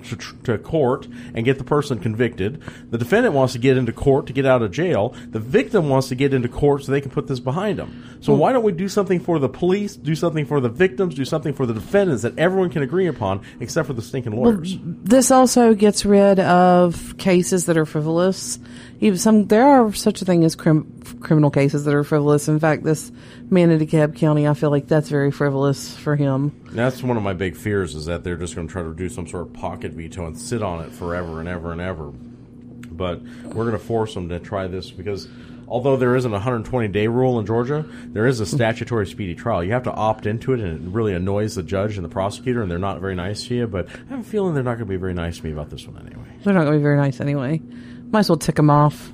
to 0.45 0.57
court 0.57 1.07
and 1.35 1.45
get 1.45 1.59
the 1.59 1.65
person 1.65 1.99
convicted. 1.99 2.63
The 2.91 2.97
defendant 2.97 3.35
wants 3.35 3.53
to 3.53 3.59
get 3.59 3.77
into 3.77 3.93
court 3.93 4.27
to 4.29 4.33
get 4.33 4.47
out 4.47 4.63
of 4.63 4.71
jail. 4.71 5.15
The 5.29 5.41
victim 5.41 5.91
wants 5.91 6.09
to 6.09 6.15
get 6.15 6.33
into 6.33 6.49
court 6.49 6.85
so 6.85 6.93
they 6.93 7.03
can 7.03 7.11
put 7.11 7.27
this 7.27 7.39
behind 7.39 7.79
them. 7.79 8.19
So 8.23 8.33
hmm. 8.33 8.41
why 8.41 8.53
don't 8.53 8.65
we 8.65 8.73
do 8.73 8.89
something 8.89 9.21
for 9.21 9.39
the 9.39 9.49
police, 9.51 9.95
do 9.95 10.15
something 10.15 10.47
for 10.47 10.61
the 10.61 10.71
victims, 10.71 11.15
do 11.15 11.27
something 11.27 11.53
for 11.53 11.67
the 11.67 11.75
defendants 11.75 12.23
that 12.23 12.39
everyone 12.39 12.71
can 12.71 12.83
agree 12.83 13.09
upon, 13.09 13.43
except 13.61 13.87
for 13.87 13.93
the 13.93 14.01
stinking 14.03 14.33
lawyers? 14.33 14.79
This 14.83 15.31
also 15.31 15.75
gets 15.75 16.07
rid 16.07 16.41
of 16.41 17.19
cases 17.19 17.67
that 17.67 17.77
are 17.77 17.87
frivolous. 17.87 18.59
Even 19.03 19.19
some 19.19 19.47
there 19.47 19.67
are 19.67 19.93
such 19.95 20.21
a 20.21 20.25
thing 20.27 20.45
as 20.45 20.55
crim, 20.55 21.01
criminal 21.21 21.51
cases 21.51 21.85
that 21.85 21.95
are 21.95 22.05
frivolous. 22.05 22.49
In 22.49 22.61
fact, 22.61 22.85
this 22.85 23.11
man 23.49 23.71
in 23.71 23.81
DeKalb 23.81 24.17
County, 24.17 24.47
I 24.47 24.53
feel 24.53 24.71
like 24.71 24.89
that's 24.89 25.09
very 25.09 25.31
frivolous 25.31 25.97
for 25.97 26.17
him. 26.17 26.53
That's 26.73 27.03
one 27.03 27.17
of 27.17 27.23
my 27.23 27.33
big 27.33 27.57
fears 27.57 27.95
is 27.95 28.07
that 28.07 28.25
they're 28.25 28.37
just 28.37 28.55
going 28.55 28.69
to 28.69 28.73
try 28.73 28.83
to 28.83 28.95
do 28.95 29.09
some 29.09 29.27
sort 29.27 29.47
of 29.47 29.55
pocket 29.55 29.93
veto 29.93 30.27
and 30.27 30.39
sit 30.39 30.63
on 30.63 30.85
it 30.85 30.93
forever 30.93 31.41
and 31.41 31.49
ever 31.49 31.73
and 31.73 31.81
ever. 31.81 32.11
But 32.11 33.23
we're 33.45 33.65
going 33.65 33.73
to 33.73 33.79
force 33.79 34.13
them 34.13 34.29
to 34.29 34.39
try 34.39 34.67
this 34.67 34.91
because 34.91 35.29
although 35.67 35.97
there 35.97 36.15
isn't 36.17 36.31
a 36.31 36.35
120 36.35 36.89
day 36.89 37.07
rule 37.07 37.39
in 37.39 37.47
Georgia, 37.47 37.87
there 38.07 38.27
is 38.27 38.41
a 38.41 38.47
statutory 38.47 39.07
speedy 39.07 39.35
trial. 39.35 39.65
You 39.65 39.73
have 39.73 39.85
to 39.85 39.93
opt 39.93 40.27
into 40.27 40.53
it, 40.53 40.61
and 40.61 40.87
it 40.89 40.93
really 40.93 41.15
annoys 41.15 41.55
the 41.55 41.63
judge 41.63 41.97
and 41.97 42.05
the 42.05 42.11
prosecutor, 42.11 42.61
and 42.61 42.71
they're 42.71 42.79
not 42.79 43.01
very 43.01 43.15
nice 43.15 43.47
to 43.47 43.55
you. 43.55 43.67
But 43.67 43.89
I 43.89 44.11
have 44.11 44.21
a 44.21 44.25
feeling 44.25 44.53
they're 44.53 44.63
not 44.63 44.75
going 44.75 44.87
to 44.87 44.93
be 44.93 44.97
very 44.97 45.15
nice 45.15 45.39
to 45.39 45.45
me 45.45 45.53
about 45.53 45.71
this 45.71 45.87
one 45.87 45.97
anyway. 46.07 46.29
They're 46.45 46.53
not 46.53 46.65
going 46.65 46.75
to 46.75 46.79
be 46.79 46.83
very 46.83 46.99
nice 46.99 47.21
anyway. 47.21 47.63
Might 48.11 48.21
as 48.21 48.29
well 48.29 48.39
tick 48.39 48.57
them 48.57 48.71
off. 48.71 49.13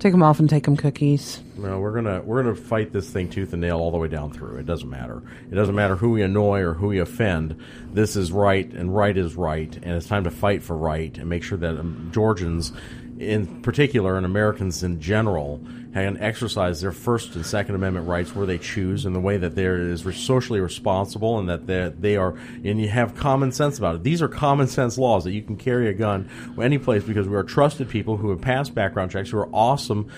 Take 0.00 0.12
them 0.12 0.22
off 0.22 0.40
and 0.40 0.50
take 0.50 0.64
them 0.64 0.76
cookies. 0.76 1.40
No, 1.56 1.78
we're 1.78 1.94
gonna 1.94 2.20
we're 2.22 2.42
gonna 2.42 2.56
fight 2.56 2.92
this 2.92 3.08
thing 3.08 3.30
tooth 3.30 3.52
and 3.52 3.62
nail 3.62 3.78
all 3.78 3.92
the 3.92 3.96
way 3.96 4.08
down 4.08 4.32
through. 4.32 4.56
It 4.58 4.66
doesn't 4.66 4.90
matter. 4.90 5.22
It 5.50 5.54
doesn't 5.54 5.74
matter 5.74 5.94
who 5.94 6.10
we 6.10 6.22
annoy 6.22 6.60
or 6.60 6.74
who 6.74 6.88
we 6.88 6.98
offend. 6.98 7.56
This 7.92 8.16
is 8.16 8.32
right, 8.32 8.70
and 8.72 8.94
right 8.94 9.16
is 9.16 9.36
right, 9.36 9.72
and 9.74 9.94
it's 9.94 10.08
time 10.08 10.24
to 10.24 10.30
fight 10.32 10.62
for 10.62 10.76
right 10.76 11.16
and 11.16 11.30
make 11.30 11.44
sure 11.44 11.56
that 11.58 11.78
um, 11.78 12.10
Georgians, 12.12 12.72
in 13.18 13.62
particular, 13.62 14.16
and 14.16 14.26
Americans 14.26 14.82
in 14.82 15.00
general, 15.00 15.60
can 15.92 16.16
exercise 16.20 16.80
their 16.80 16.90
First 16.90 17.36
and 17.36 17.46
Second 17.46 17.76
Amendment 17.76 18.08
rights 18.08 18.34
where 18.34 18.46
they 18.46 18.58
choose, 18.58 19.06
in 19.06 19.12
the 19.12 19.20
way 19.20 19.36
that 19.36 19.54
there 19.54 19.78
is 19.78 20.02
socially 20.16 20.60
responsible, 20.60 21.38
and 21.38 21.48
that 21.48 22.00
they, 22.00 22.16
are, 22.16 22.34
and 22.64 22.80
you 22.80 22.88
have 22.88 23.14
common 23.14 23.52
sense 23.52 23.78
about 23.78 23.96
it. 23.96 24.02
These 24.02 24.20
are 24.20 24.28
common 24.28 24.66
sense 24.66 24.98
laws 24.98 25.24
that 25.24 25.32
you 25.32 25.42
can 25.42 25.56
carry 25.56 25.88
a 25.88 25.92
gun 25.92 26.28
any 26.60 26.78
place 26.78 27.04
because 27.04 27.28
we 27.28 27.36
are 27.36 27.44
trusted 27.44 27.88
people 27.88 28.16
who 28.16 28.30
have 28.30 28.40
passed 28.40 28.74
background 28.74 29.12
checks, 29.12 29.30
who 29.30 29.38
are 29.38 29.48
awesome 29.52 30.10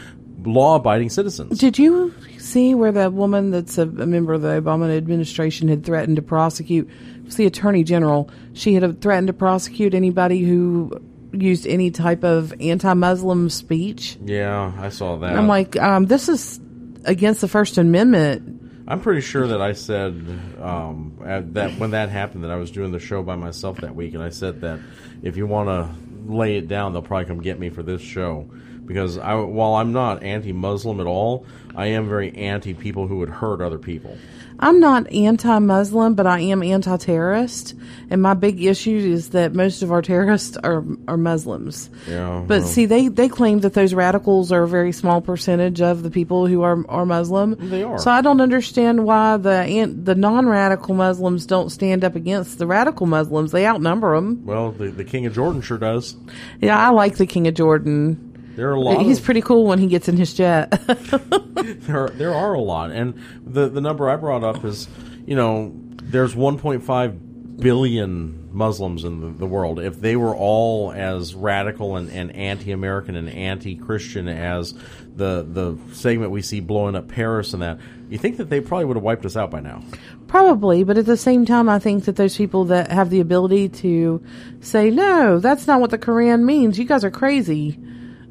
law 0.45 0.77
abiding 0.77 1.11
citizens. 1.11 1.59
Did 1.59 1.79
you 1.79 2.15
see 2.39 2.75
where 2.75 2.93
that 2.93 3.13
woman 3.13 3.51
that's 3.51 3.79
a, 3.79 3.83
a 3.83 4.07
member 4.07 4.35
of 4.35 4.43
the 4.43 4.61
Obama 4.61 4.97
administration 4.97 5.69
had 5.69 5.85
threatened 5.85 6.17
to 6.17 6.23
prosecute? 6.23 6.89
It 6.89 7.25
was 7.25 7.37
the 7.37 7.47
attorney 7.47 7.85
general. 7.85 8.31
She 8.55 8.75
had 8.75 9.01
threatened 9.01 9.27
to 9.27 9.33
prosecute 9.33 9.93
anybody 9.93 10.43
who 10.43 11.03
used 11.43 11.67
any 11.67 11.91
type 11.91 12.25
of 12.25 12.53
anti-Muslim 12.61 13.51
speech. 13.51 14.19
Yeah, 14.25 14.73
I 14.79 14.89
saw 14.89 15.17
that. 15.17 15.37
I'm 15.37 15.49
like, 15.49 15.77
um, 15.77 16.07
this 16.07 16.29
is 16.29 16.61
against 17.05 17.41
the 17.41 17.49
First 17.49 17.79
Amendment. 17.79 18.85
I'm 18.89 19.01
pretty 19.01 19.21
sure 19.21 19.49
that 19.49 19.61
I 19.61 19.73
said 19.73 20.13
um, 20.61 21.19
that 21.53 21.73
when 21.79 21.91
that 21.91 22.09
happened 22.09 22.45
that 22.45 22.51
I 22.51 22.57
was 22.57 22.71
doing 22.71 22.93
the 22.93 23.01
show 23.01 23.23
by 23.23 23.35
myself 23.35 23.79
that 23.79 23.95
week, 23.97 24.15
and 24.15 24.23
I 24.23 24.31
said 24.31 24.61
that 24.61 24.79
if 25.23 25.37
you 25.37 25.47
want 25.47 25.69
to 25.69 26.33
lay 26.33 26.57
it 26.57 26.69
down, 26.69 26.93
they'll 26.93 27.03
probably 27.03 27.27
come 27.27 27.41
get 27.41 27.59
me 27.59 27.69
for 27.69 27.83
this 27.83 28.01
show 28.01 28.49
because 28.87 29.19
I, 29.19 29.35
while 29.35 29.75
I'm 29.75 29.93
not 29.93 30.23
anti-Muslim 30.23 31.01
at 31.01 31.07
all, 31.07 31.47
I 31.75 31.87
am 31.89 32.09
very 32.09 32.35
anti 32.37 32.75
people 32.75 33.07
who 33.07 33.19
would 33.19 33.29
hurt 33.29 33.61
other 33.61 33.79
people. 33.79 34.17
I'm 34.59 34.81
not 34.81 35.13
anti-Muslim, 35.13 36.15
but 36.15 36.27
I 36.27 36.41
am 36.41 36.63
anti-terrorist, 36.63 37.75
and 38.11 38.23
my 38.23 38.35
big 38.35 38.63
issue 38.63 38.97
is 38.97 39.31
that 39.31 39.55
most 39.55 39.83
of 39.83 39.93
our 39.93 40.03
terrorists 40.03 40.57
are 40.57 40.83
are 41.07 41.17
Muslims. 41.17 41.91
Yeah, 42.09 42.43
But 42.47 42.61
well. 42.61 42.67
see, 42.69 42.87
they 42.87 43.09
they 43.09 43.29
claim 43.29 43.61
that 43.61 43.75
those 43.75 43.93
radicals 43.95 44.53
are 44.53 44.63
a 44.63 44.69
very 44.69 44.93
small 44.93 45.21
percentage 45.21 45.81
of 45.81 46.03
the 46.03 46.11
people 46.11 46.47
who 46.47 46.63
are 46.63 46.85
are 46.89 47.05
Muslim. 47.07 47.57
They 47.71 47.83
are. 47.83 47.99
So 47.99 48.11
I 48.11 48.21
don't 48.23 48.41
understand 48.41 49.05
why 49.05 49.37
the 49.37 49.95
the 50.03 50.15
non-radical 50.15 50.95
Muslims 50.95 51.47
don't 51.47 51.71
stand 51.71 52.05
up 52.05 52.17
against 52.17 52.59
the 52.59 52.67
radical 52.67 53.07
Muslims. 53.07 53.53
They 53.53 53.67
outnumber 53.67 54.15
them. 54.15 54.45
Well, 54.47 54.73
the, 54.73 54.89
the 54.91 55.05
King 55.05 55.27
of 55.27 55.35
Jordan 55.35 55.61
sure 55.61 55.79
does. 55.79 56.17
Yeah, 56.61 56.79
I 56.79 56.91
like 56.91 57.17
the 57.17 57.27
King 57.27 57.47
of 57.47 57.55
Jordan. 57.55 58.26
There 58.57 58.71
are 58.71 58.75
a 58.75 58.81
lot. 58.81 59.03
He's 59.03 59.19
of, 59.19 59.25
pretty 59.25 59.43
cool 59.43 59.67
when 59.67 59.79
he 59.79 59.87
gets 59.87 60.09
in 60.09 60.17
his 60.17 60.33
jet. 60.33 60.71
there 60.87 62.05
are, 62.05 62.09
there 62.11 62.35
are 62.35 62.55
a 62.55 62.61
lot, 62.61 62.91
and 62.91 63.15
the 63.45 63.69
the 63.69 63.81
number 63.81 64.09
I 64.09 64.17
brought 64.17 64.43
up 64.43 64.65
is, 64.65 64.89
you 65.27 65.37
know, 65.37 65.73
there's 66.03 66.35
1.5 66.35 67.59
billion 67.59 68.49
Muslims 68.53 69.05
in 69.05 69.21
the, 69.21 69.29
the 69.29 69.47
world. 69.47 69.79
If 69.79 70.01
they 70.01 70.17
were 70.17 70.35
all 70.35 70.93
as 70.93 71.35
radical 71.35 71.97
and, 71.97 72.11
and 72.11 72.35
anti-American 72.35 73.17
and 73.17 73.29
anti-Christian 73.29 74.29
as 74.29 74.73
the 75.15 75.47
the 75.47 75.79
segment 75.93 76.31
we 76.31 76.43
see 76.43 76.61
blowing 76.61 76.97
up 76.97 77.09
Paris 77.09 77.53
and 77.53 77.63
that, 77.63 77.79
you 78.09 78.17
think 78.17 78.39
that 78.39 78.49
they 78.49 78.61
probably 78.61 78.87
would 78.87 78.97
have 78.97 79.05
wiped 79.05 79.27
us 79.27 79.37
out 79.37 79.51
by 79.51 79.61
now? 79.61 79.83
Probably, 80.29 80.83
but 80.83 80.97
at 80.97 81.07
the 81.07 81.17
same 81.17 81.45
time, 81.45 81.69
I 81.69 81.79
think 81.79 82.07
that 82.07 82.17
those 82.17 82.37
people 82.37 82.65
that 82.67 82.91
have 82.91 83.11
the 83.11 83.21
ability 83.21 83.69
to 83.69 84.23
say, 84.61 84.91
no, 84.91 85.39
that's 85.39 85.67
not 85.67 85.81
what 85.81 85.91
the 85.91 85.99
Quran 85.99 86.43
means. 86.43 86.79
You 86.79 86.87
guys 86.87 87.05
are 87.05 87.11
crazy. 87.11 87.79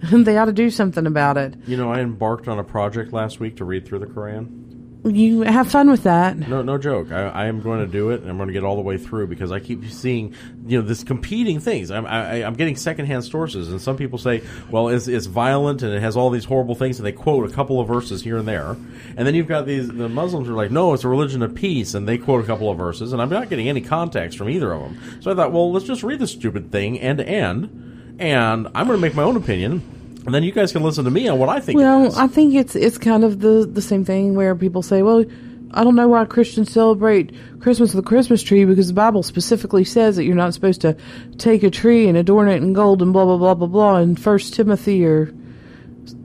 they 0.11 0.37
ought 0.37 0.45
to 0.45 0.53
do 0.53 0.69
something 0.69 1.05
about 1.07 1.37
it. 1.37 1.55
You 1.67 1.77
know, 1.77 1.91
I 1.91 1.99
embarked 1.99 2.47
on 2.47 2.59
a 2.59 2.63
project 2.63 3.13
last 3.13 3.39
week 3.39 3.57
to 3.57 3.65
read 3.65 3.85
through 3.85 3.99
the 3.99 4.07
Quran. 4.07 4.65
You 5.05 5.41
have 5.41 5.69
fun 5.69 5.91
with 5.91 6.01
that. 6.03 6.35
No, 6.35 6.63
no 6.63 6.79
joke. 6.79 7.11
I, 7.11 7.27
I 7.27 7.45
am 7.45 7.61
going 7.61 7.79
to 7.79 7.85
do 7.85 8.09
it, 8.09 8.21
and 8.21 8.29
I'm 8.29 8.37
going 8.37 8.47
to 8.47 8.53
get 8.53 8.63
all 8.63 8.75
the 8.75 8.81
way 8.81 8.97
through 8.97 9.27
because 9.27 9.51
I 9.51 9.59
keep 9.59 9.85
seeing, 9.85 10.33
you 10.65 10.81
know, 10.81 10.87
this 10.87 11.03
competing 11.03 11.59
things. 11.59 11.91
I'm, 11.91 12.07
I, 12.07 12.43
I'm 12.43 12.55
getting 12.55 12.75
secondhand 12.75 13.23
sources, 13.23 13.69
and 13.69 13.79
some 13.79 13.97
people 13.97 14.17
say, 14.17 14.41
well, 14.71 14.89
it's, 14.89 15.07
it's 15.07 15.27
violent 15.27 15.83
and 15.83 15.93
it 15.93 16.01
has 16.01 16.17
all 16.17 16.31
these 16.31 16.45
horrible 16.45 16.73
things, 16.73 16.97
and 16.97 17.05
they 17.05 17.11
quote 17.11 17.47
a 17.47 17.53
couple 17.53 17.79
of 17.79 17.87
verses 17.87 18.23
here 18.23 18.37
and 18.37 18.47
there. 18.47 18.71
And 19.15 19.27
then 19.27 19.35
you've 19.35 19.47
got 19.47 19.67
these 19.67 19.87
the 19.87 20.09
Muslims 20.09 20.49
are 20.49 20.53
like, 20.53 20.71
no, 20.71 20.93
it's 20.95 21.03
a 21.03 21.07
religion 21.07 21.43
of 21.43 21.53
peace, 21.53 21.93
and 21.93 22.07
they 22.07 22.17
quote 22.17 22.43
a 22.43 22.47
couple 22.47 22.71
of 22.71 22.77
verses, 22.79 23.13
and 23.13 23.21
I'm 23.21 23.29
not 23.29 23.47
getting 23.47 23.69
any 23.69 23.81
context 23.81 24.39
from 24.39 24.49
either 24.49 24.73
of 24.73 24.81
them. 24.81 25.21
So 25.21 25.31
I 25.31 25.35
thought, 25.35 25.51
well, 25.51 25.71
let's 25.71 25.85
just 25.85 26.01
read 26.01 26.17
this 26.17 26.31
stupid 26.31 26.71
thing 26.71 26.99
end 26.99 27.19
to 27.19 27.27
end, 27.27 27.94
and 28.19 28.67
I'm 28.75 28.87
going 28.87 28.97
to 28.97 29.01
make 29.01 29.15
my 29.15 29.23
own 29.23 29.35
opinion. 29.35 29.91
And 30.25 30.33
then 30.33 30.43
you 30.43 30.51
guys 30.51 30.71
can 30.71 30.81
listen 30.81 31.05
to 31.05 31.11
me 31.11 31.27
on 31.27 31.37
what 31.37 31.49
I 31.49 31.59
think. 31.59 31.77
Well. 31.77 32.17
I 32.17 32.27
think 32.27 32.55
it's 32.55 32.75
it's 32.75 32.97
kind 32.97 33.23
of 33.23 33.41
the 33.41 33.69
the 33.71 33.81
same 33.81 34.03
thing 34.03 34.33
where 34.35 34.55
people 34.55 34.81
say, 34.81 35.03
well, 35.03 35.23
I 35.71 35.83
don't 35.83 35.95
know 35.95 36.07
why 36.07 36.25
Christians 36.25 36.71
celebrate 36.71 37.31
Christmas 37.59 37.93
with 37.93 38.03
a 38.03 38.07
Christmas 38.07 38.41
tree 38.41 38.65
because 38.65 38.87
the 38.87 38.93
Bible 38.93 39.23
specifically 39.23 39.83
says 39.83 40.15
that 40.15 40.23
you're 40.23 40.35
not 40.35 40.53
supposed 40.53 40.81
to 40.81 40.97
take 41.37 41.63
a 41.63 41.69
tree 41.69 42.07
and 42.07 42.17
adorn 42.17 42.47
it 42.47 42.63
in 42.63 42.73
gold 42.73 43.01
and 43.01 43.13
blah 43.13 43.25
blah 43.25 43.37
blah 43.37 43.53
blah 43.53 43.67
blah 43.67 43.97
in 43.97 44.15
First 44.15 44.55
Timothy 44.55 45.05
or 45.05 45.27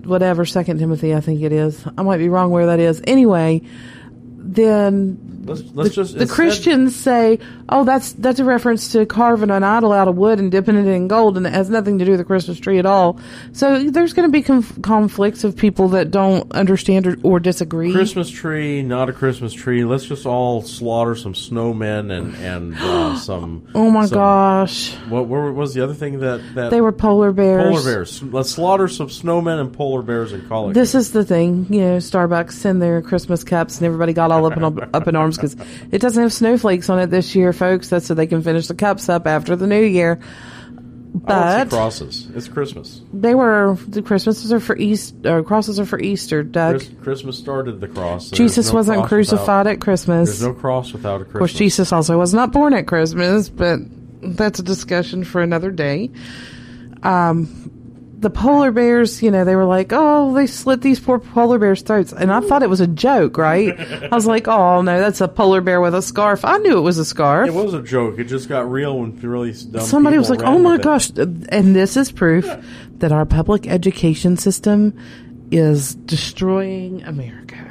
whatever 0.04 0.46
Second 0.46 0.78
Timothy 0.78 1.14
I 1.14 1.20
think 1.20 1.42
it 1.42 1.52
is. 1.52 1.84
I 1.98 2.02
might 2.02 2.18
be 2.18 2.28
wrong 2.28 2.50
where 2.50 2.66
that 2.66 2.80
is. 2.80 3.02
Anyway, 3.06 3.62
then 4.42 5.44
let's 5.44 5.62
let's 5.74 5.90
the, 5.90 5.94
just 5.94 6.18
the 6.18 6.26
Christians 6.26 6.96
say, 6.96 7.38
"Oh, 7.68 7.84
that's 7.84 8.12
that's 8.14 8.40
a 8.40 8.44
reference 8.44 8.92
to 8.92 9.04
carving 9.06 9.50
an 9.50 9.62
idol 9.62 9.92
out 9.92 10.08
of 10.08 10.16
wood 10.16 10.38
and 10.38 10.50
dipping 10.50 10.76
it 10.76 10.86
in 10.86 11.08
gold, 11.08 11.36
and 11.36 11.46
it 11.46 11.52
has 11.52 11.68
nothing 11.68 11.98
to 11.98 12.04
do 12.04 12.12
with 12.12 12.20
the 12.20 12.24
Christmas 12.24 12.58
tree 12.58 12.78
at 12.78 12.86
all." 12.86 13.18
So 13.52 13.90
there's 13.90 14.12
going 14.12 14.28
to 14.28 14.32
be 14.32 14.42
conf- 14.42 14.80
conflicts 14.82 15.44
of 15.44 15.56
people 15.56 15.88
that 15.88 16.10
don't 16.10 16.50
understand 16.52 17.06
or, 17.06 17.16
or 17.22 17.40
disagree. 17.40 17.92
Christmas 17.92 18.30
tree, 18.30 18.82
not 18.82 19.08
a 19.08 19.12
Christmas 19.12 19.52
tree. 19.52 19.84
Let's 19.84 20.06
just 20.06 20.24
all 20.26 20.62
slaughter 20.62 21.14
some 21.14 21.34
snowmen 21.34 22.10
and 22.10 22.34
and 22.36 22.74
uh, 22.78 23.16
some. 23.18 23.68
oh 23.74 23.90
my 23.90 24.06
some- 24.06 24.16
gosh, 24.18 24.94
What, 25.08 25.26
what 25.26 25.54
was 25.54 25.74
the 25.74 25.84
other 25.84 25.94
thing 25.94 26.20
that 26.20 26.40
that 26.54 26.70
they 26.70 26.80
were 26.80 26.92
polar 26.92 27.32
bears. 27.32 27.62
polar 27.62 27.82
bears? 27.84 28.22
Let's 28.22 28.50
slaughter 28.50 28.88
some 28.88 29.08
snowmen 29.08 29.60
and 29.60 29.72
polar 29.72 30.02
bears 30.02 30.32
and 30.32 30.48
call 30.48 30.70
it. 30.70 30.74
This 30.74 30.94
is 30.94 31.12
the 31.12 31.24
thing, 31.24 31.66
you 31.70 31.80
know. 31.80 31.96
Starbucks 31.98 32.52
send 32.52 32.80
their 32.80 33.02
Christmas 33.02 33.44
cups, 33.44 33.76
and 33.78 33.86
everybody 33.86 34.12
got 34.12 34.29
all 34.32 34.46
up 34.46 34.56
in 34.56 34.64
up 34.94 35.08
in 35.08 35.16
arms 35.16 35.36
because 35.36 35.56
it 35.90 36.00
doesn't 36.00 36.22
have 36.22 36.32
snowflakes 36.32 36.88
on 36.90 36.98
it 36.98 37.06
this 37.08 37.34
year, 37.34 37.52
folks. 37.52 37.88
That's 37.88 38.06
so 38.06 38.14
they 38.14 38.26
can 38.26 38.42
finish 38.42 38.66
the 38.66 38.74
cups 38.74 39.08
up 39.08 39.26
after 39.26 39.56
the 39.56 39.66
new 39.66 39.82
year. 39.82 40.20
But 41.12 41.70
crosses. 41.70 42.28
It's 42.36 42.46
Christmas. 42.46 43.00
they 43.12 43.34
were 43.34 43.76
the 43.88 44.00
Christmases 44.00 44.52
are 44.52 44.60
for 44.60 44.76
East, 44.76 45.14
or 45.26 45.42
crosses 45.42 45.80
are 45.80 45.84
for 45.84 45.98
Easter, 45.98 46.44
Doug. 46.44 46.76
Chris, 46.76 46.90
Christmas 47.02 47.36
started 47.36 47.80
the 47.80 47.88
cross. 47.88 48.30
There's 48.30 48.38
Jesus 48.38 48.68
no 48.68 48.74
wasn't 48.74 48.98
cross 48.98 49.08
crucified 49.08 49.40
without- 49.40 49.66
at 49.66 49.80
Christmas. 49.80 50.28
There's 50.28 50.42
no 50.42 50.52
cross 50.54 50.92
without 50.92 51.16
a 51.20 51.24
Christmas. 51.24 51.34
of 51.34 51.38
course, 51.40 51.52
Jesus 51.54 51.92
also 51.92 52.16
was 52.16 52.32
not 52.32 52.52
born 52.52 52.74
at 52.74 52.86
Christmas, 52.86 53.48
but 53.48 53.80
that's 54.22 54.60
a 54.60 54.62
discussion 54.62 55.24
for 55.24 55.42
another 55.42 55.72
day. 55.72 56.10
Um, 57.02 57.72
the 58.20 58.30
polar 58.30 58.70
bears, 58.70 59.22
you 59.22 59.30
know, 59.30 59.44
they 59.44 59.56
were 59.56 59.64
like, 59.64 59.92
oh, 59.92 60.34
they 60.34 60.46
slit 60.46 60.82
these 60.82 61.00
poor 61.00 61.18
polar 61.18 61.58
bears' 61.58 61.80
throats. 61.80 62.12
And 62.12 62.30
I 62.30 62.40
thought 62.40 62.62
it 62.62 62.68
was 62.68 62.80
a 62.80 62.86
joke, 62.86 63.38
right? 63.38 63.78
I 63.80 64.14
was 64.14 64.26
like, 64.26 64.46
oh, 64.46 64.82
no, 64.82 65.00
that's 65.00 65.22
a 65.22 65.28
polar 65.28 65.62
bear 65.62 65.80
with 65.80 65.94
a 65.94 66.02
scarf. 66.02 66.44
I 66.44 66.58
knew 66.58 66.76
it 66.76 66.82
was 66.82 66.98
a 66.98 67.04
scarf. 67.04 67.48
It 67.48 67.54
was 67.54 67.72
a 67.72 67.82
joke. 67.82 68.18
It 68.18 68.24
just 68.24 68.48
got 68.48 68.70
real 68.70 68.98
when 68.98 69.18
really 69.20 69.52
dumb 69.52 69.80
Somebody 69.82 70.18
was 70.18 70.28
like, 70.28 70.42
oh 70.42 70.58
my 70.58 70.72
with 70.72 70.80
it. 70.80 70.84
gosh. 70.84 71.10
And 71.48 71.74
this 71.74 71.96
is 71.96 72.12
proof 72.12 72.46
that 72.98 73.10
our 73.10 73.24
public 73.24 73.66
education 73.66 74.36
system 74.36 74.96
is 75.50 75.94
destroying 75.94 77.02
America. 77.04 77.69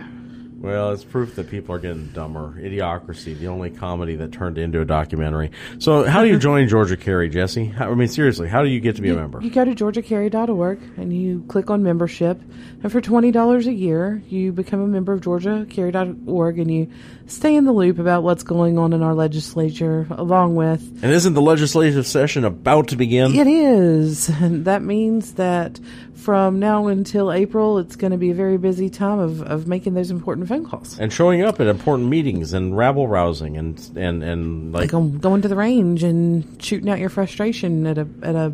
Well, 0.61 0.91
it's 0.91 1.05
proof 1.05 1.35
that 1.35 1.49
people 1.49 1.73
are 1.73 1.79
getting 1.79 2.07
dumber. 2.07 2.53
Idiocracy, 2.59 3.37
the 3.37 3.47
only 3.47 3.69
comedy 3.69 4.17
that 4.17 4.33
turned 4.33 4.57
into 4.57 4.81
a 4.81 4.85
documentary. 4.85 5.51
So, 5.79 6.03
how 6.03 6.21
do 6.21 6.27
you 6.27 6.37
join 6.37 6.67
Georgia 6.67 6.97
Carry, 6.97 7.29
Jesse? 7.29 7.65
How, 7.65 7.89
I 7.89 7.95
mean, 7.95 8.09
seriously, 8.09 8.49
how 8.49 8.61
do 8.61 8.67
you 8.67 8.81
get 8.81 8.97
to 8.97 9.01
be 9.01 9.09
a 9.09 9.15
member? 9.15 9.41
You 9.41 9.51
go 9.51 9.63
to 9.63 9.73
georgiacarry.org 9.73 10.81
and 10.97 11.13
you 11.15 11.45
click 11.47 11.69
on 11.69 11.81
membership. 11.81 12.41
And 12.83 12.91
for 12.91 12.99
$20 12.99 13.67
a 13.67 13.73
year, 13.73 14.21
you 14.27 14.51
become 14.51 14.81
a 14.81 14.87
member 14.87 15.13
of 15.13 15.21
georgiacarry.org 15.21 16.59
and 16.59 16.71
you 16.71 16.91
stay 17.27 17.55
in 17.55 17.63
the 17.63 17.71
loop 17.71 17.97
about 17.97 18.23
what's 18.23 18.43
going 18.43 18.77
on 18.77 18.91
in 18.91 19.01
our 19.01 19.13
legislature, 19.13 20.07
along 20.11 20.55
with 20.55 20.81
And 21.01 21.11
isn't 21.11 21.33
the 21.33 21.41
legislative 21.41 22.05
session 22.05 22.43
about 22.43 22.89
to 22.89 22.97
begin? 22.97 23.33
It 23.33 23.47
is. 23.47 24.27
And 24.27 24.65
that 24.65 24.81
means 24.81 25.35
that 25.35 25.79
from 26.15 26.59
now 26.59 26.87
until 26.87 27.31
April, 27.31 27.77
it's 27.77 27.95
going 27.95 28.11
to 28.11 28.17
be 28.17 28.31
a 28.31 28.35
very 28.35 28.57
busy 28.57 28.89
time 28.89 29.19
of, 29.19 29.41
of 29.41 29.67
making 29.67 29.93
those 29.93 30.11
important 30.11 30.48
phone 30.49 30.65
calls. 30.65 30.99
And 30.99 31.13
showing 31.13 31.41
up 31.41 31.59
at 31.61 31.67
important 31.67 32.09
meetings 32.09 32.53
and 32.53 32.75
rabble 32.75 33.07
rousing 33.07 33.57
and 33.57 33.79
and 33.95 34.23
and 34.23 34.73
like 34.73 34.91
Like 34.91 34.93
um, 34.93 35.19
going 35.19 35.41
to 35.43 35.47
the 35.47 35.55
range 35.55 36.03
and 36.03 36.61
shooting 36.61 36.89
out 36.89 36.99
your 36.99 37.09
frustration 37.09 37.87
at 37.87 37.97
a 37.97 38.07
at 38.21 38.35
a 38.35 38.49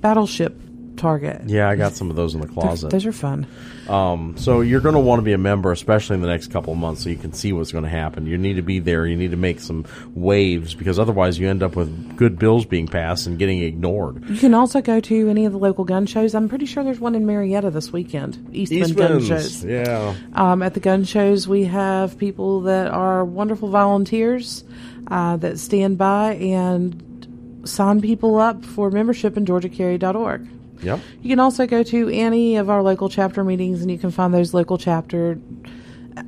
battleship 0.00 0.58
target. 0.96 1.42
yeah, 1.46 1.68
I 1.68 1.76
got 1.76 1.92
some 1.92 2.10
of 2.10 2.16
those 2.16 2.34
in 2.34 2.40
the 2.40 2.46
closet. 2.46 2.90
Those 2.90 3.06
are 3.06 3.12
fun. 3.12 3.46
Um, 3.88 4.36
so 4.36 4.62
you're 4.62 4.80
going 4.80 4.94
to 4.94 5.00
want 5.00 5.20
to 5.20 5.22
be 5.22 5.32
a 5.32 5.38
member, 5.38 5.70
especially 5.70 6.14
in 6.14 6.22
the 6.22 6.26
next 6.26 6.50
couple 6.50 6.72
of 6.72 6.78
months, 6.78 7.04
so 7.04 7.08
you 7.08 7.16
can 7.16 7.32
see 7.32 7.52
what's 7.52 7.70
going 7.70 7.84
to 7.84 7.90
happen. 7.90 8.26
You 8.26 8.36
need 8.36 8.54
to 8.54 8.62
be 8.62 8.80
there. 8.80 9.06
You 9.06 9.16
need 9.16 9.30
to 9.30 9.36
make 9.36 9.60
some 9.60 9.84
waves 10.14 10.74
because 10.74 10.98
otherwise 10.98 11.38
you 11.38 11.48
end 11.48 11.62
up 11.62 11.76
with 11.76 12.16
good 12.16 12.38
bills 12.38 12.66
being 12.66 12.88
passed 12.88 13.26
and 13.26 13.38
getting 13.38 13.62
ignored. 13.62 14.28
You 14.28 14.38
can 14.38 14.54
also 14.54 14.80
go 14.80 14.98
to 15.00 15.28
any 15.28 15.44
of 15.44 15.52
the 15.52 15.58
local 15.58 15.84
gun 15.84 16.06
shows. 16.06 16.34
I'm 16.34 16.48
pretty 16.48 16.66
sure 16.66 16.82
there's 16.82 16.98
one 16.98 17.14
in 17.14 17.26
Marietta 17.26 17.70
this 17.70 17.92
weekend. 17.92 18.48
Eastman 18.52 18.92
gun 18.94 19.24
shows. 19.24 19.64
yeah. 19.64 20.14
Um, 20.34 20.62
at 20.62 20.74
the 20.74 20.80
gun 20.80 21.04
shows, 21.04 21.46
we 21.46 21.64
have 21.64 22.18
people 22.18 22.62
that 22.62 22.88
are 22.88 23.24
wonderful 23.24 23.68
volunteers 23.68 24.64
uh, 25.08 25.36
that 25.36 25.58
stand 25.58 25.96
by 25.98 26.34
and 26.34 27.62
sign 27.64 28.00
people 28.00 28.36
up 28.40 28.64
for 28.64 28.90
membership 28.90 29.36
in 29.36 29.44
georgiacarry.org. 29.46 30.48
Yep. 30.82 31.00
You 31.22 31.30
can 31.30 31.40
also 31.40 31.66
go 31.66 31.82
to 31.82 32.08
any 32.10 32.56
of 32.56 32.70
our 32.70 32.82
local 32.82 33.08
chapter 33.08 33.44
meetings, 33.44 33.82
and 33.82 33.90
you 33.90 33.98
can 33.98 34.10
find 34.10 34.32
those 34.32 34.54
local 34.54 34.78
chapter 34.78 35.38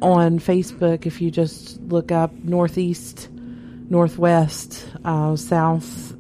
on 0.02 0.38
Facebook 0.38 1.06
if 1.06 1.20
you 1.20 1.30
just 1.30 1.80
look 1.82 2.12
up 2.12 2.32
Northeast, 2.32 3.28
Northwest, 3.32 4.86
uh, 5.04 5.36
South 5.36 6.14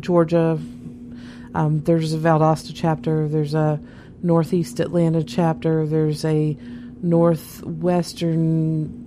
Georgia. 0.00 0.58
Um, 1.54 1.82
there's 1.84 2.14
a 2.14 2.18
Valdosta 2.18 2.72
chapter. 2.74 3.28
There's 3.28 3.54
a 3.54 3.80
Northeast 4.22 4.80
Atlanta 4.80 5.24
chapter. 5.24 5.86
There's 5.86 6.24
a 6.24 6.56
Northwestern 7.02 8.99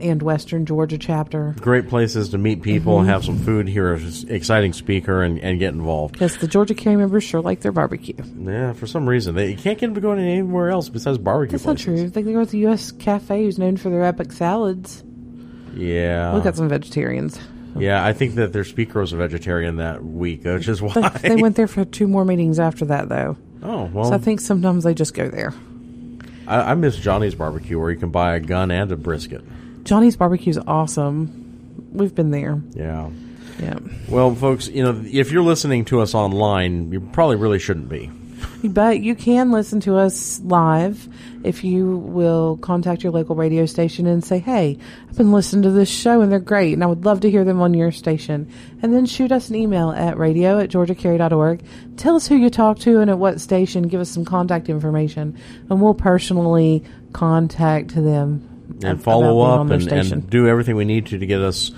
and 0.00 0.22
Western 0.22 0.66
Georgia 0.66 0.98
chapter. 0.98 1.54
Great 1.60 1.88
places 1.88 2.28
to 2.30 2.38
meet 2.38 2.62
people, 2.62 2.98
Mm-hmm. 2.98 3.08
have 3.08 3.24
some 3.24 3.38
food, 3.38 3.68
hear 3.68 3.94
an 3.94 4.12
exciting 4.28 4.72
speaker, 4.72 5.22
and, 5.22 5.38
and 5.40 5.58
get 5.58 5.74
involved. 5.74 6.12
Because 6.14 6.36
the 6.38 6.46
Georgia 6.48 6.74
Carry 6.74 6.96
members 6.96 7.24
sure 7.24 7.40
like 7.40 7.60
their 7.60 7.72
barbecue. 7.72 8.14
Yeah, 8.38 8.72
for 8.72 8.86
some 8.86 9.08
reason. 9.08 9.34
They 9.34 9.50
you 9.50 9.56
can't 9.56 9.78
get 9.78 9.92
them 9.92 10.00
going 10.02 10.18
anywhere 10.20 10.70
else 10.70 10.88
besides 10.88 11.18
barbecue 11.18 11.52
That's 11.52 11.64
not 11.64 11.76
places. 11.78 11.84
true. 11.84 12.10
They 12.10 12.22
go 12.22 12.44
to 12.44 12.50
the 12.50 12.58
U.S. 12.58 12.92
Cafe, 12.92 13.44
who's 13.44 13.58
known 13.58 13.76
for 13.76 13.90
their 13.90 14.02
epic 14.04 14.32
salads. 14.32 15.02
Yeah. 15.74 16.32
Look 16.32 16.46
at 16.46 16.56
some 16.56 16.68
vegetarians. 16.68 17.38
Yeah, 17.78 18.02
I 18.04 18.14
think 18.14 18.36
that 18.36 18.54
their 18.54 18.64
speaker 18.64 19.00
was 19.00 19.12
a 19.12 19.16
vegetarian 19.18 19.76
that 19.76 20.02
week, 20.02 20.44
which 20.44 20.66
is 20.66 20.80
why. 20.80 21.10
they 21.20 21.36
went 21.36 21.56
there 21.56 21.66
for 21.66 21.84
two 21.84 22.06
more 22.08 22.24
meetings 22.24 22.58
after 22.58 22.86
that, 22.86 23.10
though. 23.10 23.36
oh, 23.62 23.84
well. 23.92 24.06
So 24.06 24.14
I 24.14 24.18
think 24.18 24.40
sometimes 24.40 24.84
they 24.84 24.94
just 24.94 25.12
go 25.12 25.28
there. 25.28 25.52
I 26.48 26.74
miss 26.74 26.96
Johnny's 26.96 27.34
barbecue 27.34 27.78
where 27.78 27.90
you 27.90 27.98
can 27.98 28.10
buy 28.10 28.36
a 28.36 28.40
gun 28.40 28.70
and 28.70 28.90
a 28.92 28.96
brisket. 28.96 29.44
Johnny's 29.86 30.16
barbecue 30.16 30.50
is 30.50 30.58
awesome. 30.58 31.88
We've 31.92 32.14
been 32.14 32.30
there. 32.30 32.60
Yeah. 32.74 33.10
Yeah. 33.60 33.78
Well, 34.08 34.34
folks, 34.34 34.68
you 34.68 34.82
know, 34.82 35.02
if 35.06 35.30
you're 35.30 35.42
listening 35.42 35.86
to 35.86 36.00
us 36.00 36.14
online, 36.14 36.92
you 36.92 37.00
probably 37.00 37.36
really 37.36 37.58
shouldn't 37.58 37.88
be. 37.88 38.10
But 38.64 39.00
you 39.00 39.14
can 39.14 39.50
listen 39.50 39.80
to 39.80 39.96
us 39.96 40.40
live 40.40 41.08
if 41.44 41.62
you 41.62 41.98
will 41.98 42.56
contact 42.58 43.02
your 43.02 43.12
local 43.12 43.36
radio 43.36 43.64
station 43.64 44.06
and 44.06 44.24
say, 44.24 44.40
hey, 44.40 44.76
I've 45.08 45.16
been 45.16 45.32
listening 45.32 45.62
to 45.62 45.70
this 45.70 45.88
show 45.88 46.20
and 46.20 46.30
they're 46.30 46.40
great 46.40 46.74
and 46.74 46.82
I 46.82 46.86
would 46.86 47.04
love 47.04 47.20
to 47.20 47.30
hear 47.30 47.44
them 47.44 47.60
on 47.60 47.72
your 47.72 47.92
station. 47.92 48.50
And 48.82 48.92
then 48.92 49.06
shoot 49.06 49.32
us 49.32 49.48
an 49.48 49.54
email 49.54 49.90
at 49.90 50.18
radio 50.18 50.58
at 50.58 50.70
georgiacarry.org. 50.70 51.62
Tell 51.96 52.16
us 52.16 52.26
who 52.26 52.36
you 52.36 52.50
talk 52.50 52.78
to 52.80 53.00
and 53.00 53.10
at 53.10 53.18
what 53.18 53.40
station. 53.40 53.88
Give 53.88 54.00
us 54.00 54.10
some 54.10 54.24
contact 54.24 54.68
information 54.68 55.38
and 55.70 55.80
we'll 55.80 55.94
personally 55.94 56.82
contact 57.12 57.94
them. 57.94 58.55
And 58.82 59.02
follow 59.02 59.40
up 59.40 59.70
and, 59.70 59.86
and 59.90 60.28
do 60.28 60.48
everything 60.48 60.76
we 60.76 60.84
need 60.84 61.06
to 61.06 61.18
to 61.18 61.26
get 61.26 61.40
us 61.40 61.70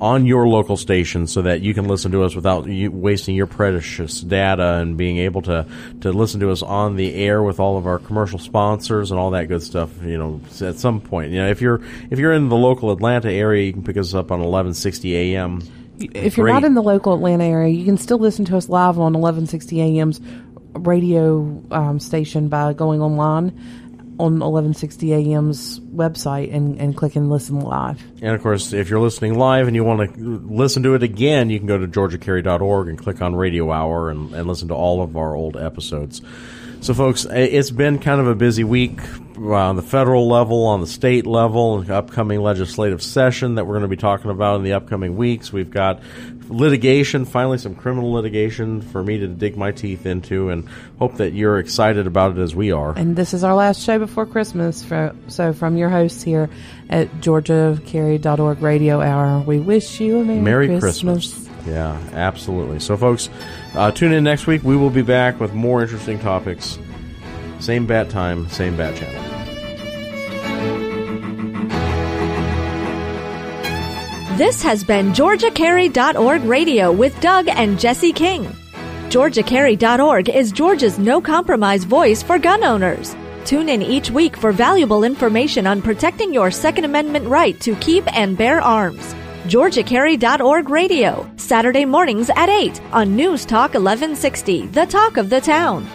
on 0.00 0.26
your 0.26 0.46
local 0.46 0.76
station 0.76 1.26
so 1.26 1.42
that 1.42 1.62
you 1.62 1.72
can 1.72 1.88
listen 1.88 2.12
to 2.12 2.22
us 2.22 2.34
without 2.34 2.66
you 2.66 2.90
wasting 2.90 3.34
your 3.34 3.46
precious 3.46 4.20
data 4.20 4.74
and 4.74 4.96
being 4.96 5.16
able 5.16 5.40
to, 5.42 5.66
to 6.02 6.12
listen 6.12 6.40
to 6.40 6.50
us 6.50 6.62
on 6.62 6.96
the 6.96 7.14
air 7.14 7.42
with 7.42 7.58
all 7.58 7.78
of 7.78 7.86
our 7.86 7.98
commercial 7.98 8.38
sponsors 8.38 9.10
and 9.10 9.18
all 9.18 9.30
that 9.30 9.46
good 9.46 9.62
stuff 9.62 9.90
you 10.02 10.18
know 10.18 10.40
at 10.60 10.76
some 10.76 11.00
point. 11.00 11.32
You 11.32 11.38
know 11.38 11.48
if 11.48 11.62
you're 11.62 11.80
if 12.10 12.18
you're 12.18 12.32
in 12.32 12.48
the 12.48 12.56
local 12.56 12.92
Atlanta 12.92 13.32
area 13.32 13.64
you 13.64 13.72
can 13.72 13.82
pick 13.82 13.96
us 13.96 14.12
up 14.12 14.30
on 14.30 14.40
1160 14.40 15.16
AM 15.16 15.62
If 15.98 16.36
you're 16.36 16.44
Great. 16.44 16.52
not 16.52 16.64
in 16.64 16.74
the 16.74 16.82
local 16.82 17.14
Atlanta 17.14 17.44
area, 17.44 17.72
you 17.72 17.84
can 17.86 17.96
still 17.96 18.18
listen 18.18 18.44
to 18.46 18.56
us 18.56 18.68
live 18.68 18.98
on 18.98 19.14
1160 19.14 20.00
AM's 20.00 20.20
radio 20.74 21.62
um, 21.70 21.98
station 21.98 22.48
by 22.48 22.74
going 22.74 23.00
online 23.00 23.58
on 24.18 24.40
1160 24.40 25.34
AM's 25.34 25.80
website 25.80 26.54
and, 26.54 26.80
and 26.80 26.96
click 26.96 27.16
and 27.16 27.30
listen 27.30 27.60
live. 27.60 28.02
And 28.22 28.34
of 28.34 28.42
course, 28.42 28.72
if 28.72 28.88
you're 28.88 29.00
listening 29.00 29.38
live 29.38 29.66
and 29.66 29.76
you 29.76 29.84
want 29.84 30.14
to 30.14 30.20
listen 30.20 30.82
to 30.84 30.94
it 30.94 31.02
again, 31.02 31.50
you 31.50 31.58
can 31.58 31.66
go 31.66 31.78
to 31.78 31.86
georgiacarry.org 31.86 32.88
and 32.88 32.98
click 32.98 33.20
on 33.20 33.36
Radio 33.36 33.70
Hour 33.70 34.10
and, 34.10 34.32
and 34.34 34.48
listen 34.48 34.68
to 34.68 34.74
all 34.74 35.02
of 35.02 35.16
our 35.16 35.34
old 35.34 35.56
episodes. 35.56 36.22
So, 36.80 36.94
folks, 36.94 37.24
it's 37.24 37.70
been 37.70 37.98
kind 37.98 38.20
of 38.20 38.28
a 38.28 38.34
busy 38.34 38.62
week 38.62 39.00
uh, 39.38 39.52
on 39.52 39.76
the 39.76 39.82
federal 39.82 40.28
level, 40.28 40.66
on 40.66 40.80
the 40.80 40.86
state 40.86 41.26
level, 41.26 41.84
upcoming 41.90 42.40
legislative 42.40 43.02
session 43.02 43.56
that 43.56 43.66
we're 43.66 43.72
going 43.72 43.82
to 43.82 43.88
be 43.88 43.96
talking 43.96 44.30
about 44.30 44.56
in 44.56 44.62
the 44.62 44.74
upcoming 44.74 45.16
weeks. 45.16 45.52
We've 45.52 45.70
got 45.70 46.00
litigation, 46.48 47.24
finally 47.24 47.58
some 47.58 47.74
criminal 47.74 48.12
litigation 48.12 48.80
for 48.80 49.02
me 49.02 49.18
to 49.18 49.26
dig 49.26 49.56
my 49.56 49.72
teeth 49.72 50.06
into, 50.06 50.50
and 50.50 50.68
hope 50.98 51.16
that 51.16 51.32
you're 51.32 51.58
excited 51.58 52.06
about 52.06 52.36
it 52.36 52.40
as 52.40 52.54
we 52.54 52.72
are. 52.72 52.96
And 52.96 53.16
this 53.16 53.34
is 53.34 53.44
our 53.44 53.54
last 53.54 53.80
show 53.80 53.98
before 53.98 54.26
Christmas. 54.26 54.84
For, 54.84 55.14
so, 55.28 55.52
from 55.52 55.76
your 55.76 55.88
hosts 55.88 56.22
here 56.22 56.48
at 56.88 57.08
georgiacarry.org 57.20 58.62
Radio 58.62 59.00
Hour, 59.00 59.40
we 59.40 59.58
wish 59.58 60.00
you 60.00 60.20
a 60.20 60.24
Merry, 60.24 60.40
Merry 60.40 60.78
Christmas. 60.78 61.48
Yeah, 61.66 61.98
absolutely. 62.12 62.78
So, 62.78 62.96
folks, 62.96 63.28
uh, 63.74 63.90
tune 63.90 64.12
in 64.12 64.24
next 64.24 64.46
week. 64.46 64.62
We 64.62 64.76
will 64.76 64.90
be 64.90 65.02
back 65.02 65.40
with 65.40 65.52
more 65.52 65.82
interesting 65.82 66.18
topics. 66.18 66.78
Same 67.58 67.86
bat 67.86 68.10
time, 68.10 68.48
same 68.50 68.76
bat 68.76 68.96
channel. 68.96 69.35
This 74.36 74.62
has 74.64 74.84
been 74.84 75.12
GeorgiaCarry.org 75.12 76.44
Radio 76.44 76.92
with 76.92 77.18
Doug 77.22 77.48
and 77.48 77.80
Jesse 77.80 78.12
King. 78.12 78.44
GeorgiaCarry.org 79.08 80.28
is 80.28 80.52
Georgia's 80.52 80.98
no 80.98 81.22
compromise 81.22 81.84
voice 81.84 82.22
for 82.22 82.38
gun 82.38 82.62
owners. 82.62 83.16
Tune 83.46 83.70
in 83.70 83.80
each 83.80 84.10
week 84.10 84.36
for 84.36 84.52
valuable 84.52 85.04
information 85.04 85.66
on 85.66 85.80
protecting 85.80 86.34
your 86.34 86.50
Second 86.50 86.84
Amendment 86.84 87.26
right 87.28 87.58
to 87.62 87.74
keep 87.76 88.04
and 88.14 88.36
bear 88.36 88.60
arms. 88.60 89.14
GeorgiaCarry.org 89.44 90.68
Radio, 90.68 91.26
Saturday 91.36 91.86
mornings 91.86 92.28
at 92.36 92.50
8 92.50 92.78
on 92.92 93.16
News 93.16 93.46
Talk 93.46 93.72
1160, 93.72 94.66
the 94.66 94.84
talk 94.84 95.16
of 95.16 95.30
the 95.30 95.40
town. 95.40 95.88